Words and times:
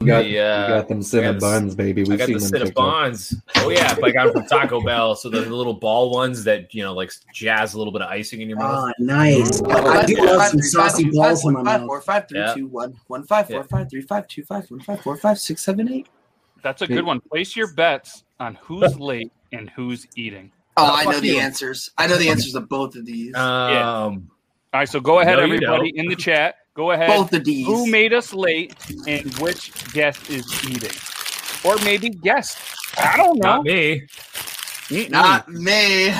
You 0.00 0.06
got, 0.06 0.22
The, 0.22 0.38
uh, 0.38 0.62
you 0.68 0.74
got 0.76 0.88
them 0.88 0.98
I 0.98 1.02
cinnamon 1.02 1.38
buns, 1.40 1.74
baby. 1.74 2.04
We've 2.04 2.16
got 2.16 2.26
seen 2.28 2.38
the 2.38 2.48
them. 2.48 2.66
TikTok. 2.68 3.12
Cinnabons. 3.12 3.34
Oh 3.56 3.68
yeah, 3.68 3.94
I 4.02 4.10
got 4.12 4.24
them 4.24 4.32
from 4.32 4.46
Taco 4.46 4.80
Bell. 4.84 5.14
So 5.14 5.28
the 5.28 5.40
little 5.42 5.74
ball 5.74 6.10
ones 6.10 6.42
that 6.44 6.74
you 6.74 6.82
know, 6.82 6.94
like 6.94 7.12
jazz 7.34 7.74
a 7.74 7.78
little 7.78 7.92
bit 7.92 8.00
of 8.00 8.08
icing 8.08 8.40
in 8.40 8.48
your 8.48 8.56
mouth. 8.58 8.82
Ah, 8.88 8.92
nice. 8.98 9.60
Mm. 9.60 9.86
I 9.86 10.06
do 10.06 10.16
Five, 10.16 10.24
love 10.24 10.38
five, 10.38 10.50
some 10.50 10.60
three, 10.60 10.68
saucy 10.68 11.04
five, 11.04 11.12
balls 11.12 11.42
five, 11.42 11.48
in 11.48 11.52
my 11.52 11.64
five, 11.64 11.80
mouth. 11.80 11.86
four, 11.86 12.00
five, 12.00 12.28
three, 12.30 12.38
Yeah. 12.38 12.54
two, 12.54 12.66
one, 12.68 12.94
one, 13.08 13.24
five, 13.24 13.46
four, 13.48 13.56
Yeah. 13.56 13.62
five, 13.64 13.90
three, 13.90 14.00
five, 14.00 14.26
two, 14.26 14.42
five, 14.42 14.70
one, 14.70 14.80
five, 14.80 15.00
four, 15.02 15.16
five, 15.18 15.38
six, 15.38 15.62
seven, 15.62 15.92
eight. 15.92 16.08
That's 16.62 16.80
a 16.80 16.86
good 16.86 17.04
one. 17.04 17.20
Place 17.20 17.54
your 17.54 17.72
bets 17.74 18.24
on 18.38 18.54
who's 18.62 18.98
late 18.98 19.32
and 19.52 19.68
who's 19.68 20.06
eating. 20.16 20.50
Oh, 20.78 20.86
Oh, 20.86 20.94
I 20.94 21.04
know 21.04 21.12
fuck 21.12 21.20
the 21.20 21.28
you. 21.28 21.38
answers. 21.40 21.90
I 21.98 22.06
know 22.06 22.16
the 22.16 22.30
answers 22.30 22.54
of 22.54 22.70
both 22.70 22.96
of 22.96 23.04
these. 23.04 23.34
Um, 23.34 24.30
All 24.72 24.80
right, 24.80 24.88
so 24.88 24.98
go 25.00 25.20
ahead, 25.20 25.36
No, 25.36 25.44
you 25.44 25.54
everybody 25.56 25.92
don't. 25.92 26.04
in 26.04 26.06
the 26.08 26.16
chat. 26.16 26.54
Go 26.80 26.92
ahead. 26.92 27.08
both 27.08 27.28
the 27.28 27.38
D's. 27.38 27.66
Who 27.66 27.86
made 27.90 28.14
us 28.14 28.32
late 28.32 28.74
and 29.06 29.30
which 29.34 29.70
guest 29.92 30.30
is 30.30 30.46
eating? 30.66 30.96
Or 31.62 31.76
maybe 31.84 32.08
guest. 32.08 32.56
I 32.96 33.18
don't 33.18 33.38
know. 33.38 33.56
not 33.56 33.64
me. 33.64 34.06
Mm-mm. 34.88 35.10
Not 35.10 35.46
me. 35.50 36.10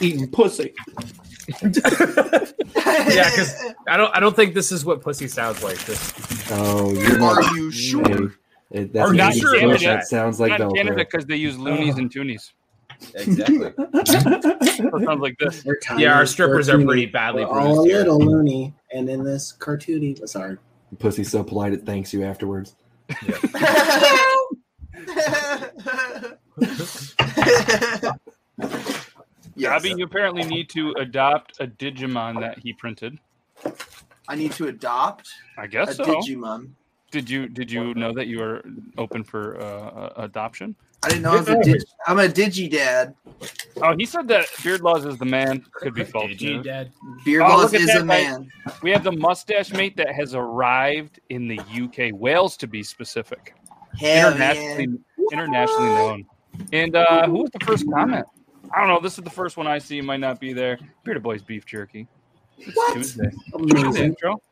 Eating 0.00 0.30
pussy. 0.30 0.72
Yeah, 2.86 3.28
because 3.30 3.74
I 3.88 3.96
don't. 3.96 4.14
I 4.16 4.20
don't 4.20 4.36
think 4.36 4.54
this 4.54 4.70
is 4.70 4.84
what 4.84 5.02
pussy 5.02 5.26
sounds 5.26 5.62
like. 5.62 5.78
This. 5.84 6.12
Oh, 6.52 6.92
you're 6.92 7.18
not. 7.18 7.44
Are 7.44 7.56
you 7.56 7.70
sure? 7.72 8.34
It, 8.70 8.92
that's 8.92 9.10
Are 9.10 9.12
Not 9.14 9.34
sure 9.34 9.56
in 9.56 9.64
about 9.64 9.64
English. 9.64 9.82
Canada. 9.82 10.00
That 10.00 10.06
sounds 10.08 10.38
like 10.40 10.58
Not. 10.58 10.74
Canada 10.74 10.96
because 10.96 11.26
they 11.26 11.36
use 11.36 11.58
loonies 11.58 11.98
and 11.98 12.12
toonies. 12.12 12.52
Exactly. 13.14 13.72
Sounds 15.04 15.20
like 15.20 15.38
this. 15.38 15.64
Tiny, 15.82 16.02
yeah, 16.02 16.14
our 16.14 16.26
strippers 16.26 16.68
are 16.68 16.82
pretty 16.82 17.06
badly 17.06 17.44
We're 17.44 17.60
all 17.60 17.82
a 17.82 17.86
here. 17.86 17.98
little 17.98 18.18
loony, 18.18 18.74
and 18.92 19.08
in 19.08 19.24
this 19.24 19.54
cartoony, 19.58 20.26
sorry. 20.28 20.58
Pussy's 20.98 21.30
so 21.30 21.42
polite 21.44 21.72
it 21.72 21.86
thanks 21.86 22.12
you 22.12 22.24
afterwards. 22.24 22.74
Yeah. 23.26 23.38
yes, 29.56 29.66
Abby, 29.66 29.94
you 29.96 30.04
apparently 30.04 30.44
need 30.44 30.68
to 30.70 30.92
adopt 30.98 31.60
a 31.60 31.66
Digimon 31.66 32.40
that 32.40 32.58
he 32.58 32.72
printed. 32.72 33.18
I 34.28 34.36
need 34.36 34.52
to 34.52 34.68
adopt 34.68 35.28
I 35.56 35.66
guess 35.66 35.96
so. 35.96 36.04
Digimon. 36.04 36.70
Did 37.10 37.28
you 37.28 37.48
did 37.48 37.70
you 37.70 37.92
know 37.94 38.12
that 38.12 38.28
you 38.28 38.40
are 38.42 38.62
open 38.96 39.24
for 39.24 39.60
uh, 39.60 40.12
adoption? 40.16 40.76
I 41.02 41.08
didn't 41.08 41.22
know 41.22 41.32
I 41.32 41.36
was 41.36 41.48
a 41.48 41.62
dig- 41.62 41.82
I'm 42.06 42.18
a 42.18 42.24
digi 42.28 42.70
dad. 42.70 43.14
Oh, 43.82 43.94
he 43.96 44.04
said 44.04 44.28
that 44.28 44.46
Beard 44.62 44.82
Laws 44.82 45.06
is 45.06 45.16
the 45.16 45.24
man. 45.24 45.64
Could 45.72 45.94
be 45.94 46.04
false 46.04 46.28
Did 46.28 46.42
you. 46.42 46.62
Dad? 46.62 46.92
Beard 47.24 47.42
Oh, 47.42 47.48
Laws 47.48 47.72
is 47.72 47.86
that 47.86 47.96
a 47.96 48.00
guy. 48.00 48.04
man. 48.04 48.48
We 48.82 48.90
have 48.90 49.02
the 49.02 49.12
mustache 49.12 49.72
mate 49.72 49.96
that 49.96 50.12
has 50.14 50.34
arrived 50.34 51.18
in 51.30 51.48
the 51.48 51.58
UK, 51.58 52.12
Wales 52.12 52.56
to 52.58 52.66
be 52.66 52.82
specific, 52.82 53.54
Hell 53.98 54.28
internationally 54.32 54.88
yeah. 55.16 55.24
internationally 55.32 55.88
known. 55.88 56.26
And 56.72 56.94
uh, 56.96 57.26
who 57.28 57.42
was 57.42 57.50
the 57.58 57.64
first 57.64 57.86
comment? 57.90 58.26
I 58.74 58.80
don't 58.80 58.88
know. 58.88 59.00
This 59.00 59.16
is 59.16 59.24
the 59.24 59.30
first 59.30 59.56
one 59.56 59.66
I 59.66 59.78
see. 59.78 59.98
It 59.98 60.04
might 60.04 60.20
not 60.20 60.38
be 60.38 60.52
there. 60.52 60.78
Bearded 61.04 61.22
Boys 61.22 61.42
beef 61.42 61.64
jerky. 61.64 62.06
It's 62.58 62.76
What? 62.76 62.94
Tuesday. 62.94 63.30
Tuesday 63.56 63.80
Amazing. 63.80 64.04
intro. 64.04 64.42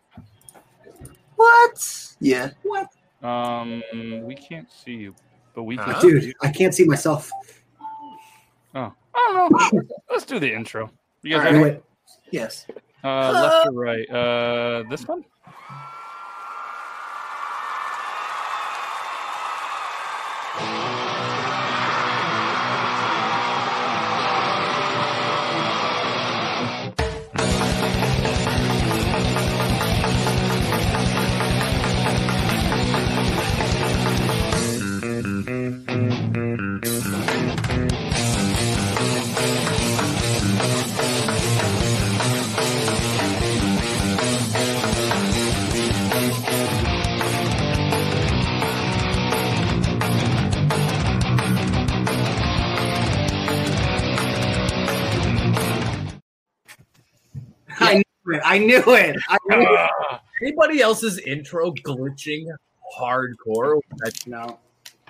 What? 1.36 2.14
Yeah. 2.20 2.50
What? 2.62 2.88
Um, 3.22 3.82
we 4.24 4.34
can't 4.34 4.68
see 4.72 4.92
you, 4.92 5.14
but 5.58 5.64
we 5.64 5.76
can. 5.76 5.90
Huh? 5.90 6.00
Dude. 6.00 6.34
I 6.40 6.52
can't 6.52 6.72
see 6.72 6.84
myself. 6.84 7.32
Oh, 8.76 8.92
I 9.12 9.48
don't 9.50 9.72
know. 9.72 9.82
Let's 10.10 10.24
do 10.24 10.38
the 10.38 10.54
intro. 10.54 10.88
You 11.22 11.34
guys 11.34 11.46
All 11.46 11.52
Do 11.52 11.64
ready? 11.64 11.80
Yes. 12.30 12.64
Uh, 13.02 13.32
left 13.32 13.66
or 13.66 13.72
right? 13.72 14.08
Uh, 14.08 14.84
this 14.88 15.08
one. 15.08 15.24
It. 58.34 58.42
I 58.44 58.58
knew 58.58 58.82
it. 58.86 59.16
I 59.28 59.38
knew 59.48 59.60
it. 59.62 59.68
Ah, 60.00 60.20
Anybody 60.42 60.80
else's 60.80 61.18
intro 61.18 61.72
glitching 61.72 62.46
hardcore? 62.98 63.80
That- 63.98 64.26
No. 64.26 64.58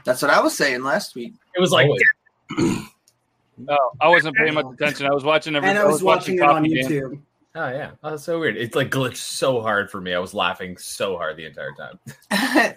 That's 0.05 0.23
what 0.23 0.31
I 0.31 0.41
was 0.41 0.57
saying 0.57 0.83
last 0.83 1.15
week. 1.15 1.35
It 1.55 1.61
was 1.61 1.71
like 1.71 1.89
no, 2.59 3.77
I 4.01 4.09
wasn't 4.09 4.37
paying 4.37 4.55
much 4.55 4.67
attention. 4.73 5.07
I 5.07 5.13
was 5.13 5.25
watching 5.25 5.55
every. 5.57 5.69
And 5.69 5.79
I 5.79 5.85
was 5.85 6.03
watching 6.03 6.37
it 6.37 6.43
on 6.43 6.63
Coffee 6.65 6.75
Game. 6.75 6.89
YouTube. 6.89 7.21
Oh 7.55 7.69
yeah, 7.71 7.91
oh, 8.03 8.11
that's 8.11 8.23
so 8.25 8.39
weird. 8.39 8.57
It's 8.57 8.77
like 8.77 8.91
glitched 8.91 9.17
so 9.17 9.61
hard 9.61 9.91
for 9.91 10.01
me. 10.01 10.15
I 10.15 10.19
was 10.19 10.33
laughing 10.33 10.77
so 10.79 11.17
hard 11.17 11.37
the 11.37 11.47
entire 11.47 11.73
time. 11.73 11.99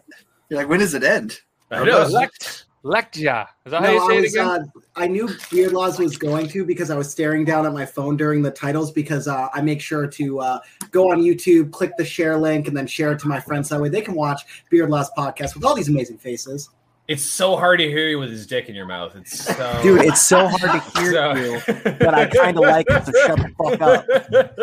You're 0.50 0.60
like, 0.60 0.68
when 0.68 0.80
does 0.80 0.94
it 0.94 1.04
end? 1.04 1.40
I 1.70 1.84
know. 1.86 2.06
Lect, 2.08 2.66
Lectia. 2.84 3.48
Is 3.66 3.72
that 3.72 3.82
how 3.84 3.88
No, 3.88 3.94
you 3.94 4.00
I 4.02 4.08
say 4.08 4.18
it 4.18 4.22
was. 4.22 4.34
again? 4.34 4.48
Uh, 4.48 4.60
I 4.96 5.08
knew 5.08 5.30
Beard 5.52 5.72
Laws 5.72 6.00
was 6.00 6.18
going 6.18 6.48
to 6.50 6.66
because 6.66 6.90
I 6.90 6.98
was 6.98 7.12
staring 7.12 7.46
down 7.46 7.66
at 7.66 7.74
my 7.74 7.86
phone 7.86 8.18
during 8.18 8.42
the 8.42 8.50
titles 8.52 8.92
because 8.92 9.28
uh, 9.28 9.50
I 9.54 9.62
make 9.62 9.82
sure 9.82 10.08
to 10.08 10.40
uh, 10.40 10.60
go 10.90 11.12
on 11.12 11.22
YouTube, 11.22 11.72
click 11.72 11.92
the 11.98 12.06
share 12.06 12.38
link, 12.38 12.68
and 12.68 12.76
then 12.76 12.88
share 12.88 13.12
it 13.12 13.20
to 13.20 13.28
my 13.28 13.40
friends. 13.40 13.70
That 13.70 13.80
way 13.80 13.90
they 13.90 14.02
can 14.02 14.16
watch 14.16 14.42
Beard 14.70 14.90
Laws 14.90 15.12
podcast 15.18 15.54
with 15.54 15.64
all 15.64 15.76
these 15.76 15.90
amazing 15.90 16.18
faces. 16.18 16.70
It's 17.08 17.24
so 17.24 17.56
hard 17.58 17.80
to 17.80 17.88
hear 17.90 18.08
you 18.08 18.20
with 18.20 18.30
his 18.30 18.48
dick 18.48 18.70
in 18.70 18.76
your 18.76 18.86
mouth. 18.86 19.16
It's 19.16 19.44
so 19.46 19.80
Dude, 19.84 20.02
it's 20.02 20.26
so 20.28 20.48
hard 20.48 20.82
to 20.82 21.00
hear 21.02 21.12
so- 21.12 21.36
you 21.36 21.60
that 22.00 22.14
I 22.16 22.26
kind 22.28 22.58
of 22.58 22.64
like 22.64 22.86
it, 22.90 23.06
so 23.06 23.12
shut 23.28 23.38
the 23.38 23.54
fuck 23.58 23.82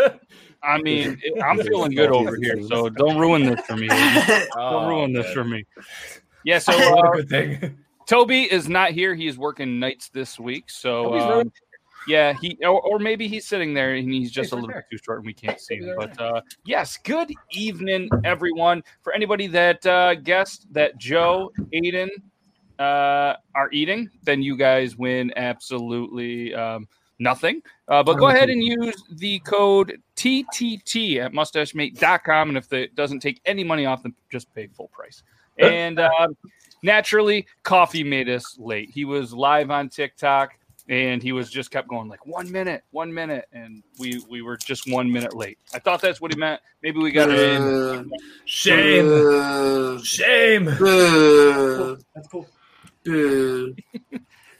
up. 0.04 0.20
I 0.62 0.78
mean, 0.82 1.20
it- 1.22 1.40
I'm 1.42 1.58
feeling 1.60 1.92
good 1.92 2.10
over 2.10 2.36
here, 2.36 2.60
so 2.66 2.88
don't 2.88 3.18
ruin 3.18 3.44
this 3.44 3.60
for 3.66 3.76
me. 3.76 3.86
Don't 3.86 4.48
Oh, 4.56 4.88
ruin 4.88 5.12
this 5.12 5.32
for 5.32 5.44
me. 5.44 5.64
Yeah, 6.44 6.58
so 6.58 6.72
What 6.72 7.04
a 7.04 7.08
uh, 7.08 7.12
good 7.16 7.28
thing. 7.28 7.78
Toby 8.08 8.50
is 8.50 8.70
not 8.70 8.92
here. 8.92 9.14
He 9.14 9.26
is 9.26 9.36
working 9.36 9.78
nights 9.78 10.08
this 10.08 10.40
week. 10.40 10.70
So, 10.70 11.14
um, 11.18 11.52
yeah, 12.06 12.32
he 12.32 12.56
or, 12.62 12.80
or 12.80 12.98
maybe 12.98 13.28
he's 13.28 13.46
sitting 13.46 13.74
there 13.74 13.94
and 13.94 14.10
he's 14.10 14.30
just 14.30 14.46
He's 14.46 14.52
a 14.52 14.56
little 14.56 14.70
there. 14.70 14.86
too 14.90 14.96
short 15.04 15.18
and 15.18 15.26
we 15.26 15.34
can't 15.34 15.60
see 15.60 15.76
him. 15.76 15.94
But 15.94 16.18
uh, 16.18 16.40
yes, 16.64 16.96
good 17.04 17.30
evening, 17.52 18.08
everyone. 18.24 18.82
For 19.02 19.12
anybody 19.12 19.46
that 19.48 19.84
uh, 19.84 20.14
guessed 20.14 20.72
that 20.72 20.96
Joe, 20.96 21.52
Aiden 21.74 22.08
uh, 22.78 23.34
are 23.54 23.68
eating, 23.72 24.08
then 24.22 24.42
you 24.42 24.56
guys 24.56 24.96
win 24.96 25.30
absolutely 25.36 26.54
um, 26.54 26.88
nothing. 27.18 27.62
Uh, 27.88 28.02
but 28.02 28.14
go 28.14 28.28
ahead 28.28 28.48
and 28.48 28.62
use 28.62 29.02
the 29.16 29.38
code 29.40 30.00
TTT 30.16 31.18
at 31.18 31.32
mustachemate.com. 31.32 32.48
And 32.48 32.56
if 32.56 32.72
it 32.72 32.94
doesn't 32.94 33.20
take 33.20 33.38
any 33.44 33.64
money 33.64 33.84
off, 33.84 34.02
then 34.02 34.14
just 34.32 34.52
pay 34.54 34.66
full 34.68 34.88
price. 34.88 35.22
And 35.58 35.98
uh, 35.98 36.28
naturally, 36.82 37.46
coffee 37.62 38.04
made 38.04 38.28
us 38.28 38.56
late. 38.58 38.90
He 38.90 39.04
was 39.04 39.32
live 39.32 39.70
on 39.70 39.88
TikTok 39.88 40.58
and 40.88 41.22
he 41.22 41.32
was 41.32 41.50
just 41.50 41.70
kept 41.70 41.88
going 41.88 42.08
like 42.08 42.24
one 42.26 42.50
minute, 42.50 42.82
one 42.90 43.12
minute, 43.12 43.46
and 43.52 43.82
we 43.98 44.22
we 44.28 44.42
were 44.42 44.56
just 44.56 44.90
one 44.90 45.10
minute 45.12 45.34
late. 45.34 45.58
I 45.74 45.78
thought 45.78 46.00
that's 46.00 46.20
what 46.20 46.32
he 46.32 46.38
meant. 46.38 46.60
Maybe 46.82 46.98
we 46.98 47.10
got 47.12 47.28
it. 47.30 47.60
Uh, 47.60 48.04
Shame. 48.46 49.06
uh, 49.12 50.00
Shame. 50.02 50.68
uh, 50.68 51.96
That's 52.14 52.28
cool. 52.30 52.46
uh. 53.08 54.18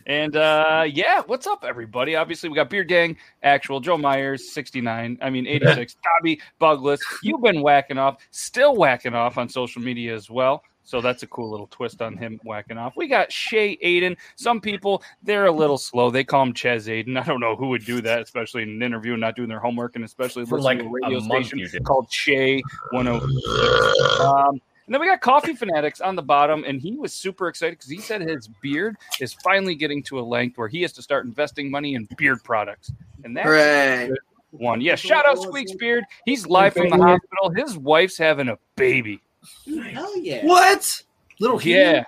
And 0.09 0.37
uh, 0.37 0.87
yeah, 0.91 1.21
what's 1.27 1.47
up, 1.47 1.67
everybody? 1.69 2.17
Obviously, 2.17 2.49
we 2.49 2.55
got 2.55 2.71
Beard 2.71 2.89
Gang, 2.89 3.19
actual 3.43 3.79
Joe 3.79 3.99
Myers, 3.99 4.51
69. 4.55 5.19
I 5.21 5.29
mean, 5.29 5.47
86. 5.47 5.97
Dobby, 6.19 6.41
Bugless. 6.59 6.99
You've 7.23 7.43
been 7.43 7.61
whacking 7.61 7.99
off, 7.99 8.17
still 8.31 8.75
whacking 8.75 9.13
off 9.13 9.37
on 9.37 9.51
social 9.51 9.83
media 9.83 10.15
as 10.15 10.31
well. 10.31 10.63
So 10.89 11.03
that's 11.03 11.23
a 11.23 11.27
cool 11.27 11.51
little 11.51 11.67
twist 11.67 12.01
on 12.01 12.17
him 12.17 12.41
whacking 12.45 12.79
off. 12.79 12.97
We 12.97 13.09
got 13.09 13.31
Shay 13.31 13.77
Aiden. 13.85 14.17
Some 14.37 14.59
people, 14.59 15.03
they're 15.23 15.45
a 15.45 15.53
little 15.53 15.77
slow. 15.77 16.11
They 16.11 16.25
call 16.25 16.45
him 16.45 16.55
Ches 16.55 16.87
Aiden. 16.87 17.21
I 17.21 17.25
don't 17.25 17.41
know 17.41 17.57
who 17.57 17.69
would 17.69 17.85
do 17.85 18.01
that, 18.01 18.23
especially 18.23 18.63
in 18.63 18.71
an 18.71 18.83
interview 18.83 19.13
and 19.13 19.21
not 19.21 19.37
doing 19.37 19.51
their 19.51 19.61
homework, 19.61 19.97
and 19.97 20.05
especially 20.07 20.47
For 20.47 20.59
like 20.59 20.79
to 20.79 20.87
a 20.87 20.89
radio 20.89 21.19
a 21.19 21.21
station 21.21 21.85
called 21.85 22.11
Chez 22.11 22.63
106. 22.93 24.21
Um, 24.21 24.63
and 24.87 24.95
then 24.95 24.99
we 24.99 25.07
got 25.07 25.21
Coffee 25.21 25.55
Fanatics 25.55 26.01
on 26.01 26.17
the 26.17 26.23
bottom, 26.23 26.65
and 26.67 26.81
he 26.81 26.97
was 26.97 27.13
super 27.13 27.49
excited 27.49 27.73
because 27.73 27.91
he 27.91 27.99
said 27.99 28.23
his 28.23 28.49
beard 28.63 28.97
is 29.21 29.35
finally 29.35 29.75
getting 29.75 30.03
to 30.05 30.19
a 30.19 30.23
length 30.23 30.57
where 30.57 30.69
he 30.69 30.81
has 30.81 30.95
to 30.95 31.03
start 31.03 31.27
investing 31.27 31.71
money 31.71 31.97
in 31.97 32.09
beard 32.17 32.43
products. 32.43 32.91
And 33.25 33.37
that's 33.37 33.45
Hooray. 33.45 34.11
one. 34.53 34.81
Yeah, 34.81 34.95
shout 34.95 35.27
out 35.27 35.37
Squeak's 35.37 35.75
Beard. 35.75 36.05
He's 36.25 36.47
live 36.47 36.73
from 36.73 36.89
the 36.89 36.97
hospital. 36.97 37.51
His 37.55 37.77
wife's 37.77 38.17
having 38.17 38.49
a 38.49 38.57
baby. 38.75 39.21
Hell 39.67 40.19
yeah. 40.19 40.45
What? 40.45 41.03
Little 41.41 41.63
Yeah. 41.63 42.05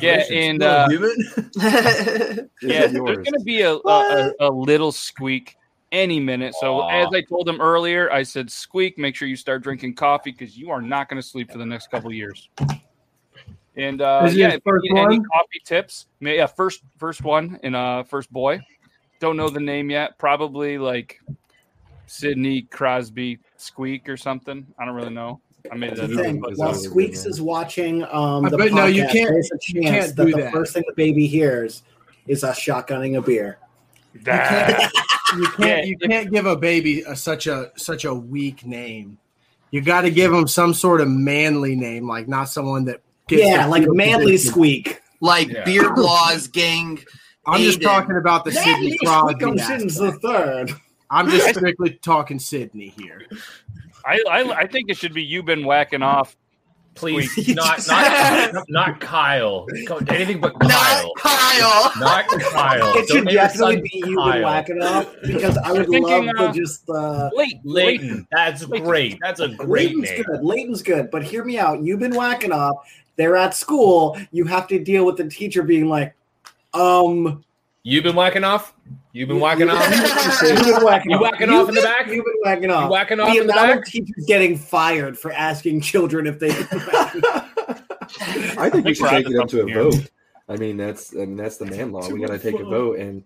Yeah, 0.00 0.24
and 0.32 0.62
uh, 0.62 0.88
human. 0.88 1.14
yeah, 2.62 2.86
there's 2.86 2.90
going 2.90 3.24
to 3.24 3.42
be 3.44 3.60
a, 3.60 3.74
a, 3.74 3.78
a, 3.86 4.32
a 4.40 4.50
little 4.50 4.92
squeak 4.92 5.56
any 5.92 6.20
minute. 6.20 6.54
So 6.58 6.80
Aw. 6.80 7.02
as 7.02 7.08
I 7.12 7.20
told 7.22 7.48
him 7.48 7.60
earlier, 7.60 8.10
I 8.10 8.22
said, 8.22 8.50
"Squeak, 8.50 8.98
make 8.98 9.14
sure 9.14 9.28
you 9.28 9.36
start 9.36 9.62
drinking 9.62 9.94
coffee 9.94 10.32
because 10.32 10.56
you 10.56 10.70
are 10.70 10.82
not 10.82 11.08
going 11.08 11.20
to 11.20 11.26
sleep 11.26 11.50
for 11.50 11.58
the 11.58 11.66
next 11.66 11.90
couple 11.90 12.12
years." 12.12 12.48
And 13.76 14.00
uh, 14.00 14.28
yeah, 14.32 14.52
if 14.54 14.60
you 14.64 14.80
need 14.82 14.98
any 14.98 15.18
one? 15.18 15.24
coffee 15.24 15.60
tips? 15.64 16.06
May, 16.20 16.36
yeah, 16.36 16.46
first 16.46 16.82
first 16.98 17.22
one 17.22 17.58
and 17.62 17.74
uh 17.74 18.04
first 18.04 18.32
boy. 18.32 18.60
Don't 19.20 19.36
know 19.36 19.48
the 19.48 19.60
name 19.60 19.90
yet. 19.90 20.18
Probably 20.18 20.78
like 20.78 21.20
Sidney 22.06 22.62
Crosby 22.62 23.38
Squeak 23.56 24.08
or 24.08 24.16
something. 24.16 24.66
I 24.78 24.84
don't 24.84 24.94
really 24.94 25.10
know. 25.10 25.40
I 25.70 25.76
made 25.76 25.96
That's 25.96 26.08
the 26.08 26.16
thing. 26.22 26.42
While 26.56 26.74
Squeaks 26.74 27.24
is 27.24 27.40
watching 27.40 28.02
um, 28.04 28.44
I 28.44 28.50
the 28.50 28.58
bet- 28.58 28.72
no, 28.72 28.86
you 28.86 29.06
can't- 29.06 29.30
there's 29.30 29.50
a 29.50 29.58
you 29.68 29.82
chance 29.82 30.06
can't 30.06 30.16
that 30.16 30.24
the 30.26 30.42
that. 30.42 30.52
first 30.52 30.74
thing 30.74 30.82
the 30.86 30.94
baby 30.94 31.26
hears 31.26 31.82
is 32.26 32.44
us 32.44 32.58
shotgunning 32.60 33.16
a 33.16 33.22
beer. 33.22 33.58
that- 34.22 34.90
You 35.36 35.46
can't 35.46 35.58
Yeah, 35.58 35.82
you 35.84 35.96
can't 35.98 36.30
give 36.30 36.46
a 36.46 36.54
baby 36.56 37.00
a, 37.02 37.16
such 37.16 37.46
a 37.46 37.72
such 37.76 38.04
a 38.04 38.14
weak 38.14 38.64
name. 38.66 39.18
You 39.70 39.80
got 39.80 40.02
to 40.02 40.10
give 40.10 40.32
him 40.32 40.46
some 40.46 40.74
sort 40.74 41.00
of 41.00 41.08
manly 41.08 41.74
name, 41.74 42.06
like 42.06 42.28
not 42.28 42.44
someone 42.48 42.84
that. 42.84 43.00
gets 43.26 43.42
Yeah, 43.42 43.66
like 43.66 43.84
manly 43.88 44.32
position. 44.32 44.52
squeak. 44.52 45.00
like 45.20 45.48
Yeah. 45.48 45.64
Beard 45.64 45.96
Laws 45.98 46.46
Gang. 46.48 47.00
I'm 47.46 47.62
just 47.62 47.82
talking 47.82 48.16
about 48.16 48.44
the 48.44 48.52
Sidney 48.52 48.96
Crosby. 48.98 49.44
on 49.44 49.56
the 49.56 50.18
third. 50.22 50.72
I'm 51.10 51.28
just 51.30 51.48
strictly 51.56 51.98
talking 52.02 52.38
Sidney 52.38 52.94
here. 52.98 53.22
I, 54.06 54.20
I 54.30 54.52
I 54.60 54.66
think 54.66 54.90
it 54.90 54.96
should 54.96 55.14
be 55.14 55.22
you 55.22 55.42
been 55.42 55.64
whacking 55.64 56.02
off. 56.02 56.36
Please, 56.94 57.48
not 57.56 57.84
not 57.88 58.64
not 58.68 59.00
Kyle. 59.00 59.66
Anything 60.08 60.40
but 60.40 60.52
Not 60.62 60.70
Kyle. 60.70 61.12
Kyle. 61.18 61.92
Not 61.98 62.28
Kyle. 62.28 62.96
It 62.96 63.08
should 63.08 63.24
Don't 63.24 63.34
definitely 63.34 63.74
son 63.76 63.82
be 63.82 63.90
you 64.08 64.16
Kyle. 64.16 64.32
been 64.32 64.42
whacking 64.42 64.82
off 64.82 65.14
because 65.26 65.58
I 65.58 65.72
would 65.72 65.88
You're 65.88 66.02
thinking, 66.06 66.26
love 66.26 66.36
uh, 66.38 66.52
to 66.52 66.58
just 66.60 66.88
uh 66.88 67.30
Late, 67.34 67.58
Leighton. 67.64 68.26
That's 68.30 68.64
great. 68.64 69.18
That's 69.20 69.40
a 69.40 69.48
great 69.48 69.88
Leighton's 69.96 70.10
name. 70.10 70.22
good. 70.22 70.44
Leighton's 70.44 70.82
good, 70.82 71.10
but 71.10 71.24
hear 71.24 71.44
me 71.44 71.58
out. 71.58 71.82
You've 71.82 71.98
been 72.00 72.14
whacking 72.14 72.52
off. 72.52 72.76
They're 73.16 73.36
at 73.36 73.54
school. 73.54 74.16
You 74.30 74.44
have 74.44 74.68
to 74.68 74.78
deal 74.78 75.04
with 75.04 75.16
the 75.16 75.28
teacher 75.28 75.62
being 75.64 75.88
like, 75.88 76.14
um, 76.74 77.44
You've 77.86 78.02
been 78.02 78.16
whacking 78.16 78.44
off. 78.44 78.72
You've 79.12 79.28
been 79.28 79.40
whacking 79.40 79.68
off. 79.68 79.86
You've 80.42 80.64
been 80.64 80.82
whacking 80.84 81.10
You 81.10 81.16
off. 81.18 81.22
whacking 81.22 81.50
off 81.50 81.68
in 81.68 81.74
the 81.74 81.82
back? 81.82 82.06
You've 82.08 82.24
been 82.24 82.34
whacking 82.42 82.70
off. 82.70 82.84
You 82.84 82.90
whacking 82.90 83.20
off 83.20 83.34
the 83.34 83.40
in 83.42 83.46
the 83.46 83.52
amount 83.52 83.68
back? 83.68 83.78
of 83.80 83.84
teachers 83.92 84.24
getting 84.26 84.56
fired 84.56 85.18
for 85.18 85.30
asking 85.32 85.82
children 85.82 86.26
if 86.26 86.38
they. 86.38 86.48
I 88.56 88.70
think 88.70 88.86
we 88.86 88.94
should 88.94 89.10
take 89.10 89.28
it 89.28 89.36
up 89.38 89.48
to 89.48 89.62
a 89.62 89.66
here. 89.66 89.82
vote. 89.84 90.10
I 90.48 90.56
mean, 90.56 90.78
that's 90.78 91.14
I 91.14 91.18
mean, 91.20 91.36
that's 91.36 91.58
the 91.58 91.66
man 91.66 91.92
law. 91.92 92.08
We 92.08 92.20
got 92.20 92.28
to 92.30 92.38
take 92.38 92.58
a 92.58 92.64
vote, 92.64 92.98
and 92.98 93.22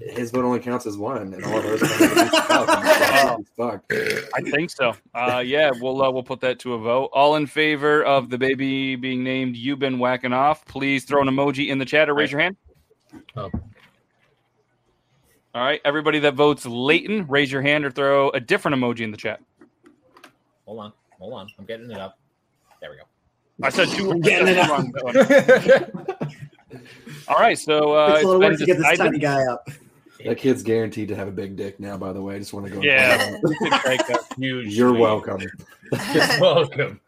his 0.00 0.30
vote 0.30 0.44
only 0.44 0.60
counts 0.60 0.86
as 0.86 0.96
one, 0.96 1.34
and 1.34 1.44
all 1.44 1.58
of 1.58 1.64
ours 1.64 1.80
counts 1.82 3.50
fuck. 3.56 3.84
I 3.92 4.40
think 4.52 4.70
so. 4.70 4.94
Uh, 5.14 5.42
yeah, 5.44 5.72
we'll 5.80 6.00
uh, 6.00 6.10
we'll 6.12 6.22
put 6.22 6.40
that 6.42 6.60
to 6.60 6.74
a 6.74 6.78
vote. 6.78 7.06
All 7.12 7.34
in 7.34 7.48
favor 7.48 8.04
of 8.04 8.30
the 8.30 8.38
baby 8.38 8.94
being 8.94 9.24
named 9.24 9.56
You've 9.56 9.80
been 9.80 9.98
whacking 9.98 10.32
off? 10.32 10.64
Please 10.66 11.04
throw 11.04 11.22
an 11.22 11.28
emoji 11.28 11.70
in 11.70 11.78
the 11.78 11.84
chat 11.84 12.08
or 12.08 12.14
raise 12.14 12.30
your 12.30 12.40
hand. 12.40 12.56
Oh. 13.36 13.50
All 15.56 15.62
right, 15.62 15.80
everybody 15.86 16.18
that 16.18 16.34
votes 16.34 16.66
Leighton, 16.66 17.26
raise 17.28 17.50
your 17.50 17.62
hand 17.62 17.86
or 17.86 17.90
throw 17.90 18.28
a 18.28 18.40
different 18.40 18.76
emoji 18.76 19.00
in 19.00 19.10
the 19.10 19.16
chat. 19.16 19.40
Hold 20.66 20.80
on. 20.80 20.92
Hold 21.18 21.32
on. 21.32 21.48
I'm 21.58 21.64
getting 21.64 21.90
it 21.90 21.96
up. 21.96 22.18
There 22.82 22.90
we 22.90 22.98
go. 22.98 23.04
I 23.62 23.70
said 23.70 23.88
two. 23.88 24.10
I'm 24.10 24.20
getting 24.20 24.48
it 24.48 24.58
up. 24.58 24.66
two 24.66 24.72
on 24.74 24.92
that 24.92 26.12
one. 26.68 26.82
All 27.28 27.36
right, 27.36 27.58
so 27.58 27.96
uh, 27.96 28.16
It's 28.16 28.24
a 28.24 28.26
little 28.26 28.42
it's 28.42 28.50
work 28.50 28.58
to 28.58 28.66
get 28.66 28.76
this 28.76 28.98
tiny 28.98 29.18
guy 29.18 29.46
up. 29.46 29.66
That 30.28 30.38
kid's 30.38 30.62
guaranteed 30.62 31.08
to 31.08 31.16
have 31.16 31.28
a 31.28 31.32
big 31.32 31.56
dick 31.56 31.78
now. 31.80 31.96
By 31.96 32.12
the 32.12 32.20
way, 32.22 32.36
I 32.36 32.38
just 32.38 32.52
want 32.52 32.66
to 32.66 32.72
go. 32.72 32.80
Yeah. 32.82 33.16
point 33.30 33.42
that 33.42 33.44
out. 33.44 33.60
we 33.60 33.70
could 33.70 33.80
take 33.82 34.00
a 34.10 34.34
Huge. 34.38 34.74
You're 34.76 34.90
sweet. 34.90 35.00
welcome. 35.00 35.40
You're 35.40 35.50
welcome. 36.40 37.00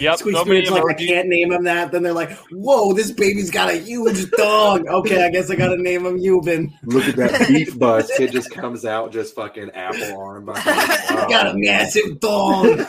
Yep, 0.00 0.18
Squeeze 0.18 0.36
so 0.36 0.44
many 0.44 0.64
Spirit's 0.64 0.70
like, 0.70 0.84
I 0.84 0.94
can't 1.06 1.28
name 1.28 1.52
him 1.52 1.64
that. 1.64 1.90
Then 1.92 2.02
they're 2.02 2.12
like, 2.12 2.30
whoa, 2.52 2.92
this 2.92 3.10
baby's 3.10 3.50
got 3.50 3.70
a 3.70 3.76
huge 3.78 4.30
dog. 4.32 4.86
Okay, 4.86 5.24
I 5.24 5.30
guess 5.30 5.50
I 5.50 5.56
got 5.56 5.68
to 5.68 5.76
name 5.76 6.04
him 6.06 6.18
Euban. 6.18 6.72
Look 6.84 7.04
at 7.08 7.16
that 7.16 7.48
beef 7.48 7.78
bust. 7.78 8.10
It 8.20 8.32
just 8.32 8.50
comes 8.50 8.84
out, 8.84 9.12
just 9.12 9.34
fucking 9.34 9.70
apple 9.70 10.20
arm. 10.20 10.44
By 10.46 10.54
Got 11.28 11.48
a 11.48 11.54
massive 11.56 12.20
dog. 12.20 12.80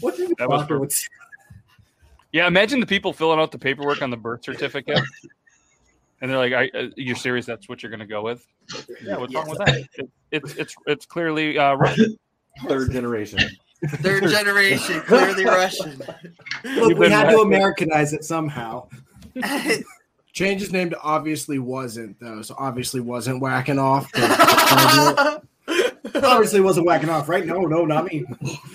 what 0.00 0.16
did 0.16 0.28
the 0.30 0.34
That 0.38 0.48
was 0.48 0.66
for- 0.66 0.78
would? 0.80 0.92
Yeah, 2.32 2.46
imagine 2.46 2.80
the 2.80 2.86
people 2.86 3.12
filling 3.14 3.40
out 3.40 3.52
the 3.52 3.58
paperwork 3.58 4.02
on 4.02 4.10
the 4.10 4.16
birth 4.18 4.44
certificate, 4.44 5.00
and 6.20 6.30
they're 6.30 6.38
like, 6.38 6.52
I, 6.52 6.68
uh, 6.78 6.88
"You're 6.96 7.16
serious? 7.16 7.46
That's 7.46 7.68
what 7.68 7.82
you're 7.82 7.90
going 7.90 8.00
to 8.00 8.06
go 8.06 8.22
with?" 8.22 8.44
Yeah, 9.02 9.16
what's 9.18 9.34
wrong 9.34 9.48
with 9.48 9.58
that? 9.58 9.84
It, 9.94 10.10
it's 10.30 10.54
it's 10.56 10.74
it's 10.86 11.06
clearly 11.06 11.58
uh, 11.58 11.74
Russian. 11.74 12.18
Third 12.66 12.90
generation. 12.92 13.38
Third 13.86 14.28
generation, 14.28 15.00
clearly 15.02 15.44
Russian. 15.44 16.00
Look, 16.64 16.98
we 16.98 17.08
had 17.10 17.30
to 17.30 17.38
Americanize 17.38 18.12
it 18.12 18.24
somehow. 18.24 18.88
Change 20.32 20.60
his 20.60 20.72
name 20.72 20.90
to 20.90 21.00
obviously 21.00 21.58
wasn't 21.60 22.18
though, 22.20 22.42
so 22.42 22.54
obviously 22.58 23.00
wasn't 23.00 23.40
whacking 23.40 23.78
off. 23.78 24.10
Obviously, 26.14 26.60
wasn't 26.60 26.86
whacking 26.86 27.10
off, 27.10 27.28
right? 27.28 27.44
No, 27.44 27.60
no, 27.62 27.84
not 27.84 28.06
me. 28.06 28.24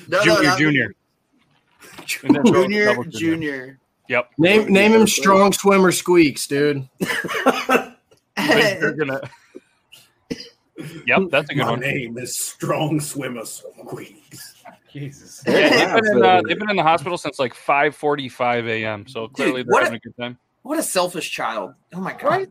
No, 0.07 0.19
no, 0.19 0.23
Junior, 0.23 0.43
not- 0.43 0.57
junior, 0.57 0.95
And 2.23 2.35
then 2.35 2.43
throw 2.43 2.61
a 2.61 2.67
Junior, 2.67 2.93
junior. 2.95 3.09
junior. 3.11 3.79
Yep. 4.09 4.31
name 4.37 4.71
name 4.71 4.93
him 4.93 5.07
Strong 5.07 5.53
Swimmer 5.53 5.91
Squeaks, 5.91 6.45
dude. 6.47 6.87
But 6.99 7.97
you're 8.35 8.93
gonna. 8.93 9.21
Yep, 11.05 11.21
that's 11.29 11.49
a 11.49 11.53
good 11.53 11.63
My 11.63 11.71
one. 11.71 11.79
name 11.79 12.17
is 12.17 12.37
Strong 12.37 12.99
Swimmer 12.99 13.45
Squeaks. 13.45 14.55
Jesus. 14.91 15.43
Yeah, 15.47 15.95
they've 15.95 16.03
been, 16.03 16.17
in, 16.17 16.23
uh, 16.23 16.41
they've 16.47 16.59
been 16.59 16.69
in 16.69 16.75
the 16.75 16.83
hospital 16.83 17.17
since 17.17 17.39
like 17.39 17.53
5:45 17.55 18.67
a.m. 18.67 19.07
So 19.07 19.27
clearly 19.27 19.63
they're 19.63 19.71
what 19.71 19.83
having 19.83 19.95
a- 19.95 19.97
a 19.97 19.99
good 20.11 20.17
time. 20.17 20.37
What 20.63 20.79
a 20.79 20.83
selfish 20.83 21.31
child. 21.31 21.73
Oh 21.93 21.99
my 21.99 22.13
god. 22.13 22.49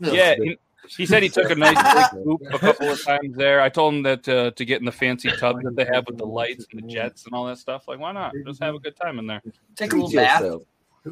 Yeah, 0.00 0.32
and 0.32 0.56
He 0.88 1.04
said 1.06 1.22
he 1.22 1.28
took 1.28 1.50
a 1.50 1.54
nice 1.54 1.74
big 2.14 2.24
poop 2.24 2.40
a 2.52 2.58
couple 2.58 2.88
of 2.90 3.02
times 3.02 3.36
there. 3.36 3.60
I 3.60 3.68
told 3.68 3.94
him 3.94 4.02
that 4.04 4.28
uh, 4.28 4.50
to 4.52 4.64
get 4.64 4.78
in 4.80 4.86
the 4.86 4.92
fancy 4.92 5.30
tub 5.38 5.62
that 5.62 5.76
they 5.76 5.84
have 5.92 6.06
with 6.06 6.16
the 6.18 6.26
lights 6.26 6.66
and 6.72 6.82
the 6.82 6.86
jets 6.86 7.24
and 7.26 7.34
all 7.34 7.46
that 7.46 7.58
stuff. 7.58 7.86
Like, 7.88 7.98
why 7.98 8.12
not? 8.12 8.32
Just 8.46 8.62
have 8.62 8.74
a 8.74 8.78
good 8.78 8.96
time 8.96 9.18
in 9.18 9.26
there. 9.26 9.42
Take 9.76 9.92
a 9.92 9.96
little 9.96 10.10
bath. 10.12 10.42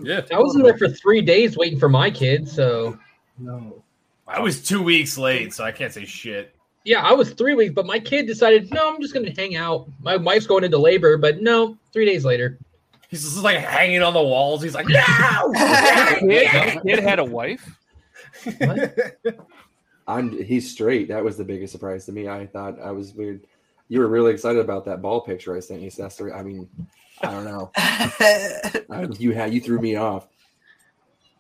Yeah. 0.03 0.23
I 0.33 0.39
was 0.39 0.55
in 0.57 0.63
there 0.63 0.77
for 0.77 0.89
three 0.89 1.23
days 1.23 1.57
waiting 1.57 1.79
for 1.79 1.89
my 1.89 2.11
kids, 2.11 2.53
so 2.53 2.99
No. 3.39 3.83
I 4.27 4.41
was 4.41 4.63
two 4.63 4.83
weeks 4.83 5.17
late, 5.17 5.55
so 5.55 5.65
I 5.65 5.73
can't 5.73 5.93
say 5.93 6.05
shit. 6.05 6.55
yeah, 6.85 7.01
I 7.03 7.13
was 7.13 7.33
three 7.33 7.55
weeks, 7.55 7.73
but 7.75 7.87
my 7.87 7.99
kid 7.99 8.27
decided, 8.27 8.71
no, 8.73 8.93
I'm 8.93 9.01
just 9.01 9.15
gonna 9.15 9.33
hang 9.35 9.57
out. 9.57 9.89
My 10.03 10.17
wife's 10.17 10.47
going 10.47 10.65
into 10.65 10.77
labor, 10.79 11.17
but 11.17 11.41
no, 11.41 11.79
three 11.93 12.05
days 12.05 12.25
later. 12.25 12.59
He's 13.09 13.23
just 13.23 13.43
like 13.43 13.57
hanging 13.59 14.03
on 14.03 14.13
the 14.13 14.23
walls. 14.23 14.63
He's 14.63 14.75
like, 14.75 14.87
no! 14.89 15.53
Kid, 16.21 16.83
kid 16.83 16.99
had 16.99 17.19
a 17.19 17.25
wife. 17.25 17.67
I'm 20.07 20.43
he's 20.45 20.71
straight. 20.71 21.09
That 21.09 21.23
was 21.25 21.37
the 21.37 21.45
biggest 21.45 21.73
surprise 21.73 22.07
to 22.07 22.13
me. 22.13 22.29
I 22.29 22.47
thought 22.47 22.81
I 22.81 22.91
was 22.93 23.15
weird. 23.15 23.47
You 23.89 24.01
were 24.01 24.09
really 24.09 24.33
excited 24.33 24.61
about 24.61 24.85
that 24.87 25.01
ball 25.03 25.21
picture 25.21 25.57
I 25.57 25.61
sent 25.61 25.81
you, 25.81 25.91
Sester. 25.91 26.35
I 26.39 26.43
mean, 26.43 26.69
I 27.23 27.31
don't 27.31 27.45
know. 27.45 27.71
I, 27.77 29.09
you 29.19 29.33
had 29.33 29.53
you 29.53 29.61
threw 29.61 29.81
me 29.81 29.97
off. 29.97 30.29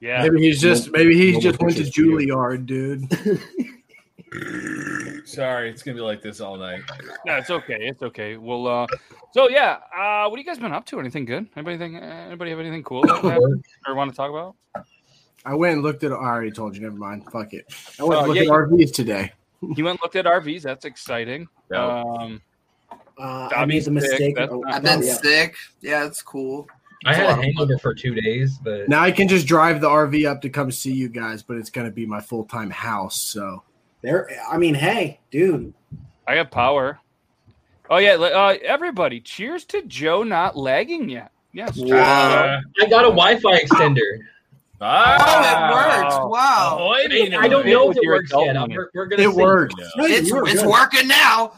Yeah. 0.00 0.22
Maybe 0.22 0.40
he's 0.40 0.60
just 0.60 0.86
No- 0.86 0.92
maybe 0.98 1.16
he 1.16 1.32
no 1.32 1.40
just 1.40 1.60
went 1.60 1.76
to 1.76 1.84
pictures 1.84 1.94
for 1.94 2.20
you. 2.20 2.34
Juilliard, 2.34 2.66
dude. 2.66 3.40
Sorry, 5.26 5.70
it's 5.70 5.82
gonna 5.82 5.94
be 5.94 6.00
like 6.00 6.22
this 6.22 6.40
all 6.40 6.56
night. 6.56 6.82
No, 7.26 7.36
it's 7.36 7.50
okay. 7.50 7.78
It's 7.80 8.02
okay. 8.02 8.36
Well, 8.36 8.66
uh, 8.66 8.86
so 9.32 9.48
yeah, 9.48 9.78
uh, 9.94 10.28
what 10.28 10.38
have 10.38 10.38
you 10.38 10.44
guys 10.44 10.58
been 10.58 10.72
up 10.72 10.84
to? 10.86 11.00
Anything 11.00 11.24
good? 11.24 11.48
Anybody 11.56 11.78
think? 11.78 11.94
Anybody 11.96 12.50
have 12.50 12.60
anything 12.60 12.82
cool 12.82 13.04
or 13.86 13.94
want 13.94 14.10
to 14.10 14.16
talk 14.16 14.30
about? 14.30 14.56
I 15.44 15.54
went 15.54 15.74
and 15.74 15.82
looked 15.82 16.04
at. 16.04 16.12
I 16.12 16.14
already 16.14 16.50
told 16.50 16.76
you. 16.76 16.82
Never 16.82 16.96
mind. 16.96 17.24
Fuck 17.30 17.54
it. 17.54 17.66
I 17.98 18.04
went 18.04 18.20
Oh, 18.20 18.24
and 18.24 18.28
looked 18.28 18.40
yeah, 18.46 18.52
at 18.52 18.68
RVs 18.68 18.92
today. 18.92 19.32
You 19.62 19.84
went 19.84 19.98
and 19.98 20.00
looked 20.02 20.16
at 20.16 20.24
RVs. 20.24 20.62
That's 20.62 20.84
exciting. 20.84 21.48
Yeah. 21.70 22.02
Um, 22.02 22.40
Uh, 23.18 23.46
I 23.46 23.48
Dobby's 23.50 23.74
made 23.74 23.84
the 23.84 23.90
mistake. 23.90 24.36
oh, 24.38 24.60
not- 24.60 24.74
I've 24.74 24.82
been 24.82 25.02
yeah. 25.02 25.14
sick. 25.14 25.56
Yeah, 25.80 26.04
it's 26.06 26.22
cool. 26.22 26.66
I 27.04 27.10
It's 27.10 27.18
had 27.18 27.26
a 27.26 27.30
lot 27.30 27.44
hangover 27.44 27.78
for 27.78 27.94
two 27.94 28.14
days, 28.14 28.58
but 28.58 28.88
Now 28.88 29.02
I 29.02 29.10
can 29.12 29.28
just 29.28 29.46
drive 29.46 29.80
the 29.80 29.88
RV 29.88 30.28
up 30.28 30.40
to 30.42 30.48
come 30.48 30.70
see 30.72 30.92
you 30.92 31.08
guys, 31.08 31.42
but 31.42 31.56
it's 31.56 31.70
gonna 31.70 31.90
be 31.90 32.06
my 32.06 32.20
full 32.20 32.44
time 32.44 32.70
house. 32.70 33.20
So 33.20 33.62
There. 34.02 34.28
I 34.50 34.58
mean, 34.58 34.74
hey, 34.74 35.20
dude. 35.30 35.72
I 36.26 36.34
got 36.34 36.50
power. 36.50 36.98
Oh 37.90 37.96
yeah, 37.98 38.14
uh, 38.16 38.56
everybody! 38.62 39.18
Cheers 39.20 39.64
to 39.66 39.82
Joe 39.82 40.22
not 40.22 40.56
lagging 40.56 41.08
yet. 41.08 41.32
Yes. 41.52 41.74
cheers, 41.76 41.92
Uh, 41.92 42.60
I 42.80 42.86
got 42.90 43.04
a 43.04 43.08
Wi-Fi 43.08 43.60
extender. 43.60 44.02
Oh, 44.80 44.86
ah, 44.86 45.66
it 45.66 46.04
works. 46.04 46.14
Wow. 46.30 46.76
Oh, 46.80 46.92
it 46.94 47.12
ain't 47.12 47.34
I 47.34 47.48
don't 47.48 47.66
know 47.66 47.90
if 47.90 47.96
it 47.96 48.06
works 48.06 48.30
yet. 48.32 48.54
We're, 48.68 48.90
we're 48.94 49.06
gonna 49.06 49.22
it 49.24 49.30
see. 49.34 49.42
works. 49.42 49.74
No, 49.96 50.04
It's, 50.04 50.30
it's 50.32 50.64
working 50.64 51.08
now. 51.08 51.54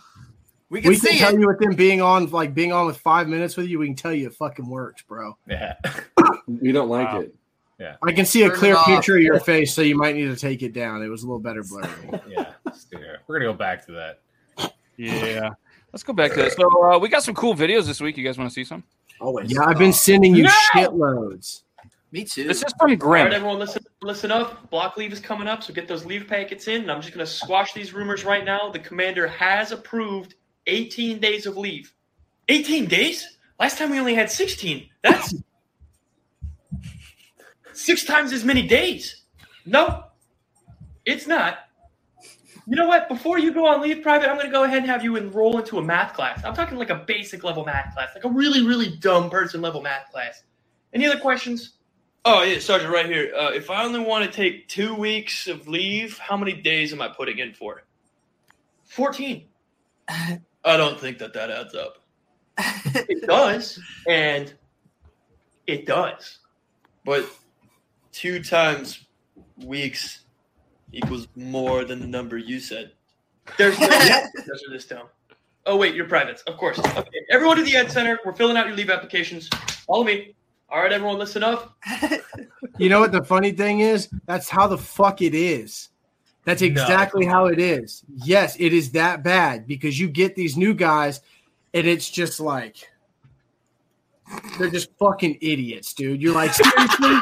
We 0.70 0.80
can 0.80 0.88
We 0.90 0.96
can 0.96 1.04
see 1.10 1.18
tell 1.18 1.34
it. 1.34 1.40
you 1.40 1.46
within 1.48 1.74
being 1.74 2.00
on, 2.00 2.30
like 2.30 2.54
being 2.54 2.72
on 2.72 2.86
with 2.86 2.96
five 2.98 3.28
minutes 3.28 3.56
with 3.56 3.66
you, 3.66 3.78
we 3.80 3.86
can 3.86 3.96
tell 3.96 4.12
you 4.14 4.28
it 4.28 4.34
fucking 4.34 4.68
works, 4.68 5.02
bro. 5.02 5.36
Yeah. 5.48 5.74
We 6.46 6.72
don't 6.72 6.88
like 6.88 7.12
Wow. 7.12 7.20
it. 7.20 7.34
Yeah. 7.78 7.96
I 8.02 8.12
can 8.12 8.26
see 8.26 8.42
a 8.42 8.46
Turn 8.48 8.54
it 8.56 8.58
clear 8.58 8.76
off. 8.76 8.86
picture 8.86 9.16
of 9.16 9.22
your 9.22 9.38
face, 9.40 9.72
so 9.72 9.82
you 9.82 9.96
might 9.96 10.14
need 10.16 10.26
to 10.26 10.36
take 10.36 10.62
it 10.62 10.72
down. 10.72 11.02
It 11.02 11.08
was 11.08 11.22
a 11.22 11.26
little 11.26 11.38
better 11.38 11.62
blurry. 11.62 11.88
Yeah. 12.28 12.52
We're 13.26 13.38
gonna 13.38 13.52
go 13.52 13.56
back 13.56 13.86
to 13.86 13.92
that. 13.92 14.72
Yeah. 14.96 15.50
Let's 15.92 16.02
go 16.02 16.12
back 16.12 16.32
to 16.32 16.36
that. 16.42 16.52
So 16.52 16.84
uh, 16.92 16.98
we 16.98 17.08
got 17.08 17.22
some 17.22 17.34
cool 17.34 17.54
videos 17.54 17.86
this 17.86 18.00
week. 18.00 18.16
You 18.16 18.24
guys 18.24 18.36
want 18.38 18.50
to 18.50 18.54
see 18.54 18.64
some? 18.64 18.82
Always. 19.20 19.50
Yeah, 19.52 19.64
I've 19.64 19.78
been 19.78 19.92
sending 19.92 20.34
you 20.34 20.44
No! 20.44 20.50
shitloads. 20.74 21.62
Me 22.12 22.24
too. 22.24 22.44
This 22.48 22.58
is 22.64 22.72
from 22.78 22.90
All 22.90 22.96
Grim. 22.96 23.24
right, 23.26 23.32
everyone, 23.34 23.58
listen, 23.58 23.84
listen 24.02 24.30
up. 24.32 24.68
Block 24.70 24.96
leave 24.96 25.12
is 25.12 25.20
coming 25.20 25.46
up, 25.46 25.62
so 25.62 25.72
get 25.72 25.86
those 25.88 26.04
leave 26.04 26.26
packets 26.26 26.66
in. 26.68 26.82
And 26.82 26.90
I'm 26.92 27.00
just 27.00 27.14
going 27.14 27.24
to 27.24 27.30
squash 27.32 27.72
these 27.72 27.92
rumors 27.94 28.24
right 28.24 28.44
now. 28.44 28.70
The 28.70 28.80
commander 28.80 29.26
has 29.28 29.70
approved 29.72 30.34
18 30.70 31.18
days 31.18 31.46
of 31.46 31.56
leave. 31.56 31.92
18 32.48 32.86
days? 32.86 33.38
Last 33.58 33.78
time 33.78 33.90
we 33.90 33.98
only 33.98 34.14
had 34.14 34.30
16. 34.30 34.88
That's 35.02 35.34
six 37.72 38.04
times 38.04 38.32
as 38.32 38.44
many 38.44 38.66
days. 38.66 39.22
No, 39.66 40.04
it's 41.04 41.26
not. 41.26 41.58
You 42.66 42.76
know 42.76 42.86
what? 42.86 43.08
Before 43.08 43.38
you 43.38 43.52
go 43.52 43.66
on 43.66 43.82
leave, 43.82 44.02
private, 44.02 44.28
I'm 44.28 44.36
going 44.36 44.46
to 44.46 44.52
go 44.52 44.64
ahead 44.64 44.78
and 44.78 44.86
have 44.86 45.02
you 45.02 45.16
enroll 45.16 45.58
into 45.58 45.78
a 45.78 45.82
math 45.82 46.14
class. 46.14 46.44
I'm 46.44 46.54
talking 46.54 46.78
like 46.78 46.90
a 46.90 47.04
basic 47.06 47.42
level 47.42 47.64
math 47.64 47.94
class, 47.94 48.10
like 48.14 48.24
a 48.24 48.28
really, 48.28 48.64
really 48.64 48.96
dumb 48.96 49.28
person 49.28 49.60
level 49.60 49.82
math 49.82 50.10
class. 50.12 50.44
Any 50.92 51.06
other 51.06 51.18
questions? 51.18 51.74
Oh 52.24 52.42
yeah, 52.42 52.58
Sergeant, 52.58 52.92
right 52.92 53.06
here. 53.06 53.32
Uh, 53.34 53.50
if 53.50 53.70
I 53.70 53.82
only 53.82 54.00
want 54.00 54.24
to 54.24 54.30
take 54.30 54.68
two 54.68 54.94
weeks 54.94 55.48
of 55.48 55.66
leave, 55.68 56.18
how 56.18 56.36
many 56.36 56.52
days 56.52 56.92
am 56.92 57.00
I 57.00 57.08
putting 57.08 57.38
in 57.38 57.54
for? 57.54 57.82
Fourteen. 58.84 59.46
I 60.64 60.76
don't 60.76 60.98
think 60.98 61.18
that 61.18 61.32
that 61.34 61.50
adds 61.50 61.74
up. 61.74 61.96
it 62.58 63.26
does, 63.26 63.78
and 64.08 64.52
it 65.66 65.86
does, 65.86 66.38
but 67.04 67.24
two 68.12 68.42
times 68.42 69.06
weeks 69.64 70.24
equals 70.92 71.28
more 71.36 71.84
than 71.84 72.00
the 72.00 72.06
number 72.06 72.36
you 72.36 72.60
said. 72.60 72.92
There's 73.56 73.78
no 73.78 73.86
answer 73.90 74.30
to 74.44 74.70
this 74.70 74.86
down. 74.86 75.06
Oh 75.66 75.76
wait, 75.76 75.94
you're 75.94 76.08
privates, 76.08 76.42
of 76.42 76.56
course. 76.56 76.78
Okay, 76.78 77.08
everyone 77.30 77.56
to 77.56 77.62
the 77.62 77.76
Ed 77.76 77.90
Center. 77.90 78.18
We're 78.24 78.32
filling 78.32 78.56
out 78.56 78.66
your 78.66 78.76
leave 78.76 78.90
applications. 78.90 79.48
Follow 79.86 80.04
me. 80.04 80.34
All 80.68 80.82
right, 80.82 80.92
everyone, 80.92 81.18
listen 81.18 81.42
up. 81.42 81.76
You 82.80 82.88
know 82.88 82.98
what 82.98 83.12
the 83.12 83.22
funny 83.22 83.52
thing 83.52 83.80
is? 83.80 84.08
That's 84.24 84.48
how 84.48 84.66
the 84.66 84.78
fuck 84.78 85.20
it 85.20 85.34
is. 85.34 85.89
That's 86.44 86.62
exactly 86.62 87.26
how 87.26 87.46
it 87.46 87.58
is. 87.58 88.02
Yes, 88.24 88.56
it 88.58 88.72
is 88.72 88.92
that 88.92 89.22
bad 89.22 89.66
because 89.66 89.98
you 90.00 90.08
get 90.08 90.34
these 90.34 90.56
new 90.56 90.74
guys 90.74 91.20
and 91.74 91.86
it's 91.86 92.10
just 92.10 92.40
like 92.40 92.88
they're 94.58 94.70
just 94.70 94.90
fucking 94.98 95.38
idiots, 95.40 95.92
dude. 95.92 96.22
You're 96.22 96.34
like, 96.34 96.52
seriously? 96.52 97.16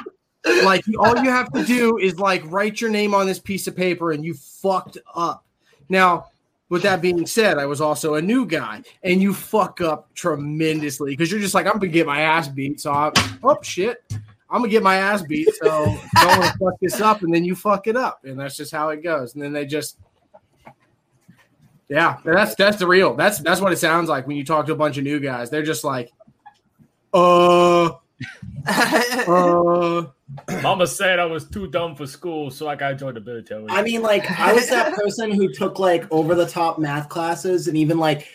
like 0.65 0.85
all 0.99 1.17
you 1.23 1.31
have 1.31 1.53
to 1.53 1.65
do 1.65 1.99
is 1.99 2.19
like 2.19 2.43
write 2.47 2.81
your 2.81 2.91
name 2.91 3.15
on 3.15 3.27
this 3.27 3.39
piece 3.39 3.67
of 3.67 3.77
paper 3.77 4.13
and 4.13 4.25
you 4.25 4.35
fucked 4.35 4.99
up. 5.15 5.45
Now, 5.89 6.29
with 6.69 6.83
that 6.83 7.01
being 7.01 7.27
said, 7.27 7.59
I 7.59 7.67
was 7.67 7.81
also 7.81 8.15
a 8.15 8.23
new 8.23 8.45
guy, 8.45 8.83
and 9.03 9.23
you 9.23 9.33
fuck 9.33 9.81
up 9.81 10.13
tremendously 10.15 11.13
because 11.13 11.31
you're 11.31 11.41
just 11.41 11.55
like, 11.55 11.67
I'm 11.67 11.75
gonna 11.75 11.89
get 11.89 12.07
my 12.07 12.21
ass 12.21 12.47
beat. 12.47 12.81
So, 12.81 12.93
I, 12.93 13.11
oh 13.43 13.57
shit, 13.63 14.03
I'm 14.51 14.61
gonna 14.61 14.71
get 14.71 14.83
my 14.83 14.97
ass 14.97 15.23
beat. 15.23 15.49
So, 15.63 15.69
don't 15.69 16.39
want 16.39 16.43
to 16.43 16.59
fuck 16.59 16.81
this 16.81 17.01
up, 17.01 17.23
and 17.23 17.33
then 17.33 17.45
you 17.45 17.55
fuck 17.55 17.87
it 17.87 17.97
up, 17.97 18.25
and 18.25 18.39
that's 18.41 18.57
just 18.57 18.73
how 18.73 18.89
it 18.91 19.03
goes. 19.03 19.35
And 19.35 19.43
then 19.43 19.53
they 19.53 19.67
just, 19.67 19.99
yeah, 21.89 22.19
that's 22.25 22.55
that's 22.55 22.79
the 22.79 22.87
real. 22.87 23.15
That's 23.15 23.39
that's 23.41 23.61
what 23.61 23.73
it 23.73 23.79
sounds 23.79 24.09
like 24.09 24.27
when 24.27 24.37
you 24.37 24.45
talk 24.45 24.67
to 24.67 24.73
a 24.73 24.77
bunch 24.77 24.97
of 24.97 25.05
new 25.05 25.21
guys. 25.21 25.51
They're 25.51 25.63
just 25.63 25.85
like, 25.85 26.11
uh, 27.13 27.91
uh. 28.67 30.05
Mama 30.63 30.87
said 30.87 31.19
I 31.19 31.25
was 31.25 31.47
too 31.49 31.69
dumb 31.69 31.95
for 31.95 32.07
school, 32.07 32.51
so 32.51 32.69
I 32.69 32.77
got 32.77 32.91
to 32.91 32.95
join 32.97 33.15
the 33.15 33.21
military. 33.21 33.65
I 33.71 33.83
mean, 33.83 34.03
like, 34.03 34.31
I 34.39 34.53
was 34.53 34.69
that 34.69 34.93
person 34.95 35.31
who 35.31 35.51
took 35.53 35.79
like 35.79 36.05
over 36.13 36.35
the 36.35 36.47
top 36.47 36.79
math 36.79 37.09
classes 37.09 37.67
and 37.67 37.77
even 37.79 37.99
like 37.99 38.29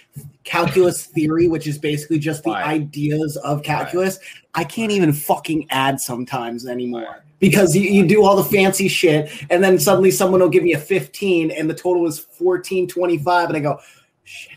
calculus 0.43 1.05
theory, 1.05 1.47
which 1.47 1.67
is 1.67 1.77
basically 1.77 2.17
just 2.17 2.43
the 2.43 2.49
Right. 2.51 2.65
ideas 2.65 3.37
of 3.37 3.61
calculus. 3.61 4.17
I 4.55 4.63
can't 4.63 4.91
even 4.91 5.13
fucking 5.13 5.67
add 5.69 5.99
sometimes 6.01 6.67
anymore 6.67 7.23
because 7.39 7.75
you, 7.75 7.83
you 7.83 8.07
do 8.07 8.23
all 8.23 8.35
the 8.35 8.43
fancy 8.43 8.87
shit 8.87 9.31
and 9.51 9.63
then 9.63 9.77
suddenly 9.77 10.09
someone 10.11 10.39
will 10.41 10.49
give 10.49 10.63
me 10.63 10.73
a 10.73 10.79
15 10.79 11.51
and 11.51 11.69
the 11.69 11.73
total 11.75 12.07
is 12.07 12.25
1425 12.39 13.49
and 13.49 13.57
I 13.57 13.59
go, 13.59 13.79
shit. 14.23 14.51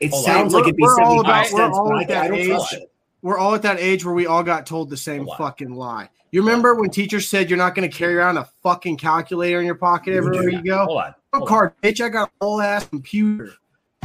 It 0.00 0.10
Hold 0.10 0.26
on. 0.28 0.34
sounds 0.34 0.54
We're- 0.54 0.62
like 0.64 0.68
it'd 0.68 0.76
be 0.76 0.82
all 0.84 0.96
75 0.96 1.22
about- 1.24 1.46
cents, 1.46 1.78
but 2.08 2.16
I, 2.16 2.24
I 2.24 2.28
don't 2.28 2.36
age. 2.38 2.46
trust 2.48 2.72
it. 2.74 2.89
We're 3.22 3.38
all 3.38 3.54
at 3.54 3.62
that 3.62 3.78
age 3.78 4.04
where 4.04 4.14
we 4.14 4.26
all 4.26 4.42
got 4.42 4.66
told 4.66 4.90
the 4.90 4.96
same 4.96 5.24
Hold 5.24 5.30
on. 5.32 5.36
fucking 5.38 5.74
lie. 5.74 6.08
You 6.32 6.42
remember 6.42 6.74
when 6.74 6.90
teachers 6.90 7.28
said 7.28 7.50
you're 7.50 7.58
not 7.58 7.74
going 7.74 7.90
to 7.90 7.96
carry 7.96 8.14
around 8.14 8.36
a 8.36 8.48
fucking 8.62 8.96
calculator 8.98 9.58
in 9.58 9.66
your 9.66 9.74
pocket 9.74 10.14
everywhere 10.14 10.48
you 10.48 10.62
go? 10.62 10.84
Hold 10.84 10.98
on. 10.98 11.14
No 11.32 11.38
hold 11.40 11.42
on. 11.42 11.48
card, 11.48 11.72
bitch. 11.82 12.04
I 12.04 12.08
got 12.08 12.28
a 12.40 12.44
whole 12.44 12.60
ass 12.60 12.86
computer. 12.86 13.52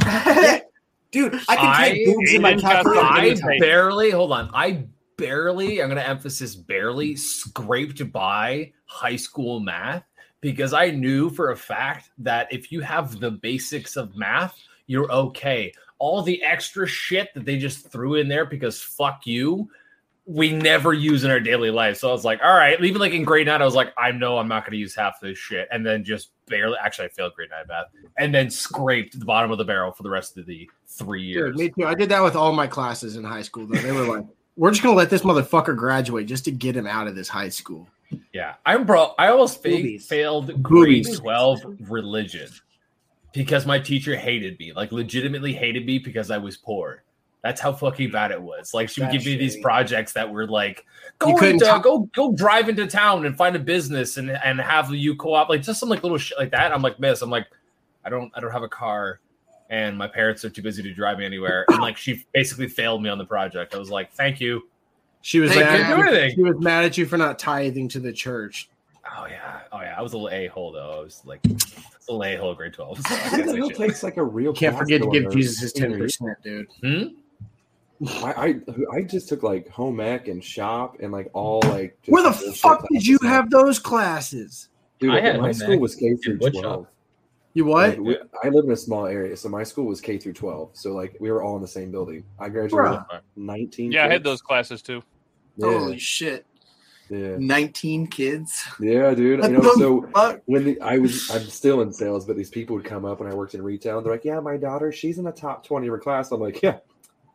Dude, 1.12 1.34
I 1.48 1.56
can 1.56 1.66
I- 1.66 1.90
take 1.92 2.06
boobs 2.06 2.34
in 2.34 2.42
my 2.42 2.54
Aiden 2.54 2.60
calculator. 2.60 3.50
I 3.50 3.58
barely 3.58 4.10
hold 4.10 4.32
on. 4.32 4.50
I 4.52 4.86
barely, 5.16 5.80
I'm 5.82 5.88
gonna 5.88 6.00
emphasis 6.02 6.54
barely 6.54 7.16
scraped 7.16 8.12
by 8.12 8.72
high 8.86 9.16
school 9.16 9.60
math 9.60 10.04
because 10.40 10.72
I 10.72 10.90
knew 10.90 11.30
for 11.30 11.52
a 11.52 11.56
fact 11.56 12.10
that 12.18 12.48
if 12.52 12.70
you 12.70 12.80
have 12.82 13.18
the 13.20 13.30
basics 13.30 13.96
of 13.96 14.14
math, 14.16 14.58
you're 14.86 15.10
okay. 15.10 15.72
All 15.98 16.22
the 16.22 16.42
extra 16.42 16.86
shit 16.86 17.32
that 17.34 17.44
they 17.44 17.58
just 17.58 17.90
threw 17.90 18.16
in 18.16 18.28
there 18.28 18.44
because 18.44 18.80
fuck 18.80 19.26
you, 19.26 19.70
we 20.26 20.50
never 20.50 20.92
use 20.92 21.24
in 21.24 21.30
our 21.30 21.40
daily 21.40 21.70
life. 21.70 21.96
So 21.98 22.08
I 22.08 22.12
was 22.12 22.24
like, 22.24 22.40
all 22.42 22.54
right, 22.54 22.82
even 22.82 23.00
like 23.00 23.12
in 23.12 23.22
grade 23.22 23.46
nine, 23.46 23.62
I 23.62 23.64
was 23.64 23.74
like, 23.74 23.92
I 23.96 24.10
know 24.10 24.38
I'm 24.38 24.48
not 24.48 24.66
gonna 24.66 24.76
use 24.76 24.94
half 24.94 25.20
this 25.20 25.38
shit, 25.38 25.68
and 25.70 25.86
then 25.86 26.04
just 26.04 26.30
barely 26.46 26.76
actually 26.82 27.06
I 27.06 27.08
failed 27.08 27.34
grade 27.34 27.50
nine 27.50 27.64
math 27.68 27.86
and 28.18 28.34
then 28.34 28.50
scraped 28.50 29.18
the 29.18 29.24
bottom 29.24 29.50
of 29.50 29.58
the 29.58 29.64
barrel 29.64 29.92
for 29.92 30.02
the 30.02 30.10
rest 30.10 30.36
of 30.36 30.46
the 30.46 30.68
three 30.86 31.22
years. 31.22 31.56
Dude, 31.56 31.76
me 31.76 31.82
too. 31.84 31.88
I 31.88 31.94
did 31.94 32.08
that 32.08 32.22
with 32.22 32.36
all 32.36 32.52
my 32.52 32.66
classes 32.66 33.16
in 33.16 33.24
high 33.24 33.42
school. 33.42 33.66
Though 33.66 33.80
they 33.80 33.92
were 33.92 34.16
like, 34.16 34.26
"We're 34.56 34.70
just 34.70 34.82
going 34.82 34.94
to 34.94 34.98
let 34.98 35.10
this 35.10 35.22
motherfucker 35.22 35.76
graduate 35.76 36.26
just 36.26 36.44
to 36.46 36.50
get 36.50 36.76
him 36.76 36.86
out 36.86 37.06
of 37.06 37.14
this 37.14 37.28
high 37.28 37.48
school." 37.48 37.88
Yeah, 38.32 38.54
I'm 38.64 38.84
bro. 38.84 39.14
I 39.18 39.28
almost 39.28 39.62
fa- 39.62 39.98
failed 39.98 40.62
grade 40.62 41.04
Boobies. 41.04 41.18
twelve 41.18 41.60
religion 41.88 42.48
because 43.36 43.66
my 43.66 43.78
teacher 43.78 44.16
hated 44.16 44.58
me, 44.58 44.72
like 44.72 44.92
legitimately 44.92 45.52
hated 45.52 45.86
me 45.86 45.98
because 45.98 46.30
I 46.30 46.38
was 46.38 46.56
poor. 46.56 47.02
That's 47.42 47.60
how 47.60 47.72
fucking 47.72 48.10
bad 48.10 48.32
it 48.32 48.42
was. 48.42 48.74
Like 48.74 48.88
she 48.88 49.00
would 49.00 49.10
That's 49.12 49.24
give 49.24 49.32
me 49.32 49.38
these 49.38 49.56
projects 49.60 50.12
that 50.14 50.28
were 50.28 50.48
like, 50.48 50.84
go 51.20 51.36
into, 51.38 51.64
talk- 51.64 51.84
go 51.84 52.08
go 52.14 52.32
drive 52.32 52.68
into 52.68 52.86
town 52.88 53.24
and 53.24 53.36
find 53.36 53.54
a 53.54 53.60
business 53.60 54.16
and 54.16 54.30
and 54.30 54.60
have 54.60 54.90
you 54.92 55.14
co-op 55.14 55.48
like 55.48 55.62
just 55.62 55.78
some 55.78 55.88
like 55.88 56.02
little 56.02 56.18
shit 56.18 56.36
like 56.38 56.50
that. 56.50 56.72
I'm 56.72 56.82
like, 56.82 56.98
miss, 56.98 57.22
I'm 57.22 57.30
like, 57.30 57.46
I 58.04 58.10
don't 58.10 58.32
I 58.34 58.40
don't 58.40 58.50
have 58.50 58.64
a 58.64 58.68
car, 58.68 59.20
and 59.70 59.96
my 59.96 60.08
parents 60.08 60.44
are 60.44 60.50
too 60.50 60.62
busy 60.62 60.82
to 60.82 60.92
drive 60.92 61.18
me 61.18 61.24
anywhere. 61.26 61.64
And 61.68 61.78
like 61.80 61.96
she 61.96 62.24
basically 62.32 62.66
failed 62.66 63.00
me 63.02 63.10
on 63.10 63.18
the 63.18 63.24
project. 63.26 63.74
I 63.74 63.78
was 63.78 63.90
like, 63.90 64.12
thank 64.12 64.40
you. 64.40 64.68
She 65.20 65.38
was 65.38 65.52
Hey, 65.52 65.60
mad. 65.60 65.70
couldn't 65.70 65.86
do 65.86 65.92
At 65.92 65.98
you, 65.98 66.18
anything. 66.18 66.34
she 66.36 66.42
was 66.42 66.56
mad 66.64 66.84
at 66.84 66.98
you 66.98 67.06
for 67.06 67.16
not 67.16 67.38
tithing 67.38 67.88
to 67.90 68.00
the 68.00 68.12
church. 68.12 68.68
Oh 69.18 69.26
yeah, 69.26 69.60
oh 69.72 69.80
yeah. 69.80 69.94
I 69.96 70.02
was 70.02 70.12
a 70.12 70.18
little 70.18 70.36
a 70.36 70.46
hole 70.48 70.72
though. 70.72 70.98
I 70.98 71.02
was 71.02 71.22
like 71.24 71.40
a 71.46 72.12
little 72.12 72.24
a 72.24 72.36
hole 72.36 72.54
grade 72.54 72.72
twelve. 72.74 72.98
So 73.00 73.14
I 73.14 73.18
Who 73.18 73.30
can't 73.36 73.46
the 73.46 73.52
say 73.52 73.56
hell 73.58 73.68
shit. 73.68 73.76
takes 73.78 74.02
like 74.02 74.16
a 74.16 74.24
real? 74.24 74.52
Can't 74.52 74.74
class 74.74 74.84
forget 74.84 75.02
to 75.02 75.10
give 75.10 75.30
Jesus 75.32 75.58
his 75.60 75.72
ten 75.72 75.96
percent, 75.98 76.36
dude. 76.42 76.66
Hmm? 76.82 77.02
I, 78.08 78.60
I 78.92 78.96
I 78.98 79.02
just 79.02 79.28
took 79.28 79.42
like 79.42 79.68
home 79.68 80.00
ec 80.00 80.28
and 80.28 80.44
shop 80.44 80.98
and 81.00 81.12
like 81.12 81.30
all 81.32 81.60
like. 81.64 81.96
just 82.02 82.12
Where 82.12 82.22
the 82.22 82.32
fuck 82.32 82.86
did 82.90 83.06
you 83.06 83.18
classes. 83.18 83.34
have 83.36 83.50
those 83.50 83.78
classes? 83.78 84.68
Dude, 84.98 85.14
I 85.14 85.20
had 85.20 85.40
my 85.40 85.52
school 85.52 85.72
ec 85.74 85.80
was 85.80 85.94
K 85.94 86.14
through 86.16 86.34
in 86.34 86.38
wood 86.40 86.54
shop. 86.54 86.62
twelve. 86.62 86.86
You 87.54 87.64
what? 87.64 87.88
Like, 87.90 87.98
we- 88.00 88.18
I 88.44 88.48
live 88.50 88.66
in 88.66 88.72
a 88.72 88.76
small 88.76 89.06
area, 89.06 89.34
so 89.34 89.48
my 89.48 89.62
school 89.62 89.86
was 89.86 90.02
K 90.02 90.18
through 90.18 90.34
twelve. 90.34 90.70
So 90.74 90.92
like 90.92 91.16
we 91.20 91.30
were 91.30 91.42
all 91.42 91.56
in 91.56 91.62
the 91.62 91.68
same 91.68 91.90
building. 91.90 92.22
I 92.38 92.50
graduated 92.50 92.76
Bruh. 93.00 93.20
nineteen. 93.34 93.92
Yeah, 93.92 94.04
I 94.04 94.08
had 94.08 94.22
those 94.22 94.42
classes 94.42 94.82
too. 94.82 95.02
Yeah, 95.56 95.78
Holy 95.78 95.98
shit. 95.98 96.44
Yeah, 97.08 97.36
19 97.38 98.08
kids. 98.08 98.64
yeah, 98.80 99.14
dude. 99.14 99.42
You 99.44 99.50
know, 99.50 99.74
so 99.76 100.08
fuck? 100.12 100.40
when 100.46 100.64
the, 100.64 100.80
I 100.80 100.98
was, 100.98 101.30
I'm 101.30 101.44
still 101.44 101.80
in 101.82 101.92
sales, 101.92 102.24
but 102.24 102.36
these 102.36 102.50
people 102.50 102.76
would 102.76 102.84
come 102.84 103.04
up 103.04 103.20
when 103.20 103.30
I 103.30 103.34
worked 103.34 103.54
in 103.54 103.62
retail, 103.62 103.98
and 103.98 104.06
they're 104.06 104.12
like, 104.12 104.24
"Yeah, 104.24 104.40
my 104.40 104.56
daughter, 104.56 104.92
she's 104.92 105.18
in 105.18 105.24
the 105.24 105.32
top 105.32 105.66
twenty 105.66 105.86
of 105.86 105.92
her 105.92 105.98
class." 105.98 106.32
I'm 106.32 106.40
like, 106.40 106.62
"Yeah, 106.62 106.78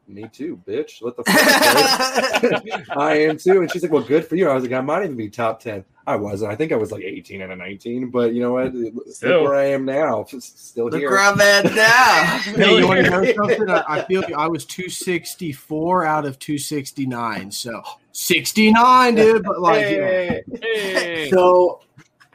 me 0.08 0.30
too, 0.32 0.62
bitch. 0.68 1.02
What 1.02 1.16
the 1.16 1.24
fuck?" 1.24 2.88
I 2.98 3.20
am 3.20 3.38
too. 3.38 3.62
And 3.62 3.72
she's 3.72 3.84
like, 3.84 3.92
"Well, 3.92 4.04
good 4.04 4.26
for 4.26 4.36
you." 4.36 4.50
I 4.50 4.54
was 4.54 4.64
like, 4.64 4.74
"I 4.74 4.82
might 4.82 5.04
even 5.04 5.16
be 5.16 5.30
top 5.30 5.62
10. 5.62 5.86
I 6.08 6.16
wasn't. 6.16 6.52
I 6.52 6.56
think 6.56 6.72
I 6.72 6.76
was 6.76 6.92
like 6.92 7.04
18 7.04 7.42
and 7.42 7.52
a 7.52 7.56
19, 7.56 8.10
but 8.10 8.34
you 8.34 8.42
know 8.42 8.54
what? 8.54 8.74
Look 8.74 9.08
Still. 9.10 9.44
where 9.44 9.56
I 9.56 9.66
am 9.66 9.86
now. 9.86 10.26
Still 10.26 10.86
Look 10.86 10.96
here. 10.96 11.12
where 11.12 11.20
I'm 11.20 11.40
at 11.40 11.66
now. 11.76 12.38
Hey, 12.62 12.78
you 12.78 12.88
want 12.88 13.06
to 13.06 13.10
know 13.10 13.34
something? 13.34 13.70
I, 13.70 13.84
I 13.88 14.04
feel 14.06 14.24
I 14.36 14.48
was 14.48 14.66
264 14.66 16.06
out 16.06 16.26
of 16.26 16.40
269. 16.40 17.52
So 17.52 17.82
69, 18.14 19.16
dude. 19.16 19.44
But 19.44 19.62
like, 19.62 19.82
yeah. 19.90 20.40
Hey. 20.62 21.30
So 21.30 21.82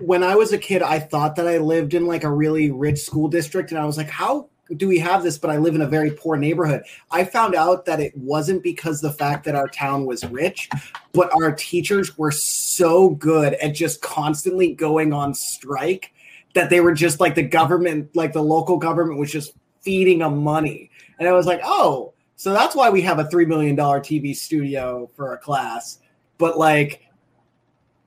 when 0.00 0.22
I 0.22 0.36
was 0.36 0.52
a 0.52 0.58
kid, 0.58 0.82
I 0.82 0.98
thought 0.98 1.36
that 1.36 1.48
I 1.48 1.58
lived 1.58 1.94
in 1.94 2.06
like 2.06 2.24
a 2.24 2.30
really 2.30 2.70
rich 2.70 3.00
school 3.00 3.28
district, 3.28 3.70
and 3.72 3.80
I 3.80 3.84
was 3.84 3.96
like, 3.96 4.10
how 4.10 4.48
do 4.76 4.88
we 4.88 4.98
have 4.98 5.22
this? 5.22 5.38
But 5.38 5.50
I 5.50 5.58
live 5.58 5.74
in 5.74 5.82
a 5.82 5.86
very 5.86 6.10
poor 6.10 6.36
neighborhood. 6.36 6.82
I 7.10 7.24
found 7.24 7.54
out 7.54 7.84
that 7.86 8.00
it 8.00 8.16
wasn't 8.16 8.62
because 8.62 9.00
the 9.00 9.12
fact 9.12 9.44
that 9.44 9.54
our 9.54 9.68
town 9.68 10.06
was 10.06 10.24
rich, 10.24 10.68
but 11.12 11.30
our 11.32 11.52
teachers 11.52 12.18
were 12.18 12.32
so 12.32 13.10
good 13.10 13.54
at 13.54 13.74
just 13.74 14.02
constantly 14.02 14.72
going 14.72 15.12
on 15.12 15.34
strike 15.34 16.12
that 16.54 16.70
they 16.70 16.80
were 16.80 16.94
just 16.94 17.20
like 17.20 17.34
the 17.34 17.42
government, 17.42 18.14
like 18.16 18.32
the 18.32 18.42
local 18.42 18.78
government 18.78 19.18
was 19.20 19.30
just 19.30 19.52
feeding 19.82 20.18
them 20.20 20.42
money. 20.42 20.90
And 21.18 21.28
I 21.28 21.32
was 21.32 21.46
like, 21.46 21.60
oh, 21.62 22.14
so 22.36 22.52
that's 22.52 22.74
why 22.74 22.90
we 22.90 23.02
have 23.02 23.18
a 23.18 23.24
$3 23.24 23.46
million 23.46 23.76
TV 23.76 24.34
studio 24.34 25.08
for 25.14 25.34
a 25.34 25.38
class. 25.38 26.00
But 26.38 26.58
like, 26.58 27.02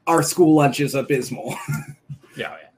our 0.08 0.24
school 0.24 0.56
lunch 0.56 0.80
is 0.80 0.96
abysmal. 0.96 1.56
Yeah, 2.36 2.56
yeah. 2.62 2.69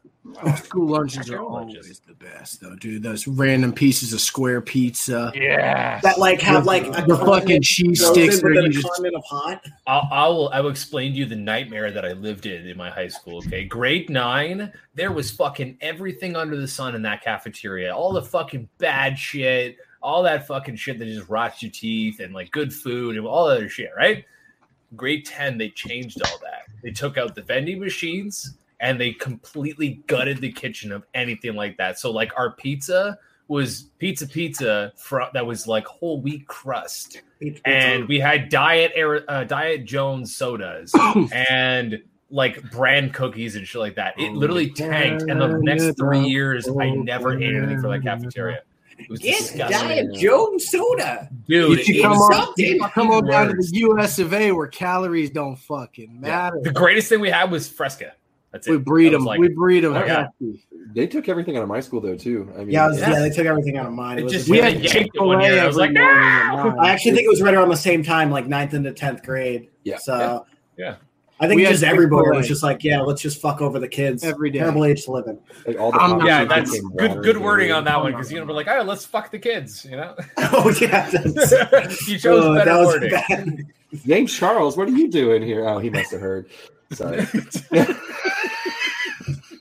Oh, 0.44 0.56
school 0.56 0.88
lunches 0.88 1.30
are 1.30 1.38
School 1.38 1.54
lunches. 1.54 1.86
always 1.86 2.00
the 2.02 2.14
best, 2.14 2.62
though, 2.62 2.76
dude. 2.76 3.04
Those 3.04 3.28
random 3.28 3.74
pieces 3.74 4.14
of 4.14 4.22
square 4.22 4.62
pizza. 4.62 5.32
Yeah. 5.36 6.00
that 6.02 6.20
like 6.20 6.42
have 6.42 6.66
like 6.66 6.86
a 6.88 7.06
the 7.06 7.18
fucking 7.18 7.62
cheese 7.62 8.00
frozen 8.02 8.32
sticks 8.32 8.42
that 8.42 8.64
you 8.64 8.70
just 8.70 9.00
of 9.00 9.24
hot. 9.26 9.66
I'll, 9.88 10.08
I 10.12 10.28
will. 10.28 10.50
I 10.50 10.62
will 10.62 10.70
explain 10.70 11.14
to 11.14 11.18
you 11.18 11.26
the 11.26 11.36
nightmare 11.36 11.92
that 11.92 12.06
I 12.06 12.14
lived 12.14 12.46
in 12.46 12.68
in 12.68 12.78
my 12.78 12.90
high 12.90 13.08
school. 13.08 13.38
Okay, 13.40 13.64
grade 13.66 14.10
nine, 14.10 14.72
there 14.96 15.12
was 15.12 15.32
fucking 15.32 15.78
everything 15.82 16.36
under 16.36 16.56
the 16.58 16.68
sun 16.68 16.96
in 16.96 17.02
that 17.04 17.24
cafeteria. 17.24 17.96
All 17.96 18.14
the 18.14 18.22
fucking 18.22 18.68
bad 18.78 19.18
shit, 19.18 19.78
all 20.02 20.24
that 20.24 20.48
fucking 20.48 20.76
shit 20.76 21.00
that 21.00 21.06
just 21.06 21.30
rots 21.30 21.62
your 21.62 21.72
teeth, 21.72 22.20
and 22.20 22.34
like 22.34 22.52
good 22.52 22.74
food 22.74 23.18
and 23.18 23.26
all 23.26 23.48
that 23.48 23.58
other 23.58 23.70
shit. 23.70 23.92
Right? 23.96 24.26
Grade 24.96 25.26
ten, 25.26 25.58
they 25.58 25.70
changed 25.70 26.22
all 26.24 26.38
that. 26.40 26.64
They 26.84 26.92
took 26.92 27.18
out 27.18 27.36
the 27.36 27.44
vending 27.44 27.80
machines 27.80 28.56
and 28.82 29.00
they 29.00 29.14
completely 29.14 30.02
gutted 30.08 30.40
the 30.40 30.52
kitchen 30.52 30.92
of 30.92 31.06
anything 31.14 31.56
like 31.56 31.78
that. 31.78 31.98
So 32.00 32.12
like 32.12 32.32
our 32.38 32.52
pizza 32.52 33.18
was 33.48 33.90
pizza 34.00 34.28
pizza 34.28 34.92
fr- 34.98 35.22
that 35.34 35.46
was 35.46 35.68
like 35.68 35.86
whole 35.86 36.22
wheat 36.22 36.48
crust 36.48 37.22
and 37.66 38.08
we 38.08 38.18
had 38.18 38.48
diet 38.50 38.94
uh, 39.28 39.44
diet 39.44 39.84
Jones 39.86 40.34
sodas 40.36 40.94
and 41.34 42.02
like 42.30 42.62
brand 42.72 43.14
cookies 43.14 43.56
and 43.58 43.68
shit 43.68 43.82
like 43.82 43.96
that. 43.96 44.14
It 44.18 44.32
literally 44.34 44.70
tanked, 44.70 45.24
and 45.24 45.42
the 45.42 45.60
next 45.62 45.98
three 45.98 46.22
years, 46.22 46.66
I 46.80 46.92
never 46.92 47.38
ate 47.38 47.54
anything 47.56 47.82
from 47.82 47.92
that 47.92 48.04
cafeteria. 48.04 48.62
It 48.98 49.10
was 49.10 49.20
Get 49.20 49.38
disgusting, 49.40 49.88
Diet 49.90 50.14
Jones 50.14 50.70
soda. 50.70 51.28
dude. 51.48 51.80
you 51.80 51.84
should 51.84 52.02
come 52.04 52.14
on, 52.14 52.90
come 52.92 53.12
on 53.12 53.26
down 53.28 53.48
to 53.48 53.54
the 53.56 53.80
US 53.90 54.18
of 54.20 54.34
A 54.34 54.52
where 54.54 54.68
calories 54.68 55.30
don't 55.30 55.58
fucking 55.58 56.12
Yeah. 56.24 56.30
matter. 56.30 56.60
The 56.62 56.72
greatest 56.72 57.10
thing 57.10 57.20
we 57.20 57.30
had 57.32 57.52
was 57.52 57.68
Fresca. 57.68 58.14
That's 58.52 58.68
it. 58.68 58.72
We 58.72 58.78
breed 58.78 59.14
them. 59.14 59.24
like- 59.24 59.40
we 59.40 59.48
breed 59.50 59.82
them. 59.82 59.94
Yeah. 59.94 60.28
They 60.94 61.08
took 61.08 61.30
everything 61.30 61.56
out 61.56 61.64
of 61.64 61.70
my 61.70 61.80
school 61.80 62.02
though 62.02 62.16
too. 62.18 62.52
I 62.56 62.60
mean, 62.60 62.72
Yeah, 62.72 62.88
was, 62.88 63.00
yeah. 63.00 63.12
Yeah. 63.12 63.20
they 63.20 63.30
took 63.30 63.46
everything 63.46 63.78
out 63.78 63.86
of 63.86 63.94
mine. 63.94 64.18
It 64.18 64.22
It 64.22 64.24
was 64.26 64.34
just 64.34 64.50
We 64.50 64.58
yeah, 64.58 64.66
had 64.70 64.74
they 64.80 64.82
yanked 64.82 65.16
it 65.16 65.22
one 65.22 65.40
Chick-fil-A 65.40 65.54
year. 65.56 65.64
I 65.64 65.68
was 65.68 65.78
like, 65.78 65.94
morning 65.94 66.10
ah! 66.12 66.64
"No!" 66.76 66.80
I 66.82 66.90
actually 66.90 67.12
think 67.14 67.26
it 67.26 67.30
was 67.30 67.42
right 67.42 67.54
around 67.54 67.70
the 67.70 67.78
same 67.78 68.04
time, 68.04 68.30
like 68.30 68.48
ninth 68.48 68.74
into 68.74 68.92
tenth 68.92 69.24
grade. 69.24 69.70
Yeah. 69.84 69.98
So 69.98 70.46
Yeah. 70.78 70.96
I 71.40 71.48
think 71.48 71.58
We 71.60 71.66
just 71.66 71.82
everybody 71.82 72.24
Chick-fil-A. 72.26 72.38
was 72.38 72.48
just 72.48 72.62
like, 72.62 72.84
yeah, 72.84 73.02
let's 73.02 73.20
just 73.22 73.42
fuck 73.42 73.62
over 73.62 73.80
the 73.80 73.88
kids. 73.88 74.24
Every 74.24 74.52
day. 74.52 74.60
Terrible 74.60 74.86
age 74.86 75.06
to 75.06 75.12
live 75.12 75.26
in. 75.28 75.40
like 75.66 75.80
all 75.80 75.92
the 75.92 76.00
um, 76.00 76.20
I'm- 76.20 76.28
Yeah, 76.28 76.46
that's 76.46 76.78
good. 76.98 77.24
Good 77.24 77.38
wording 77.38 77.72
on 77.72 77.84
that 77.86 78.00
one 78.00 78.12
because 78.12 78.32
you're 78.32 78.42
gonna 78.42 78.48
be 78.52 78.54
like, 78.54 78.68
"Oh, 78.68 78.84
let's 78.84 79.06
fuck 79.06 79.32
the 79.32 79.40
kids," 79.40 79.84
you 79.90 79.96
know. 79.98 80.14
oh 80.38 80.72
yeah, 80.82 81.10
you 82.08 82.20
chose 82.20 82.26
oh, 82.46 82.54
better 82.56 82.86
wording. 82.86 83.10
bad. 83.12 83.58
James 84.06 84.34
Charles, 84.38 84.78
what 84.78 84.88
are 84.88 84.92
you 84.92 85.10
doing 85.10 85.42
here? 85.42 85.68
Oh, 85.68 85.80
he 85.80 85.90
must 85.90 86.12
have 86.12 86.22
heard. 86.22 86.48
Sorry. 86.92 87.20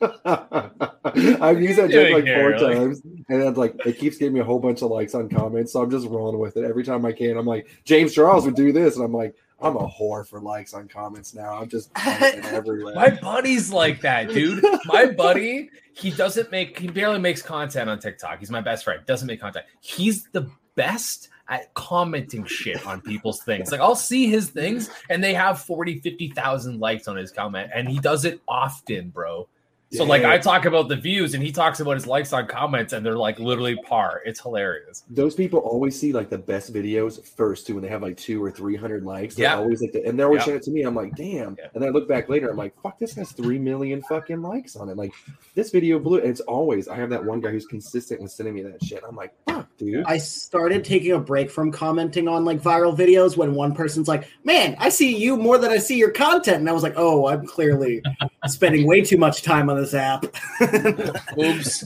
I've 0.02 1.60
used 1.60 1.78
that 1.78 1.90
joke 1.90 2.12
like 2.12 2.24
here? 2.24 2.40
four 2.40 2.50
Like- 2.68 2.76
times, 2.76 3.02
and 3.28 3.42
then 3.42 3.54
like 3.54 3.74
it 3.86 3.98
keeps 3.98 4.16
getting 4.16 4.34
me 4.34 4.40
a 4.40 4.44
whole 4.44 4.58
bunch 4.58 4.82
of 4.82 4.90
likes 4.90 5.14
on 5.14 5.28
comments. 5.28 5.72
So 5.72 5.82
I'm 5.82 5.90
just 5.90 6.06
rolling 6.08 6.38
with 6.38 6.56
it 6.56 6.64
every 6.64 6.84
time 6.84 7.04
I 7.04 7.12
can. 7.12 7.36
I'm 7.36 7.46
like, 7.46 7.68
James 7.84 8.14
Charles 8.14 8.44
would 8.46 8.54
do 8.56 8.72
this, 8.72 8.96
and 8.96 9.04
I'm 9.04 9.12
like, 9.12 9.34
I'm 9.60 9.76
a 9.76 9.86
whore 9.86 10.26
for 10.26 10.40
likes 10.40 10.72
on 10.72 10.88
comments 10.88 11.34
now. 11.34 11.54
I'm 11.60 11.68
just 11.68 11.90
everywhere. 12.06 12.94
My 12.94 13.10
buddy's 13.10 13.70
like 13.70 14.00
that, 14.00 14.30
dude. 14.30 14.64
My 14.86 15.06
buddy, 15.06 15.68
he 15.92 16.10
doesn't 16.10 16.50
make, 16.50 16.78
he 16.78 16.88
barely 16.88 17.18
makes 17.18 17.42
content 17.42 17.90
on 17.90 17.98
TikTok. 17.98 18.38
He's 18.38 18.50
my 18.50 18.62
best 18.62 18.84
friend. 18.84 19.02
Doesn't 19.06 19.26
make 19.26 19.40
content. 19.40 19.66
He's 19.80 20.24
the 20.32 20.50
best 20.76 21.28
at 21.50 21.74
commenting 21.74 22.44
shit 22.46 22.86
on 22.86 23.00
people's 23.00 23.42
things. 23.42 23.72
Like 23.72 23.80
I'll 23.80 23.96
see 23.96 24.28
his 24.28 24.48
things 24.50 24.88
and 25.10 25.22
they 25.22 25.34
have 25.34 25.60
40, 25.60 26.00
50,000 26.00 26.78
likes 26.80 27.08
on 27.08 27.16
his 27.16 27.32
comment 27.32 27.70
and 27.74 27.88
he 27.88 27.98
does 27.98 28.24
it 28.24 28.40
often, 28.48 29.10
bro. 29.10 29.48
So 29.92 30.05
like 30.05 30.22
I 30.22 30.38
talk 30.38 30.66
about 30.66 30.88
the 30.88 30.94
views 30.94 31.35
and 31.35 31.42
he 31.42 31.50
talks 31.50 31.81
about 31.81 31.94
his 31.94 32.07
likes 32.07 32.33
on 32.33 32.46
comments 32.46 32.92
and 32.92 33.05
they're 33.05 33.16
like 33.18 33.40
literally 33.40 33.74
par. 33.74 34.22
It's 34.24 34.40
hilarious. 34.40 35.03
Those 35.11 35.35
people 35.35 35.59
always 35.59 35.98
see 35.98 36.12
like 36.12 36.31
the 36.31 36.38
best 36.38 36.72
videos 36.72 37.20
first 37.26 37.66
too 37.66 37.74
when 37.74 37.83
they 37.83 37.88
have 37.88 38.00
like 38.00 38.16
two 38.16 38.40
or 38.42 38.53
three 38.53 38.76
hundred 38.76 39.05
likes. 39.05 39.35
They're 39.35 39.46
Yeah. 39.46 39.57
always 39.57 39.83
like, 39.83 39.90
the, 39.90 40.05
and 40.07 40.16
they're 40.16 40.26
always 40.26 40.42
Yeah. 40.42 40.44
showing 40.44 40.57
it 40.59 40.62
to 40.62 40.70
me. 40.70 40.83
I'm 40.83 40.94
like, 40.94 41.16
damn. 41.16 41.57
Yeah. 41.59 41.66
And 41.74 41.83
then 41.83 41.88
I 41.88 41.92
look 41.92 42.07
back 42.07 42.29
later, 42.29 42.48
I'm 42.48 42.57
like, 42.57 42.81
fuck, 42.81 43.00
this 43.00 43.14
has 43.14 43.33
three 43.33 43.59
million 43.59 44.00
fucking 44.03 44.40
likes 44.42 44.76
on 44.76 44.88
it. 44.88 44.96
Like 44.96 45.12
this 45.57 45.70
video 45.70 45.98
blew. 45.98 46.18
And 46.20 46.29
it's 46.29 46.40
always 46.42 46.87
I 46.87 46.94
have 46.94 47.11
that 47.11 47.24
one 47.24 47.40
guy 47.40 47.50
who's 47.50 47.66
consistent 47.66 48.20
with 48.20 48.31
sending 48.31 48.55
me 48.55 48.62
that 48.62 48.85
shit. 48.85 49.03
I'm 49.09 49.16
like, 49.16 49.33
fuck, 49.48 49.66
dude. 49.76 50.05
I 50.07 50.18
started 50.18 50.85
taking 50.85 51.12
a 51.12 51.18
break 51.18 51.50
from 51.50 51.72
commenting 51.72 52.29
on 52.29 52.44
like 52.44 52.62
viral 52.62 52.96
videos 52.96 53.37
when 53.37 53.55
one 53.55 53.74
person's 53.74 54.07
like, 54.07 54.29
"Man, 54.44 54.76
I 54.79 54.88
see 54.88 55.16
you 55.16 55.37
more 55.37 55.59
than 55.59 55.72
I 55.72 55.79
see 55.79 55.96
your 55.98 56.12
content," 56.12 56.59
and 56.59 56.68
I 56.68 56.72
was 56.72 56.85
like, 56.85 56.94
"Oh, 56.96 57.26
I'm 57.26 57.44
clearly 57.44 58.03
spending 58.48 58.87
way 58.87 59.03
too 59.03 59.18
much 59.18 59.42
time 59.42 59.68
on 59.70 59.76
this 59.76 59.94
app." 59.94 60.24
Oops. 61.38 61.85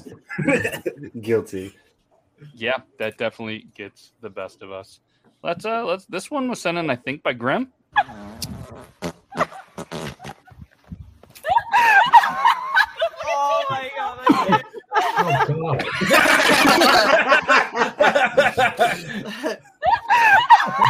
Guilty. 1.21 1.75
Yeah, 2.55 2.79
that 2.99 3.17
definitely 3.19 3.67
gets 3.75 4.13
the 4.21 4.31
best 4.31 4.63
of 4.63 4.71
us. 4.73 5.01
Let's 5.43 5.65
uh 5.65 5.85
let's 5.85 6.05
this 6.07 6.31
one 6.31 6.49
was 6.49 6.61
sent 6.61 6.79
in, 6.79 6.91
I 6.91 6.97
think, 6.97 7.23
by 7.23 7.33
Grim. 7.33 7.73
Oh 13.27 13.65
my 13.71 13.91
god. 13.97 14.19
Oh 14.97 15.25
my 15.25 15.47
god. 15.49 16.85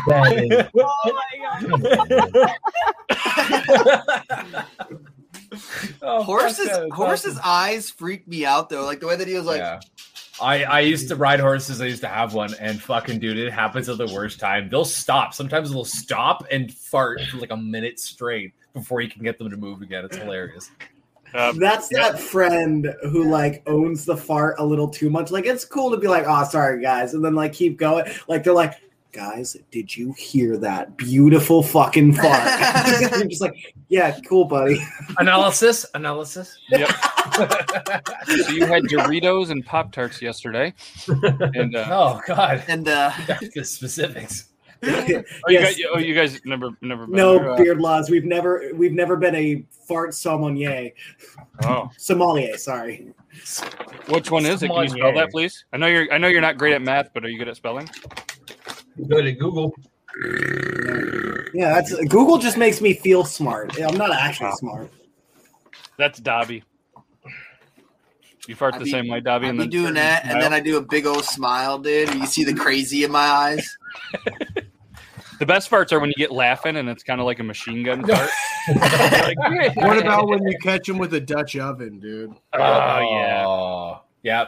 That 0.07 0.33
is- 0.37 0.69
Oh, 0.77 1.11
Oh, 6.03 6.19
fuck 6.19 6.27
horses, 6.27 6.69
that, 6.69 6.85
it's 6.85 6.95
horses' 6.95 7.39
eyes 7.45 7.91
freak 7.91 8.27
me 8.29 8.45
out 8.45 8.69
though. 8.69 8.85
Like 8.85 9.01
the 9.01 9.07
way 9.07 9.17
that 9.17 9.29
he 9.29 9.35
was 9.35 9.47
like, 9.47 9.59
Yeah. 9.59 9.81
I, 10.41 10.65
I 10.65 10.81
used 10.81 11.09
to 11.09 11.17
ride 11.17 11.39
horses. 11.39 11.81
I 11.81 11.87
used 11.87 12.01
to 12.03 12.09
have 12.09 12.35
one, 12.35 12.55
and 12.59 12.83
fucking 12.83 13.21
dude, 13.21 13.39
it 13.39 13.53
happens 13.53 13.89
at 13.89 13.99
the 13.99 14.07
worst 14.07 14.41
time. 14.41 14.69
They'll 14.69 14.85
stop. 14.85 15.33
Sometimes 15.33 15.71
they'll 15.71 15.85
stop 15.85 16.45
and 16.51 16.73
fart 16.73 17.21
for 17.23 17.37
like 17.37 17.53
a 17.53 17.57
minute 17.57 18.01
straight 18.01 18.53
before 18.73 19.01
you 19.01 19.09
can 19.09 19.23
get 19.23 19.39
them 19.39 19.49
to 19.51 19.57
move 19.57 19.81
again. 19.81 20.05
It's 20.05 20.17
hilarious. 20.17 20.71
Um, 21.35 21.59
That's 21.59 21.89
that 21.89 22.19
friend 22.19 22.95
who 23.03 23.31
like 23.31 23.63
owns 23.67 24.05
the 24.05 24.17
fart 24.17 24.57
a 24.59 24.65
little 24.65 24.89
too 24.89 25.11
much. 25.11 25.31
Like 25.31 25.47
it's 25.47 25.65
cool 25.65 25.91
to 25.91 25.97
be 25.97 26.07
like, 26.07 26.25
"Oh, 26.27 26.45
sorry 26.45 26.81
guys," 26.81 27.15
and 27.15 27.25
then 27.25 27.35
like 27.35 27.53
keep 27.53 27.77
going. 27.77 28.05
Like 28.29 28.45
they're 28.45 28.53
like, 28.53 28.75
"Guys, 29.15 29.57
did 29.71 29.97
you 29.97 30.13
hear 30.19 30.57
that 30.59 30.97
beautiful 30.99 31.63
fucking 31.63 32.13
fart?" 32.21 32.43
I'm 33.15 33.29
just 33.31 33.41
like, 33.41 33.75
"Yeah, 33.89 34.19
cool, 34.29 34.45
buddy." 34.45 34.79
Analysis, 35.19 35.87
analysis. 35.95 36.59
Yep. 36.71 36.89
so 38.27 38.51
you 38.53 38.67
had 38.67 38.83
Doritos 38.85 39.51
and 39.51 39.65
Pop 39.65 39.93
Tarts 39.93 40.21
yesterday, 40.21 40.75
and 41.09 41.75
uh, 41.77 41.87
oh 41.91 42.21
god, 42.27 42.65
and 42.69 42.87
uh, 42.89 43.13
the 43.55 43.65
specifics. 43.65 44.51
oh, 44.83 44.89
you 45.07 45.25
Yes. 45.49 45.77
guys, 45.77 45.85
oh, 45.95 45.99
you 45.99 46.15
guys 46.15 46.41
never, 46.45 46.71
never. 46.83 47.07
Been 47.07 47.17
No 47.17 47.39
there, 47.39 47.51
uh, 47.53 47.57
beard 47.57 47.81
laws. 47.81 48.11
We've 48.11 48.25
never 48.27 48.71
we've 48.75 48.93
never 48.93 49.17
been 49.17 49.35
a 49.35 49.65
fart 49.89 50.13
sommelier. 50.13 50.91
Oh, 51.63 51.91
Sommelier, 51.97 52.59
sorry. 52.59 53.09
which 54.09 54.31
one 54.31 54.45
is 54.45 54.63
it? 54.63 54.69
Can 54.69 54.83
you 54.83 54.89
spell 54.91 55.15
that, 55.15 55.31
please? 55.31 55.65
I 55.73 55.79
know 55.79 55.87
you're, 55.87 56.13
I 56.13 56.19
know 56.19 56.29
you're 56.29 56.41
not 56.43 56.59
great 56.59 56.75
at 56.75 56.83
math, 56.83 57.11
but 57.15 57.25
are 57.25 57.29
you 57.29 57.39
good 57.39 57.49
at 57.49 57.57
spelling? 57.57 57.89
Go 59.09 59.21
to 59.21 59.33
Google. 59.33 59.75
Yeah, 61.53 61.75
that's 61.75 61.95
Google 62.07 62.39
just 62.39 62.57
makes 62.57 62.81
me 62.81 62.95
feel 62.95 63.25
smart. 63.25 63.79
I'm 63.81 63.97
not 63.97 64.13
actually 64.13 64.53
smart. 64.53 64.91
That's 65.99 66.19
Dobby. 66.19 66.63
You 68.47 68.55
fart 68.55 68.75
I 68.75 68.79
the 68.79 68.85
be- 68.85 68.91
same 68.91 69.09
way, 69.09 69.21
Dobby, 69.21 69.47
I 69.47 69.51
and 69.51 69.59
be 69.59 69.65
then 69.65 69.71
doing 69.71 69.95
that, 69.95 70.25
and 70.27 70.41
then 70.41 70.53
I 70.53 70.61
do 70.61 70.77
a 70.77 70.83
big 70.83 71.07
old 71.07 71.25
smile, 71.25 71.79
dude. 71.79 72.13
You 72.15 72.27
see 72.27 72.45
the 72.45 72.55
crazy 72.55 73.05
in 73.05 73.11
my 73.11 73.19
eyes. 73.27 73.77
The 75.41 75.47
best 75.47 75.69
farts 75.69 75.91
are 75.93 75.99
when 75.99 76.11
you 76.11 76.15
get 76.17 76.31
laughing 76.31 76.77
and 76.77 76.89
it's 76.89 77.03
kind 77.03 77.21
of 77.21 77.27
like 77.27 77.41
a 77.41 77.43
machine 77.43 77.83
gun 77.83 78.03
fart. 78.07 78.31
Like, 78.69 79.77
What 79.77 79.99
about 79.99 80.29
when 80.29 80.47
you 80.47 80.57
catch 80.63 80.87
them 80.87 80.97
with 80.97 81.13
a 81.15 81.21
Dutch 81.21 81.57
oven, 81.57 81.99
dude? 81.99 82.31
Oh. 82.53 82.59
Oh, 82.63 83.01
yeah. 83.11 83.97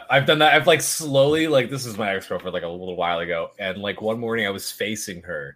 I've 0.09 0.25
done 0.25 0.39
that. 0.39 0.55
I've 0.55 0.65
like 0.65 0.81
slowly, 0.81 1.47
like, 1.47 1.69
this 1.69 1.85
is 1.85 1.97
my 1.97 2.15
ex 2.15 2.27
girlfriend, 2.27 2.53
like 2.53 2.63
a 2.63 2.67
little 2.67 2.95
while 2.95 3.19
ago. 3.19 3.51
And 3.59 3.77
like 3.77 4.01
one 4.01 4.19
morning 4.19 4.47
I 4.47 4.49
was 4.49 4.71
facing 4.71 5.21
her 5.21 5.55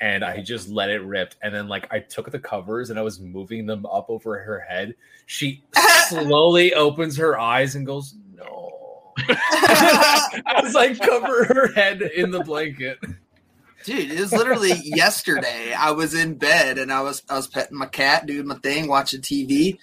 and 0.00 0.24
I 0.24 0.40
just 0.40 0.68
let 0.68 0.88
it 0.88 1.00
rip. 1.00 1.34
And 1.42 1.54
then, 1.54 1.68
like, 1.68 1.86
I 1.92 2.00
took 2.00 2.30
the 2.30 2.38
covers 2.38 2.88
and 2.88 2.98
I 2.98 3.02
was 3.02 3.20
moving 3.20 3.66
them 3.66 3.84
up 3.84 4.06
over 4.08 4.38
her 4.38 4.60
head. 4.60 4.94
She 5.26 5.62
slowly 6.08 6.72
opens 6.72 7.16
her 7.18 7.38
eyes 7.38 7.74
and 7.74 7.84
goes, 7.84 8.14
No. 8.34 9.12
I 9.18 10.60
was 10.62 10.74
like, 10.74 10.98
cover 10.98 11.44
her 11.44 11.72
head 11.74 12.00
in 12.00 12.30
the 12.30 12.40
blanket. 12.40 12.98
Dude, 13.84 14.10
it 14.10 14.20
was 14.20 14.32
literally 14.32 14.72
yesterday. 14.84 15.72
I 15.72 15.90
was 15.90 16.14
in 16.14 16.34
bed 16.34 16.78
and 16.78 16.92
I 16.92 17.00
was 17.00 17.22
I 17.28 17.36
was 17.36 17.46
petting 17.46 17.76
my 17.76 17.86
cat, 17.86 18.26
doing 18.26 18.46
my 18.46 18.56
thing, 18.56 18.88
watching 18.88 19.20
TV. 19.20 19.78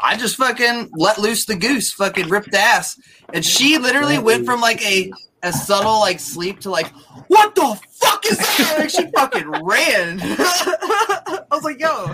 I 0.00 0.16
just 0.16 0.36
fucking 0.36 0.90
let 0.94 1.18
loose 1.18 1.44
the 1.44 1.56
goose, 1.56 1.92
fucking 1.92 2.28
ripped 2.28 2.54
ass, 2.54 2.98
and 3.32 3.44
she 3.44 3.78
literally 3.78 4.18
went 4.18 4.46
from 4.46 4.60
like 4.60 4.82
a 4.84 5.12
a 5.42 5.52
subtle 5.52 5.98
like 6.00 6.20
sleep 6.20 6.60
to 6.60 6.70
like, 6.70 6.88
what 7.28 7.54
the 7.54 7.80
fuck 7.90 8.24
is 8.26 8.38
that? 8.38 8.76
Like 8.78 8.90
she 8.90 9.10
fucking 9.10 9.48
ran. 9.48 10.20
I 10.22 11.44
was 11.50 11.64
like, 11.64 11.80
yo, 11.80 12.12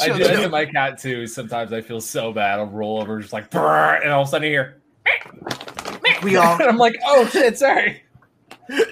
I 0.00 0.08
do 0.08 0.24
that 0.24 0.42
to 0.42 0.48
my 0.48 0.66
cat 0.66 0.98
too. 0.98 1.26
Sometimes 1.26 1.72
I 1.72 1.80
feel 1.80 2.00
so 2.00 2.32
bad. 2.32 2.58
I'll 2.58 2.66
roll 2.66 3.00
over, 3.00 3.20
just 3.20 3.32
like, 3.32 3.54
and 3.54 4.12
all 4.12 4.22
of 4.22 4.28
a 4.28 4.30
sudden 4.30 4.46
I 4.46 4.50
hear, 4.50 4.82
we 6.22 6.36
all. 6.36 6.54
and 6.60 6.68
I'm 6.68 6.76
like, 6.76 6.96
oh 7.04 7.26
shit, 7.28 7.58
sorry. 7.58 8.02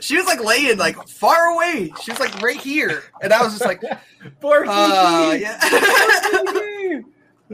She 0.00 0.16
was 0.16 0.26
like 0.26 0.42
laying 0.42 0.78
like 0.78 1.08
far 1.08 1.46
away. 1.46 1.92
She 2.02 2.12
was 2.12 2.20
like 2.20 2.40
right 2.40 2.60
here, 2.60 3.02
and 3.22 3.32
I 3.32 3.42
was 3.42 3.58
just 3.58 3.64
like, 3.64 3.82
Poor 4.40 4.64
uh, 4.66 5.32
yeah. 5.32 5.58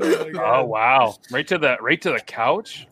Oh 0.39 0.65
wow! 0.65 1.17
Right 1.31 1.47
to 1.49 1.59
the 1.59 1.77
right 1.81 2.01
to 2.03 2.11
the 2.13 2.21
couch. 2.21 2.87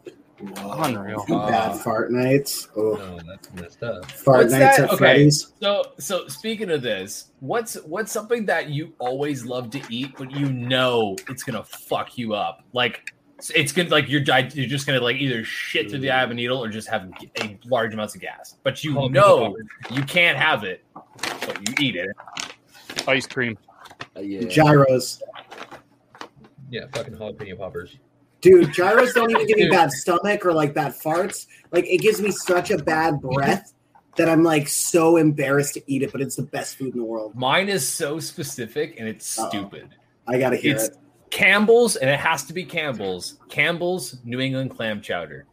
Unreal. 0.56 1.24
Bad 1.28 1.80
fart 1.80 2.12
nights. 2.12 2.68
Oh, 2.76 2.96
Oh, 2.96 3.18
that's 3.26 3.52
messed 3.54 3.82
up. 3.82 4.08
fart 4.08 4.38
What's 4.44 4.52
nights 4.52 4.76
that? 4.76 4.84
at 4.84 4.90
Okay. 4.90 4.96
Freddy's. 4.96 5.52
So, 5.60 5.82
so 5.98 6.28
speaking 6.28 6.70
of 6.70 6.80
this, 6.80 7.32
what's 7.40 7.74
what's 7.82 8.12
something 8.12 8.46
that 8.46 8.68
you 8.68 8.92
always 9.00 9.44
love 9.44 9.70
to 9.70 9.82
eat, 9.90 10.12
but 10.16 10.30
you 10.30 10.48
know 10.52 11.16
it's 11.28 11.42
gonna 11.42 11.64
fuck 11.64 12.16
you 12.16 12.34
up? 12.34 12.62
Like 12.72 13.12
it's 13.52 13.72
gonna 13.72 13.88
like 13.88 14.08
you're 14.08 14.20
di- 14.20 14.50
you're 14.54 14.68
just 14.68 14.86
gonna 14.86 15.00
like 15.00 15.16
either 15.16 15.42
shit 15.42 15.90
through 15.90 16.00
the 16.00 16.10
eye 16.12 16.22
of 16.22 16.30
a 16.30 16.34
needle 16.34 16.62
or 16.62 16.68
just 16.68 16.88
have 16.88 17.10
a 17.42 17.58
large 17.66 17.92
amounts 17.94 18.14
of 18.14 18.20
gas, 18.20 18.56
but 18.62 18.84
you 18.84 18.96
Oh, 18.96 19.08
know 19.08 19.56
you 19.90 20.02
can't 20.04 20.38
have 20.38 20.62
it, 20.62 20.84
but 20.94 21.58
you 21.68 21.74
eat 21.80 21.96
it. 21.96 22.10
Ice 23.08 23.26
cream. 23.26 23.58
Uh, 24.16 24.20
yeah. 24.20 24.46
Gyros. 24.46 25.20
Yeah, 26.70 26.87
fucking 26.92 27.14
jalapeno 27.14 27.59
poppers. 27.59 27.96
Dude, 28.40 28.72
gyros 28.72 29.12
don't 29.14 29.31
even 29.31 29.46
give 29.46 29.59
me 29.59 29.68
bad 29.70 29.90
stomach 29.90 30.44
or 30.46 30.52
like 30.52 30.74
bad 30.74 30.92
farts. 30.92 31.46
Like 31.72 31.87
it 31.87 31.98
gives 32.00 32.20
me 32.20 32.31
such 32.31 32.70
a 32.70 32.78
bad 32.78 33.20
breath 33.20 33.72
that 34.16 34.28
I'm 34.28 34.42
like 34.42 34.68
so 34.68 35.16
embarrassed 35.16 35.74
to 35.74 35.83
eat 35.87 36.02
it, 36.02 36.12
but 36.12 36.20
it's 36.20 36.37
the 36.37 36.42
best 36.42 36.76
food 36.76 36.92
in 36.94 36.98
the 37.00 37.04
world. 37.07 37.35
Mine 37.35 37.68
is 37.68 37.87
so 37.88 38.18
specific 38.20 38.96
and 38.98 39.09
it's 39.09 39.38
Uh-oh. 39.38 39.48
stupid. 39.48 39.88
I 40.26 40.38
gotta 40.38 40.57
hear 40.57 40.74
It's 40.76 40.88
it. 40.88 40.96
Campbell's, 41.31 41.96
and 41.96 42.09
it 42.09 42.18
has 42.18 42.44
to 42.44 42.52
be 42.52 42.64
Campbell's. 42.64 43.38
Campbell's 43.48 44.16
New 44.24 44.40
England 44.40 44.70
clam 44.70 45.00
chowder. 45.00 45.46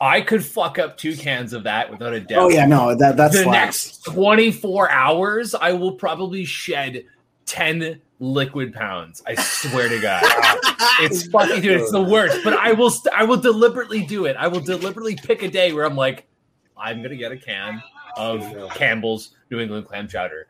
I 0.00 0.22
could 0.22 0.42
fuck 0.42 0.78
up 0.78 0.96
two 0.96 1.14
cans 1.14 1.52
of 1.52 1.64
that 1.64 1.90
without 1.90 2.14
a 2.14 2.20
doubt. 2.20 2.38
Oh 2.38 2.48
yeah, 2.48 2.64
no, 2.66 2.94
that 2.94 3.16
that's 3.18 3.36
the 3.36 3.42
slaps. 3.42 3.52
next 3.52 4.04
24 4.06 4.90
hours, 4.90 5.54
I 5.54 5.72
will 5.72 5.92
probably 5.92 6.44
shed 6.46 7.04
10 7.44 8.00
liquid 8.20 8.72
pounds. 8.72 9.22
I 9.26 9.34
swear 9.34 9.88
to 9.88 10.00
God. 10.00 10.22
it's 11.00 11.26
fucking 11.28 11.62
dude, 11.62 11.80
it's 11.80 11.90
the 11.90 12.02
worst. 12.02 12.44
But 12.44 12.52
I 12.52 12.72
will 12.72 12.90
st- 12.90 13.14
I 13.14 13.24
will 13.24 13.38
deliberately 13.38 14.04
do 14.06 14.26
it. 14.26 14.36
I 14.36 14.46
will 14.46 14.60
deliberately 14.60 15.16
pick 15.16 15.42
a 15.42 15.50
day 15.50 15.72
where 15.72 15.84
I'm 15.84 15.96
like, 15.96 16.26
I'm 16.76 17.02
gonna 17.02 17.16
get 17.16 17.32
a 17.32 17.36
can 17.36 17.82
of 18.16 18.42
Campbell's 18.74 19.34
New 19.50 19.58
England 19.58 19.86
clam 19.86 20.06
chowder. 20.06 20.46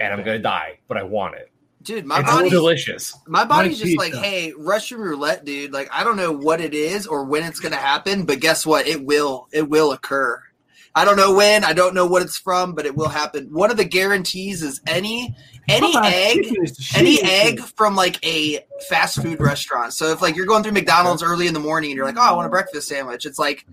And 0.00 0.12
I'm 0.12 0.24
gonna 0.24 0.38
die, 0.38 0.78
but 0.88 0.96
I 0.96 1.02
want 1.02 1.34
it. 1.34 1.50
Dude, 1.82 2.06
my 2.06 2.20
it's 2.20 2.30
body 2.30 2.48
delicious. 2.48 3.16
My 3.26 3.44
body's 3.44 3.80
just 3.80 3.98
like, 3.98 4.14
hey, 4.14 4.52
Russian 4.56 4.98
roulette, 4.98 5.44
dude. 5.44 5.72
Like, 5.72 5.88
I 5.92 6.04
don't 6.04 6.16
know 6.16 6.30
what 6.30 6.60
it 6.60 6.74
is 6.74 7.08
or 7.08 7.24
when 7.24 7.42
it's 7.42 7.58
gonna 7.58 7.76
happen, 7.76 8.24
but 8.24 8.40
guess 8.40 8.64
what? 8.64 8.86
It 8.86 9.04
will. 9.04 9.48
It 9.52 9.68
will 9.68 9.92
occur. 9.92 10.42
I 10.94 11.04
don't 11.04 11.16
know 11.16 11.34
when. 11.34 11.64
I 11.64 11.72
don't 11.72 11.94
know 11.94 12.06
what 12.06 12.22
it's 12.22 12.36
from, 12.36 12.74
but 12.74 12.84
it 12.84 12.94
will 12.94 13.08
happen. 13.08 13.52
One 13.52 13.70
of 13.70 13.76
the 13.76 13.84
guarantees 13.84 14.62
is 14.62 14.80
any 14.86 15.34
any 15.68 15.96
on, 15.96 16.04
egg, 16.04 16.42
the 16.42 16.92
any 16.96 17.22
egg 17.22 17.60
from 17.60 17.94
like 17.94 18.24
a 18.24 18.64
fast 18.88 19.22
food 19.22 19.40
restaurant. 19.40 19.94
So 19.94 20.08
if 20.08 20.20
like 20.20 20.36
you're 20.36 20.46
going 20.46 20.62
through 20.62 20.72
McDonald's 20.72 21.22
early 21.22 21.46
in 21.46 21.54
the 21.54 21.60
morning 21.60 21.90
and 21.90 21.96
you're 21.96 22.06
like, 22.06 22.18
oh, 22.18 22.20
I 22.20 22.32
want 22.32 22.46
a 22.46 22.50
breakfast 22.50 22.88
sandwich, 22.88 23.26
it's 23.26 23.38
like. 23.38 23.66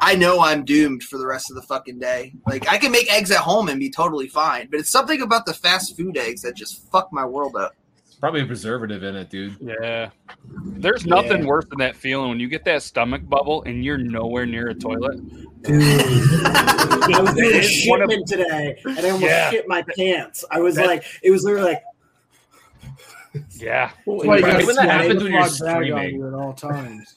I 0.00 0.14
know 0.14 0.40
I'm 0.40 0.64
doomed 0.64 1.02
for 1.02 1.18
the 1.18 1.26
rest 1.26 1.50
of 1.50 1.56
the 1.56 1.62
fucking 1.62 1.98
day. 1.98 2.32
Like 2.46 2.68
I 2.68 2.78
can 2.78 2.92
make 2.92 3.12
eggs 3.12 3.32
at 3.32 3.38
home 3.38 3.68
and 3.68 3.80
be 3.80 3.90
totally 3.90 4.28
fine, 4.28 4.68
but 4.70 4.78
it's 4.78 4.90
something 4.90 5.20
about 5.22 5.44
the 5.44 5.54
fast 5.54 5.96
food 5.96 6.16
eggs 6.16 6.42
that 6.42 6.54
just 6.54 6.88
fuck 6.92 7.12
my 7.12 7.24
world 7.24 7.56
up. 7.56 7.74
Probably 8.20 8.40
a 8.42 8.46
preservative 8.46 9.04
in 9.04 9.14
it, 9.14 9.30
dude. 9.30 9.56
Yeah. 9.60 10.10
There's 10.64 11.06
nothing 11.06 11.42
Yeah. 11.42 11.46
worse 11.46 11.64
than 11.70 11.78
that 11.78 11.94
feeling 11.96 12.30
when 12.30 12.40
you 12.40 12.48
get 12.48 12.64
that 12.64 12.82
stomach 12.82 13.22
bubble 13.28 13.62
and 13.62 13.84
you're 13.84 13.98
nowhere 13.98 14.44
near 14.44 14.68
a 14.68 14.74
toilet. 14.74 15.18
Dude, 15.62 15.82
I 16.44 17.20
was 17.20 17.34
doing 17.34 17.54
a 17.54 17.58
It 17.58 17.64
is 17.64 17.88
one 17.88 18.02
of- 18.02 18.10
shipment 18.10 18.26
today, 18.28 18.76
and 18.84 18.98
I 18.98 19.10
almost 19.10 19.22
Yeah. 19.22 19.50
shit 19.50 19.68
my 19.68 19.84
pants. 19.96 20.44
I 20.50 20.58
was 20.60 20.74
That- 20.76 20.86
like, 20.86 21.04
it 21.22 21.30
was 21.30 21.44
literally 21.44 21.72
like, 21.72 21.82
Yeah. 23.56 23.90
Well, 24.04 24.16
That's 24.18 24.26
why 24.28 24.38
you 24.38 24.44
and 24.44 24.52
gotta 24.52 24.56
Right, 24.58 24.66
when 24.66 24.76
that 24.76 24.88
happens 24.90 25.22
when 25.22 25.32
you're 25.32 25.40
plug 25.42 25.50
on 25.50 25.74
streaming. 25.84 26.14
you 26.16 26.26
at 26.28 26.34
all 26.34 26.52
times. 26.54 27.14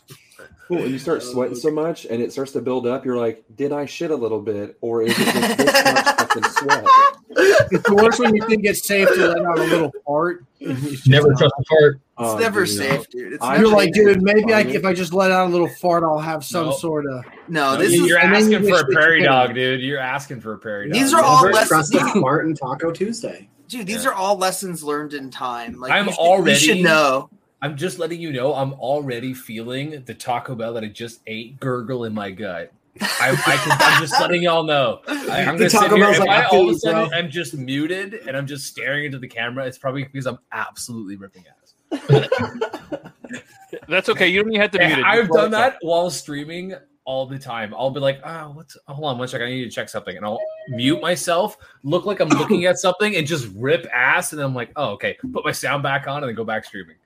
Well, 0.70 0.84
and 0.84 0.92
you 0.92 1.00
start 1.00 1.24
sweating 1.24 1.56
so 1.56 1.72
much, 1.72 2.06
and 2.06 2.22
it 2.22 2.32
starts 2.32 2.52
to 2.54 2.62
build 2.62 2.86
up. 2.88 3.06
You're 3.06 3.18
like, 3.18 3.44
"Did 3.56 3.74
I 3.74 3.86
shit 3.86 4.10
a 4.12 4.16
little 4.16 4.40
bit, 4.40 4.78
or 4.82 5.02
is 5.04 5.12
it 5.20 5.24
just 5.26 5.58
this 5.58 5.84
much 5.84 6.06
fucking 6.18 6.44
sweat?" 6.44 6.86
It's 7.74 7.90
worse 7.90 8.20
when 8.20 8.36
you 8.36 8.46
think 8.48 8.66
it's 8.66 8.86
safe 8.88 9.08
to 9.10 9.28
let 9.28 9.46
out 9.46 9.60
a 9.60 9.64
little 9.64 9.92
fart. 10.06 10.46
And 10.62 10.78
oh, 10.78 10.88
it's 10.88 11.08
Never 11.08 11.28
trust 11.34 11.54
a 11.60 11.64
fart. 11.66 11.96
It's 11.96 12.02
Oh, 12.18 12.38
never 12.38 12.66
dude, 12.66 12.76
safe, 12.78 13.10
dude. 13.10 13.34
It's 13.34 13.44
I- 13.44 13.54
never 13.58 13.68
You're 13.68 13.76
like, 13.76 13.94
dude, 13.94 14.22
maybe 14.22 14.54
I, 14.54 14.62
if 14.62 14.86
I 14.86 14.94
just 14.94 15.14
let 15.14 15.32
out 15.32 15.48
a 15.48 15.52
little 15.52 15.68
fart, 15.82 16.04
I'll 16.04 16.20
have 16.20 16.44
some 16.44 16.68
Nope. 16.68 16.80
sort 16.80 17.06
of. 17.08 17.26
no, 17.48 17.74
No, 17.74 17.78
this 17.78 17.94
you're 17.96 18.18
is 18.20 18.24
and 18.24 18.34
then 18.34 18.52
you 18.52 18.58
asking 18.58 18.70
for 18.74 18.80
a 18.82 18.86
prairie 18.94 19.20
couldn't. 19.22 19.34
dog, 19.34 19.54
dude. 19.56 19.82
You're 19.82 20.00
asking 20.00 20.42
for 20.42 20.54
a 20.54 20.58
prairie 20.60 20.90
dog. 20.90 20.94
These 20.94 21.14
are 21.14 21.22
all 21.24 21.44
never 21.44 21.54
less- 21.56 21.68
trust 21.68 21.92
these- 21.92 22.02
a 22.16 22.22
fart 22.22 22.46
in 22.46 22.54
Taco 22.56 22.92
Tuesday. 22.92 23.50
dude. 23.68 23.88
These 23.88 24.04
Yeah. 24.04 24.12
are 24.12 24.14
all 24.14 24.38
lessons 24.38 24.84
learned 24.84 25.14
in 25.14 25.32
time. 25.32 25.80
Like 25.80 25.92
I'm 25.92 26.06
you 26.08 26.12
should, 26.12 26.20
already- 26.20 26.52
you 26.52 26.58
should 26.58 26.84
know. 26.84 27.30
I'm 27.64 27.78
just 27.78 28.00
letting 28.00 28.20
you 28.20 28.32
know 28.34 28.54
I'm 28.56 28.74
already 28.74 29.34
feeling 29.36 30.04
the 30.06 30.14
Taco 30.16 30.56
Bell 30.56 30.74
that 30.74 30.84
I 30.84 30.88
just 30.88 31.22
ate 31.28 31.60
gurgle 31.60 32.06
in 32.06 32.14
my 32.14 32.32
gut. 32.32 32.72
I, 33.00 33.32
I 33.32 33.58
can, 33.58 33.78
I'm 33.80 34.02
just 34.02 34.20
letting 34.20 34.44
y'all 34.44 34.64
know. 34.64 35.02
I, 35.08 35.42
am 35.42 35.58
gonna 35.58 35.70
sit 35.70 35.92
here. 35.92 36.10
If 36.10 36.20
like, 36.20 36.30
I 36.30 36.42
I 36.42 36.46
all 36.48 36.70
of 36.70 36.76
a 36.76 36.80
sudden 36.80 37.10
bro. 37.10 37.18
I'm 37.18 37.30
just 37.30 37.54
muted 37.54 38.16
and 38.28 38.36
I'm 38.36 38.46
just 38.46 38.68
staring 38.68 39.06
into 39.06 39.20
the 39.20 39.28
camera, 39.28 39.66
it's 39.66 39.78
probably 39.78 40.04
because 40.04 40.28
I'm 40.28 40.40
absolutely 40.52 41.16
ripping 41.16 41.46
ass. 41.48 41.76
That's 43.88 44.10
okay. 44.10 44.28
You 44.28 44.42
don't 44.42 44.52
even 44.52 44.62
have 44.62 44.72
to 44.72 44.80
Yeah, 44.80 44.88
mute 44.88 45.00
it. 45.00 45.06
I've 45.06 45.28
Just 45.28 45.32
done 45.32 45.48
it 45.48 45.52
that 45.52 45.78
while 45.82 46.10
streaming 46.10 46.76
all 47.06 47.26
the 47.26 47.40
time. 47.40 47.74
I'll 47.74 47.92
be 47.92 48.00
like, 48.00 48.20
oh, 48.24 48.52
what's 48.52 48.78
hold 48.88 49.06
on 49.06 49.18
one 49.18 49.28
second, 49.28 49.48
I 49.48 49.52
need 49.52 49.64
to 49.64 49.70
check 49.70 49.90
something. 49.90 50.16
And 50.16 50.26
I'll 50.26 50.40
mute 50.70 51.02
myself, 51.02 51.58
look 51.84 52.06
like 52.06 52.20
I'm 52.20 52.30
looking 52.30 52.66
at 52.66 52.78
something, 52.78 53.16
and 53.16 53.26
just 53.26 53.50
rip 53.56 53.88
ass. 53.94 54.32
And 54.34 54.40
then 54.40 54.46
I'm 54.46 54.56
like, 54.56 54.72
oh, 54.76 54.92
okay, 54.92 55.18
put 55.34 55.46
my 55.46 55.52
sound 55.52 55.84
back 55.84 56.08
on 56.08 56.18
and 56.24 56.30
then 56.30 56.36
go 56.36 56.44
back 56.44 56.66
streaming. 56.66 56.98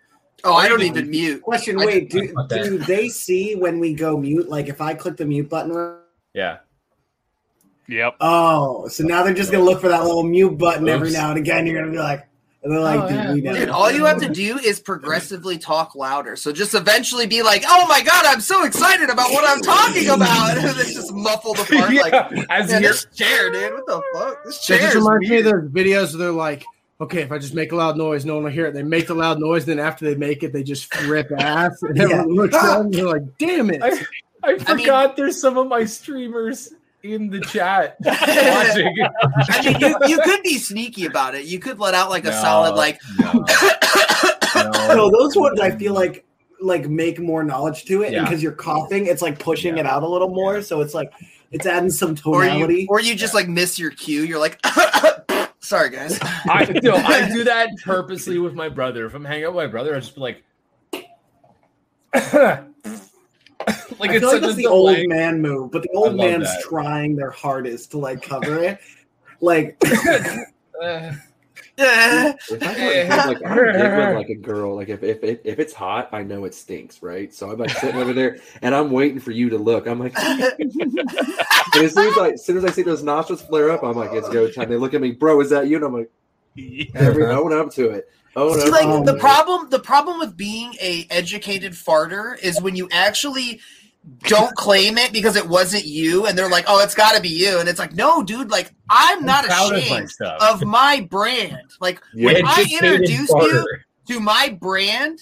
Oh, 0.43 0.53
I 0.53 0.67
don't 0.67 0.81
even 0.83 1.09
mute. 1.09 1.41
Question: 1.41 1.79
I- 1.81 1.85
Wait, 1.85 2.09
do, 2.09 2.33
do 2.49 2.77
they 2.77 3.09
see 3.09 3.55
when 3.55 3.79
we 3.79 3.93
go 3.93 4.17
mute? 4.17 4.47
Like 4.49 4.67
if 4.67 4.81
I 4.81 4.93
click 4.93 5.17
the 5.17 5.25
mute 5.25 5.49
button? 5.49 5.97
Yeah. 6.33 6.57
Yep. 7.87 8.15
Oh, 8.19 8.87
so 8.87 9.03
now 9.03 9.23
they're 9.23 9.33
just 9.33 9.51
gonna 9.51 9.63
look 9.63 9.79
for 9.81 9.89
that 9.89 10.03
little 10.03 10.23
mute 10.23 10.57
button 10.57 10.89
every 10.89 11.11
now 11.11 11.29
and 11.29 11.37
again. 11.37 11.65
You're 11.67 11.79
gonna 11.79 11.91
be 11.91 11.99
like, 11.99 12.27
and 12.63 12.71
they're 12.73 12.79
like, 12.79 12.99
Oh, 12.99 13.07
dude, 13.07 13.15
yeah. 13.15 13.33
we 13.33 13.41
know. 13.41 13.53
Dude, 13.53 13.69
all 13.69 13.91
you 13.91 14.05
have 14.05 14.19
to 14.21 14.29
do 14.33 14.57
is 14.57 14.79
progressively 14.79 15.59
talk 15.59 15.93
louder. 15.93 16.35
So 16.35 16.51
just 16.51 16.73
eventually 16.73 17.27
be 17.27 17.43
like, 17.43 17.63
"Oh 17.67 17.87
my 17.87 18.01
god, 18.01 18.25
I'm 18.25 18.41
so 18.41 18.65
excited 18.65 19.11
about 19.11 19.31
what 19.31 19.47
I'm 19.47 19.61
talking 19.61 20.09
about," 20.09 20.57
and 20.57 20.65
then 20.67 20.75
just 20.75 21.13
muffle 21.13 21.53
the 21.53 21.63
part 21.77 21.93
like, 21.93 22.11
Yeah, 22.13 22.43
as 22.49 22.71
"Man, 22.71 22.81
this 22.81 23.05
chair, 23.13 23.51
dude. 23.51 23.73
What 23.73 23.85
the 23.85 24.01
fuck? 24.13 24.43
This 24.45 24.57
That 24.67 24.79
chair 24.79 24.91
just 24.91 24.95
reminds 24.95 25.29
me 25.29 25.37
of 25.37 25.43
those 25.45 25.69
videos 25.69 26.09
where 26.13 26.17
they're 26.17 26.31
like, 26.31 26.65
okay, 27.01 27.21
if 27.21 27.31
I 27.31 27.37
just 27.37 27.53
make 27.53 27.71
a 27.71 27.75
loud 27.75 27.97
noise, 27.97 28.25
no 28.25 28.35
one 28.35 28.43
will 28.45 28.51
hear 28.51 28.67
it. 28.67 28.73
They 28.73 28.83
make 28.83 29.07
the 29.07 29.15
loud 29.15 29.39
noise, 29.39 29.65
then 29.65 29.79
after 29.79 30.05
they 30.05 30.15
make 30.15 30.43
it, 30.43 30.53
they 30.53 30.63
just 30.63 30.93
rip 31.03 31.31
ass, 31.37 31.81
and 31.83 31.99
everyone 31.99 32.29
looks 32.29 32.55
at 32.55 32.77
them 32.77 32.85
and 32.85 32.93
they're 32.93 33.05
like, 33.05 33.37
damn 33.37 33.69
it. 33.69 33.81
I, 33.83 34.05
I 34.43 34.57
forgot 34.57 35.15
there's 35.17 35.39
some 35.39 35.57
of 35.57 35.67
my 35.67 35.85
streamers 35.85 36.73
in 37.03 37.29
the 37.29 37.41
chat 37.41 37.97
watching. 38.05 38.95
I 39.49 39.61
mean, 39.63 39.79
you, 39.79 39.97
you 40.07 40.21
could 40.23 40.41
be 40.43 40.57
sneaky 40.57 41.05
about 41.05 41.35
it. 41.35 41.45
You 41.45 41.59
could 41.59 41.79
let 41.79 41.93
out 41.93 42.09
like 42.09 42.25
a 42.25 42.31
No, 42.31 42.41
solid 42.41 42.75
like. 42.75 42.99
No, 43.19 43.33
those 45.11 45.35
ones, 45.35 45.59
I 45.59 45.71
feel 45.71 45.93
like 45.93 46.25
like 46.61 46.87
make 46.89 47.19
more 47.19 47.43
knowledge 47.43 47.85
to 47.85 48.01
it, 48.01 48.13
Yeah. 48.13 48.23
because 48.23 48.41
you're 48.41 48.53
coughing, 48.53 49.05
it's 49.07 49.21
like 49.21 49.37
pushing 49.39 49.77
it 49.77 49.85
out 49.85 50.03
a 50.03 50.07
little 50.07 50.29
more. 50.29 50.61
So 50.61 50.81
it's 50.81 50.93
like 50.93 51.11
it's 51.51 51.65
adding 51.65 51.89
some 51.91 52.15
Or 52.25 52.45
you, 52.45 52.87
or 52.89 52.99
you 53.01 53.15
just 53.15 53.33
like 53.33 53.47
miss 53.47 53.77
your 53.77 53.91
cue. 53.91 54.23
You're 54.23 54.39
like, 54.39 54.59
sorry 55.65 55.89
guys. 55.89 56.19
I 56.21 56.65
do. 56.65 56.93
I 56.93 57.29
do 57.33 57.43
that 57.45 57.69
purposely 57.83 58.39
with 58.39 58.53
my 58.53 58.69
brother. 58.69 59.05
If 59.05 59.13
I'm 59.13 59.25
hanging 59.25 59.45
out 59.45 59.53
with 59.53 59.65
my 59.65 59.71
brother, 59.71 59.95
I 59.95 59.99
just 59.99 60.15
be 60.15 60.21
like, 60.21 60.43
like 62.13 64.11
I 64.11 64.15
it's 64.15 64.19
feel 64.19 64.31
such 64.31 64.41
like 64.41 64.41
that's 64.41 64.53
a 64.53 64.55
the 64.55 64.67
old 64.67 64.97
man 65.07 65.41
move, 65.41 65.71
but 65.71 65.83
the 65.83 65.89
old 65.93 66.15
man's 66.15 66.45
that. 66.45 66.61
trying 66.61 67.15
their 67.15 67.31
hardest 67.31 67.91
to 67.91 67.97
like 67.97 68.21
cover 68.21 68.63
it. 68.63 68.79
Like 69.41 69.81
Uh, 70.81 71.13
If 71.77 72.63
I 72.63 72.67
like, 72.67 73.07
have, 73.07 73.27
like, 73.27 73.45
I'm 73.45 73.57
giggling 73.57 74.15
like 74.15 74.29
a 74.29 74.35
girl, 74.35 74.75
like 74.75 74.87
if, 74.87 75.03
if 75.03 75.21
if 75.23 75.39
if 75.43 75.59
it's 75.59 75.73
hot, 75.73 76.07
I 76.13 76.23
know 76.23 76.45
it 76.45 76.55
stinks, 76.55 77.03
right? 77.03 77.33
So 77.33 77.51
I'm 77.51 77.57
like 77.57 77.71
sitting 77.71 77.99
over 77.99 78.13
there 78.13 78.37
and 78.61 78.73
I'm 78.73 78.91
waiting 78.91 79.19
for 79.19 79.31
you 79.31 79.49
to 79.49 79.57
look. 79.57 79.85
I'm 79.85 79.99
like, 79.99 80.13
and 80.17 80.51
as 81.75 81.93
soon 81.93 82.07
as 82.07 82.17
I 82.17 82.29
as 82.31 82.45
soon 82.45 82.57
as 82.57 82.63
I 82.63 82.71
see 82.71 82.81
those 82.81 83.03
nostrils 83.03 83.41
flare 83.41 83.71
up, 83.71 83.83
I'm 83.83 83.97
like, 83.97 84.13
it's 84.13 84.29
go 84.29 84.49
time. 84.49 84.69
They 84.69 84.77
look 84.77 84.93
at 84.93 85.01
me, 85.01 85.11
bro, 85.11 85.41
is 85.41 85.49
that 85.49 85.67
you? 85.67 85.75
And 85.75 85.85
I'm 85.85 85.93
like, 85.93 86.09
every 86.95 87.25
own 87.25 87.51
up 87.51 87.71
to 87.71 87.89
it. 87.89 88.09
Own 88.37 88.59
See, 88.59 88.67
up. 88.67 88.71
like 88.71 89.05
to 89.05 89.11
the 89.11 89.17
it. 89.17 89.19
problem, 89.19 89.69
the 89.69 89.79
problem 89.79 90.19
with 90.19 90.37
being 90.37 90.75
a 90.81 91.07
educated 91.09 91.73
farter 91.73 92.39
is 92.39 92.61
when 92.61 92.77
you 92.77 92.87
actually 92.91 93.59
don't 94.19 94.55
claim 94.55 94.97
it 94.97 95.11
because 95.13 95.35
it 95.35 95.47
wasn't 95.47 95.85
you, 95.85 96.25
and 96.25 96.37
they're 96.37 96.49
like, 96.49 96.65
"Oh, 96.67 96.81
it's 96.83 96.95
got 96.95 97.15
to 97.15 97.21
be 97.21 97.29
you," 97.29 97.59
and 97.59 97.69
it's 97.69 97.79
like, 97.79 97.93
"No, 97.93 98.23
dude, 98.23 98.49
like 98.49 98.73
I'm, 98.89 99.19
I'm 99.19 99.25
not 99.25 99.45
proud 99.45 99.73
of 99.73 99.77
ashamed 99.79 100.09
of 100.21 100.63
my 100.63 101.07
brand. 101.09 101.71
Like 101.79 102.01
Yeah. 102.13 102.33
when 102.33 102.45
I 102.45 102.65
introduce 102.81 103.29
you 103.29 103.67
to 104.07 104.19
my 104.19 104.57
brand." 104.59 105.19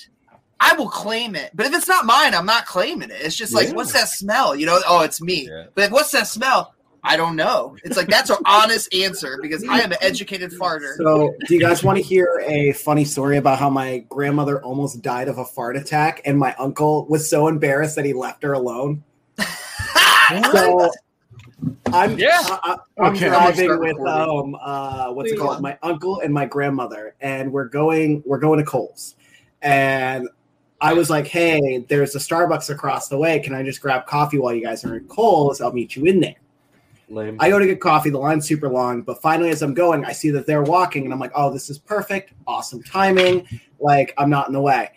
I 0.66 0.76
will 0.76 0.88
claim 0.88 1.36
it, 1.36 1.52
but 1.54 1.66
if 1.66 1.74
it's 1.74 1.90
not 1.90 2.06
mine, 2.06 2.34
I'm 2.34 2.46
not 2.46 2.66
claiming 2.66 3.10
it. 3.10 3.18
It's 3.20 3.36
just 3.36 3.54
like, 3.54 3.68
Yeah. 3.68 3.74
what's 3.74 3.92
that 3.92 4.08
smell? 4.08 4.56
You 4.56 4.66
know, 4.66 4.80
oh, 4.88 5.02
it's 5.02 5.20
me. 5.22 5.50
But 5.76 5.92
what's 5.92 6.12
that 6.12 6.26
smell? 6.26 6.74
I 7.06 7.18
don't 7.18 7.36
know. 7.36 7.76
It's 7.84 7.98
like 7.98 8.08
that's 8.08 8.30
an 8.30 8.38
honest 8.46 8.94
answer 8.94 9.38
because 9.42 9.64
I 9.68 9.80
am 9.82 9.92
an 9.92 9.98
educated 10.02 10.52
farter. 10.52 10.96
So, 10.98 11.36
do 11.48 11.54
you 11.54 11.60
guys 11.60 11.84
want 11.84 11.98
to 11.98 12.04
hear 12.04 12.42
a 12.46 12.72
funny 12.74 13.04
story 13.04 13.38
about 13.38 13.60
how 13.60 13.70
my 13.70 14.00
grandmother 14.10 14.62
almost 14.64 15.02
died 15.02 15.28
of 15.28 15.38
a 15.38 15.46
fart 15.46 15.76
attack, 15.76 16.22
and 16.24 16.40
my 16.40 16.54
uncle 16.56 17.06
was 17.08 17.30
so 17.30 17.48
embarrassed 17.48 17.96
that 17.98 18.06
he 18.06 18.14
left 18.14 18.42
her 18.44 18.54
alone? 18.54 19.04
so, 20.52 20.92
I'm 21.92 22.18
Yeah. 22.18 22.40
I, 22.42 22.78
I, 22.98 23.06
am 23.08 23.14
Okay. 23.16 23.28
driving 23.28 23.66
Start 23.66 23.80
with 23.82 23.98
recording. 23.98 24.54
um 24.56 24.58
uh 24.62 25.12
what's 25.12 25.30
Please. 25.30 25.38
it 25.38 25.42
called? 25.42 25.62
My 25.62 25.78
uncle 25.84 26.22
and 26.22 26.34
my 26.34 26.46
grandmother, 26.46 27.16
and 27.20 27.52
we're 27.52 27.68
going 27.68 28.24
we're 28.26 28.40
going 28.40 28.60
to 28.60 28.66
Coles, 28.66 29.16
and 29.62 30.30
I 30.80 30.94
was 30.94 31.10
like, 31.10 31.28
hey, 31.28 31.86
there's 31.90 32.16
a 32.16 32.20
Starbucks 32.20 32.70
across 32.70 33.08
the 33.10 33.18
way. 33.18 33.40
Can 33.40 33.54
I 33.54 33.64
just 33.64 33.82
grab 33.82 34.06
coffee 34.06 34.38
while 34.38 34.54
you 34.54 34.62
guys 34.64 34.84
are 34.86 34.96
in 34.98 35.06
Coles? 35.08 35.62
I'll 35.62 35.72
meet 35.74 35.96
you 35.96 36.06
in 36.06 36.20
there. 36.20 36.36
Lame. 37.14 37.38
I 37.40 37.50
go 37.50 37.60
to 37.60 37.66
get 37.66 37.80
coffee. 37.80 38.10
The 38.10 38.18
line's 38.18 38.48
super 38.48 38.70
long, 38.70 39.02
but 39.02 39.22
finally, 39.22 39.50
as 39.50 39.62
I'm 39.62 39.74
going, 39.74 40.06
I 40.06 40.12
see 40.12 40.32
that 40.32 40.48
they're 40.48 40.64
walking, 40.64 41.06
and 41.06 41.14
I'm 41.14 41.20
like, 41.20 41.32
"Oh, 41.36 41.52
this 41.52 41.70
is 41.70 41.78
perfect! 41.78 42.34
Awesome 42.48 42.82
timing! 42.84 43.48
Like, 43.80 44.14
I'm 44.18 44.30
not 44.30 44.48
in 44.48 44.54
the 44.54 44.62
way." 44.62 44.92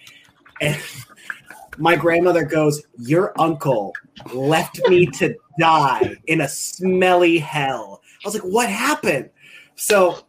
And 0.60 0.80
my 1.78 1.96
grandmother 1.96 2.44
goes, 2.44 2.82
"Your 2.98 3.32
uncle 3.40 3.92
left 4.32 4.80
me 4.88 5.06
to 5.06 5.34
die 5.58 6.16
in 6.26 6.42
a 6.42 6.48
smelly 6.48 7.38
hell." 7.38 8.02
I 8.24 8.28
was 8.28 8.34
like, 8.34 8.44
"What 8.44 8.68
happened?" 8.68 9.30
So 9.76 10.24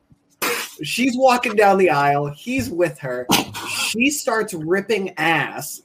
she's 0.84 1.18
walking 1.18 1.56
down 1.56 1.78
the 1.78 1.90
aisle. 1.90 2.28
He's 2.28 2.70
with 2.70 3.00
her. 3.00 3.28
She 3.68 4.10
starts 4.10 4.54
ripping 4.54 5.14
ass. 5.18 5.82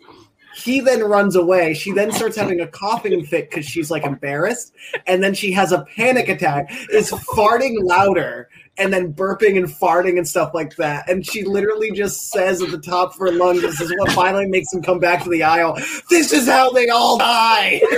He 0.55 0.81
then 0.81 1.03
runs 1.03 1.37
away. 1.37 1.75
She 1.75 1.93
then 1.93 2.13
starts 2.13 2.37
having 2.37 2.61
a 2.61 2.67
coughing 2.67 3.25
fit 3.25 3.51
because 3.51 3.67
she's 3.67 3.91
like 3.91 4.05
embarrassed. 4.05 4.75
And 5.07 5.23
then 5.23 5.35
she 5.35 5.53
has 5.53 5.73
a 5.73 5.85
panic 5.97 6.29
attack, 6.29 6.71
is 6.91 7.11
farting 7.11 7.77
louder, 7.83 8.49
and 8.79 8.93
then 8.93 9.13
burping 9.13 9.57
and 9.57 9.67
farting 9.67 10.17
and 10.19 10.27
stuff 10.27 10.53
like 10.55 10.77
that. 10.77 11.09
And 11.09 11.27
she 11.27 11.45
literally 11.45 11.91
just 11.93 12.31
says 12.31 12.63
at 12.63 12.71
the 12.71 12.79
top 12.79 13.13
of 13.13 13.19
her 13.19 13.31
lungs, 13.31 13.63
This 13.63 13.81
is 13.81 13.93
what 13.99 14.13
finally 14.13 14.47
makes 14.47 14.73
him 14.73 14.83
come 14.83 14.99
back 14.99 15.23
to 15.25 15.31
the 15.31 15.43
aisle. 15.43 15.79
This 16.11 16.33
is 16.33 16.47
how 16.47 16.71
they 16.71 16.89
all 16.89 17.19
die. 17.19 17.81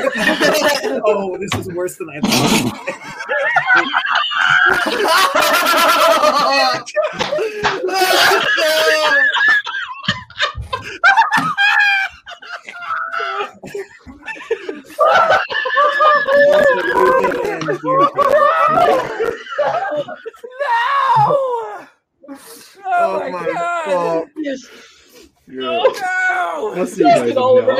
oh, 1.04 1.36
this 1.38 1.54
is 1.54 1.68
worse 1.74 1.96
than 1.96 2.10
I 2.10 2.20
thought. 2.20 3.00
No! 20.60 21.86
Oh 22.86 23.30
my 23.30 23.52
god! 23.52 24.28
Yes. 24.36 24.60
Yeah. 25.46 25.62
Oh, 25.62 26.74
I'll 26.76 26.86
see 26.86 27.02
you 27.02 27.08
guys 27.08 27.36
all 27.36 27.58
over 27.58 27.76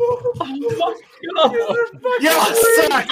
Oh 0.00 0.32
my 0.38 0.58
God. 1.36 1.52
Y'all 2.20 2.54
suck. 2.54 3.06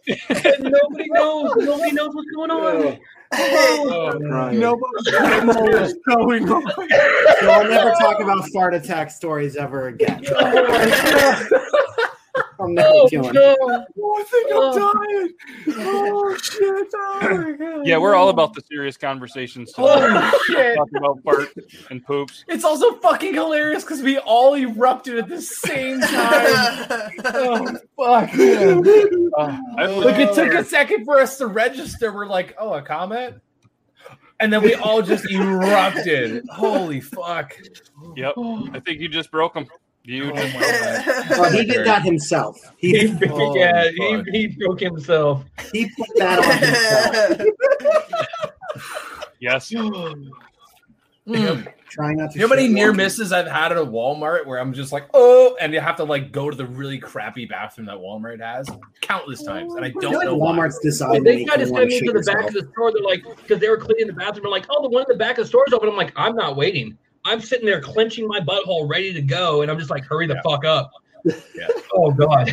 Nobody 0.71 1.09
knows. 1.09 1.55
Nobody 1.57 1.91
knows 1.91 2.15
what's 2.15 2.31
going 2.31 2.51
on. 2.51 2.99
Oh, 3.33 4.13
oh 4.13 4.19
Crying. 4.19 4.59
Nobody 4.59 5.11
knows 5.45 5.55
what's 5.55 5.93
going 6.07 6.49
on. 6.49 6.71
So 7.39 7.49
I'll 7.49 7.69
never 7.69 7.91
talk 7.99 8.19
about 8.21 8.47
fart 8.49 8.73
attack 8.75 9.11
stories 9.11 9.55
ever 9.55 9.87
again. 9.87 10.23
I'm 12.59 12.73
never 12.73 12.87
Oh 12.91 13.07
doing 13.09 13.25
it. 13.25 13.33
no. 13.33 13.55
Oh, 14.01 14.17
I 14.17 14.23
think 14.23 14.51
I'm 14.53 14.93
dying. 14.93 15.33
Oh 15.87 16.37
shit! 16.37 16.87
Oh 16.93 17.19
my 17.37 17.51
god. 17.53 17.85
Yeah, 17.87 17.97
we're 17.97 18.15
all 18.15 18.29
about 18.29 18.53
the 18.53 18.61
serious 18.61 18.97
conversations 18.97 19.71
today. 19.73 19.87
Holy 19.87 20.31
shit. 20.47 20.77
Talking 20.77 20.97
about 20.97 21.19
fart 21.23 21.49
and 21.89 22.03
poops. 22.05 22.45
It's 22.47 22.63
also 22.63 22.93
fucking 22.99 23.33
hilarious 23.33 23.83
because 23.83 24.01
we 24.01 24.17
all 24.19 24.55
erupted 24.55 25.17
at 25.17 25.27
the 25.27 25.41
same 25.41 25.99
time. 26.01 27.11
oh 27.25 27.77
fuck! 27.97 28.29
Uh, 29.37 29.57
Like 30.01 30.19
it 30.19 30.33
took 30.33 30.53
a 30.53 30.63
second 30.63 31.05
for 31.05 31.19
us 31.19 31.37
to 31.39 31.47
register. 31.47 32.13
We're 32.13 32.27
like, 32.27 32.55
oh, 32.57 32.73
a 32.73 32.81
comment, 32.81 33.35
and 34.39 34.51
then 34.53 34.61
we 34.61 34.75
all 34.75 35.01
just 35.01 35.29
erupted. 35.29 36.43
Holy 36.51 37.01
fuck! 37.01 37.57
Yep. 38.15 38.33
I 38.73 38.79
think 38.79 38.99
you 39.01 39.09
just 39.09 39.31
broke 39.31 39.53
them. 39.53 39.67
You 40.07 40.31
Oh, 40.35 41.49
he 41.51 41.65
did 41.65 41.85
that 41.85 42.03
himself. 42.03 42.59
He, 42.77 43.07
He- 43.07 43.17
yeah, 43.55 43.89
he, 43.95 44.23
he 44.31 44.47
broke 44.47 44.79
himself. 44.79 45.43
he 45.73 45.89
put 45.89 46.07
that 46.17 46.39
on 46.39 47.37
himself. 47.37 48.25
Yes. 49.39 49.71
Mm. 51.27 51.67
Trying 51.89 52.17
not 52.17 52.29
to. 52.33 52.35
You 52.37 52.41
know 52.41 52.49
how 52.49 52.55
many 52.55 52.67
near 52.67 52.91
on- 52.91 52.97
misses 52.97 53.31
I've 53.33 53.47
had 53.47 53.71
at 53.71 53.79
a 53.79 53.83
Walmart 53.83 54.45
where 54.45 54.59
I'm 54.59 54.73
just 54.73 54.91
like, 54.91 55.07
oh, 55.15 55.57
and 55.59 55.73
you 55.73 55.79
have 55.79 55.95
to 55.95 56.03
like 56.03 56.31
go 56.31 56.51
to 56.51 56.55
the 56.55 56.67
really 56.67 56.99
crappy 56.99 57.47
bathroom 57.47 57.87
that 57.87 57.95
Walmart 57.95 58.41
has 58.41 58.69
countless 59.01 59.41
times, 59.41 59.73
and 59.73 59.83
I 59.83 59.87
I 59.87 59.91
don't 59.91 60.01
feel 60.01 60.13
like 60.13 60.25
know 60.27 60.35
why. 60.35 60.51
Walmart's 60.55 60.75
Well, 60.75 60.81
decided 60.83 61.23
they 61.23 61.35
make 61.37 61.47
tried 61.47 61.57
to 61.61 61.65
you 61.65 61.71
wanna 61.73 61.89
send 61.89 62.01
me 62.01 62.07
to 62.07 62.13
the 62.13 62.19
back 62.19 62.35
yourself. 62.43 62.47
of 62.49 62.53
the 62.53 62.71
store. 62.73 62.91
They're 62.91 63.01
like, 63.01 63.23
because 63.41 63.59
they 63.59 63.69
were 63.69 63.77
cleaning 63.77 64.05
the 64.05 64.13
bathroom. 64.13 64.43
They're 64.43 64.51
like, 64.51 64.67
oh, 64.69 64.83
the 64.83 64.89
one 64.89 65.01
in 65.01 65.07
the 65.07 65.15
back 65.17 65.39
of 65.39 65.45
the 65.45 65.47
store's 65.47 65.73
open. 65.73 65.89
I'm 65.89 65.95
like, 65.95 66.13
I'm 66.15 66.35
not 66.35 66.55
waiting. 66.55 66.95
I'm 67.25 67.41
sitting 67.41 67.65
there 67.65 67.81
clenching 67.81 68.27
my 68.27 68.39
butthole, 68.39 68.87
ready 68.89 69.11
to 69.13 69.21
go, 69.21 69.61
and 69.63 69.71
I'm 69.71 69.77
just 69.79 69.89
like, 69.89 70.05
hurry 70.05 70.27
the 70.27 70.39
fuck 70.43 70.63
up. 70.65 70.91
Yeah. 71.25 71.67
Oh 71.97 72.11
god. 72.11 72.51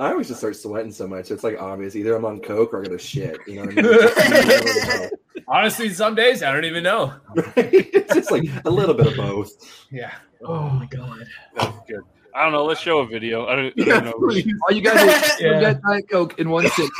I 0.00 0.10
always 0.10 0.26
just 0.28 0.40
start 0.40 0.56
sweating 0.56 0.90
so 0.90 1.06
much. 1.06 1.30
It's 1.30 1.44
like 1.44 1.60
obvious. 1.60 1.94
Either 1.94 2.16
I'm 2.16 2.24
on 2.24 2.40
coke 2.40 2.72
or 2.72 2.78
I'm 2.78 2.84
gonna 2.84 2.98
shit. 2.98 3.36
You 3.46 3.56
know 3.56 3.64
what 3.66 3.72
I 3.78 3.82
mean? 3.82 3.84
It's 3.86 4.14
just- 4.14 4.18
I 4.18 4.28
don't 4.28 4.48
really 4.48 5.00
know. 5.00 5.10
Honestly, 5.48 5.88
some 5.90 6.14
days 6.14 6.42
I 6.42 6.50
don't 6.52 6.64
even 6.64 6.82
know. 6.82 7.12
it's 7.56 8.14
just 8.14 8.30
like 8.30 8.44
a 8.64 8.70
little 8.70 8.94
bit 8.94 9.06
of 9.08 9.16
both. 9.16 9.52
Yeah. 9.90 10.14
Oh 10.42 10.70
my 10.70 10.86
god. 10.86 11.26
That's 11.56 11.78
good. 11.86 12.00
I 12.34 12.42
don't 12.44 12.52
know. 12.52 12.64
Let's 12.64 12.80
show 12.80 13.00
a 13.00 13.06
video. 13.06 13.46
I 13.46 13.54
don't, 13.56 13.80
I 13.80 13.84
don't 13.84 14.04
know. 14.06 14.12
please. 14.28 14.50
All 14.66 14.74
you 14.74 14.80
gotta 14.82 15.00
do 15.00 15.10
is 15.10 15.40
Yeah. 15.40 15.60
get 15.60 15.82
Diet 15.82 16.08
Coke 16.10 16.38
in 16.40 16.48
one 16.48 16.66
sitting. 16.70 16.90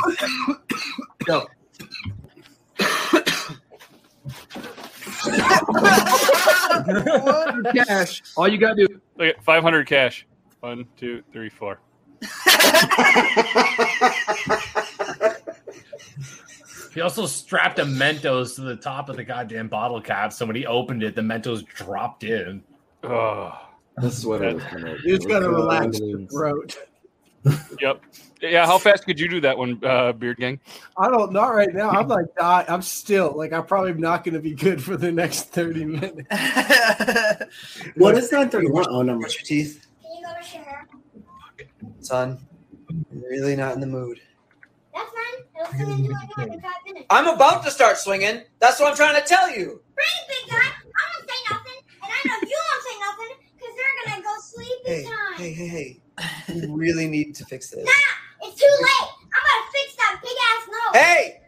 Go. 1.25 1.47
Cash. 7.87 8.23
All 8.37 8.49
you 8.49 8.59
gotta 8.59 8.87
do. 8.87 9.01
Look 9.17 9.29
at 9.37 9.43
500 9.45 9.87
cash. 9.87 10.27
One, 10.61 10.87
two, 10.97 11.23
three, 11.33 11.49
four. 11.51 11.79
He 16.93 17.01
also 17.01 17.27
strapped 17.27 17.81
a 17.81 17.85
Mentos 17.85 18.55
to 18.55 18.61
the 18.61 18.77
top 18.77 19.09
of 19.09 19.17
the 19.17 19.25
goddamn 19.25 19.67
bottle 19.69 20.01
cap, 20.01 20.33
so 20.33 20.47
when 20.47 20.55
he 20.55 20.65
opened 20.65 21.03
it, 21.03 21.17
the 21.17 21.23
Mentos 21.23 21.67
dropped 21.67 22.23
in. 22.23 22.63
Oh, 23.03 23.53
The 23.97 24.11
sweater 24.11 24.55
was 24.55 24.63
coming 24.63 24.93
out. 24.93 25.01
You 25.03 25.17
just 25.17 25.29
gotta 25.29 25.47
It 25.47 25.49
was, 25.49 25.57
uh, 25.59 25.61
relax 25.63 25.99
the 25.99 26.05
onions. 26.05 26.33
throat. 26.33 26.77
Yep. 27.81 28.03
Yeah. 28.41 28.67
How 28.67 28.79
fast 28.79 29.05
could 29.05 29.19
you 29.19 29.29
do 29.29 29.41
that 29.41 29.57
one, 29.57 29.81
uh, 29.85 30.13
Beard 30.13 30.39
Gang? 30.39 30.61
I 30.99 31.09
don't 31.09 31.33
not 31.33 31.55
right 31.55 31.73
now. 31.73 31.91
I'm 31.91 32.09
like 32.09 32.27
die. 32.39 32.65
I'm 32.69 32.83
still 32.83 33.33
like 33.37 33.53
I'm 33.53 33.65
probably 33.65 33.95
not 33.95 34.25
gonna 34.25 34.41
be 34.41 34.55
good 34.55 34.83
for 34.83 34.97
the 34.97 35.11
next 35.13 35.45
30 35.51 35.85
minutes. 35.85 36.29
What 37.97 38.17
is 38.17 38.31
that? 38.31 38.51
Thirty-one. 38.51 38.87
Oh, 38.89 39.03
no. 39.03 39.19
Brush 39.19 39.37
your 39.37 39.45
teeth. 39.45 39.87
Can 40.03 40.13
you 40.17 40.25
go 40.25 40.33
brush 40.33 40.55
your 40.55 40.65
hair? 40.65 40.89
Son, 42.01 42.39
I'm 42.91 43.07
really 43.23 43.57
not 43.57 43.75
in 43.75 43.81
the 43.81 43.87
mood. 43.87 44.21
That's 44.95 45.11
fine. 45.11 45.45
It'll 45.61 45.73
come 45.73 45.99
into 45.99 46.11
my 46.11 46.45
in 46.45 46.61
five 46.61 46.73
minutes. 46.85 47.07
I'm 47.11 47.29
about 47.29 47.65
to 47.65 47.71
start 47.71 47.97
swinging. 47.99 48.43
That's 48.59 48.79
what 48.81 48.91
I'm 48.91 48.97
trying 48.97 49.21
to 49.21 49.27
tell 49.27 49.51
you. 49.51 49.83
Bring 49.95 50.07
big 50.29 50.51
guy. 50.51 50.57
I 50.57 51.03
won't 51.17 51.29
say 51.29 51.41
nothing, 51.51 51.81
and 52.03 52.13
I 52.13 52.29
know 52.29 52.49
you 52.49 52.59
won't 52.61 52.83
say 52.85 52.97
nothing 53.01 53.29
because 53.29 53.33
they're 53.33 53.34
gonna 54.07 54.23
go 54.23 54.35
sleepy 54.41 54.73
Hey, 54.87 55.05
time. 55.05 55.35
hey, 55.37 55.53
hey, 55.53 55.69
hey. 55.69 56.01
We 56.67 56.67
really 56.75 57.07
need 57.07 57.35
to 57.37 57.45
fix 57.47 57.71
this. 57.71 57.85
Nah, 57.85 58.47
it's 58.49 58.61
too 58.61 58.67
late. 58.67 59.11
I'm 59.35 59.43
gonna 59.43 59.71
fix 59.73 59.97
that 59.97 60.21
big 60.23 60.37
ass 60.51 60.69
nose. 60.69 60.95
Hey! 61.03 61.41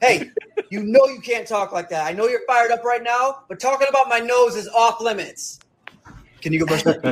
Hey, 0.00 0.30
you 0.70 0.84
know 0.84 1.06
you 1.06 1.20
can't 1.20 1.46
talk 1.46 1.72
like 1.72 1.88
that. 1.88 2.06
I 2.06 2.12
know 2.12 2.28
you're 2.28 2.46
fired 2.46 2.70
up 2.70 2.84
right 2.84 3.02
now, 3.02 3.38
but 3.48 3.58
talking 3.58 3.88
about 3.88 4.08
my 4.08 4.20
nose 4.20 4.54
is 4.54 4.68
off 4.68 5.00
limits. 5.00 5.58
Can 6.40 6.52
you 6.52 6.60
go 6.60 6.66
brush 6.66 6.84
your 6.84 7.02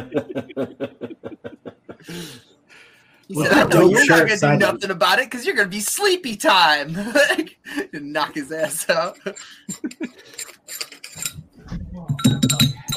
He 3.29 3.35
Well, 3.35 3.47
said, 3.47 3.53
I 3.55 3.65
know 3.65 3.89
you're 3.89 4.05
share 4.05 4.25
not 4.25 4.41
gonna 4.41 4.59
do 4.59 4.65
nothing 4.65 4.91
about 4.91 5.19
it 5.19 5.29
because 5.29 5.45
you're 5.45 5.57
gonna 5.57 5.69
be 5.69 5.81
sleepy 5.81 6.37
time. 6.37 6.97
Knock 7.93 8.37
his 8.37 8.53
ass 8.53 8.89
out. 8.89 9.19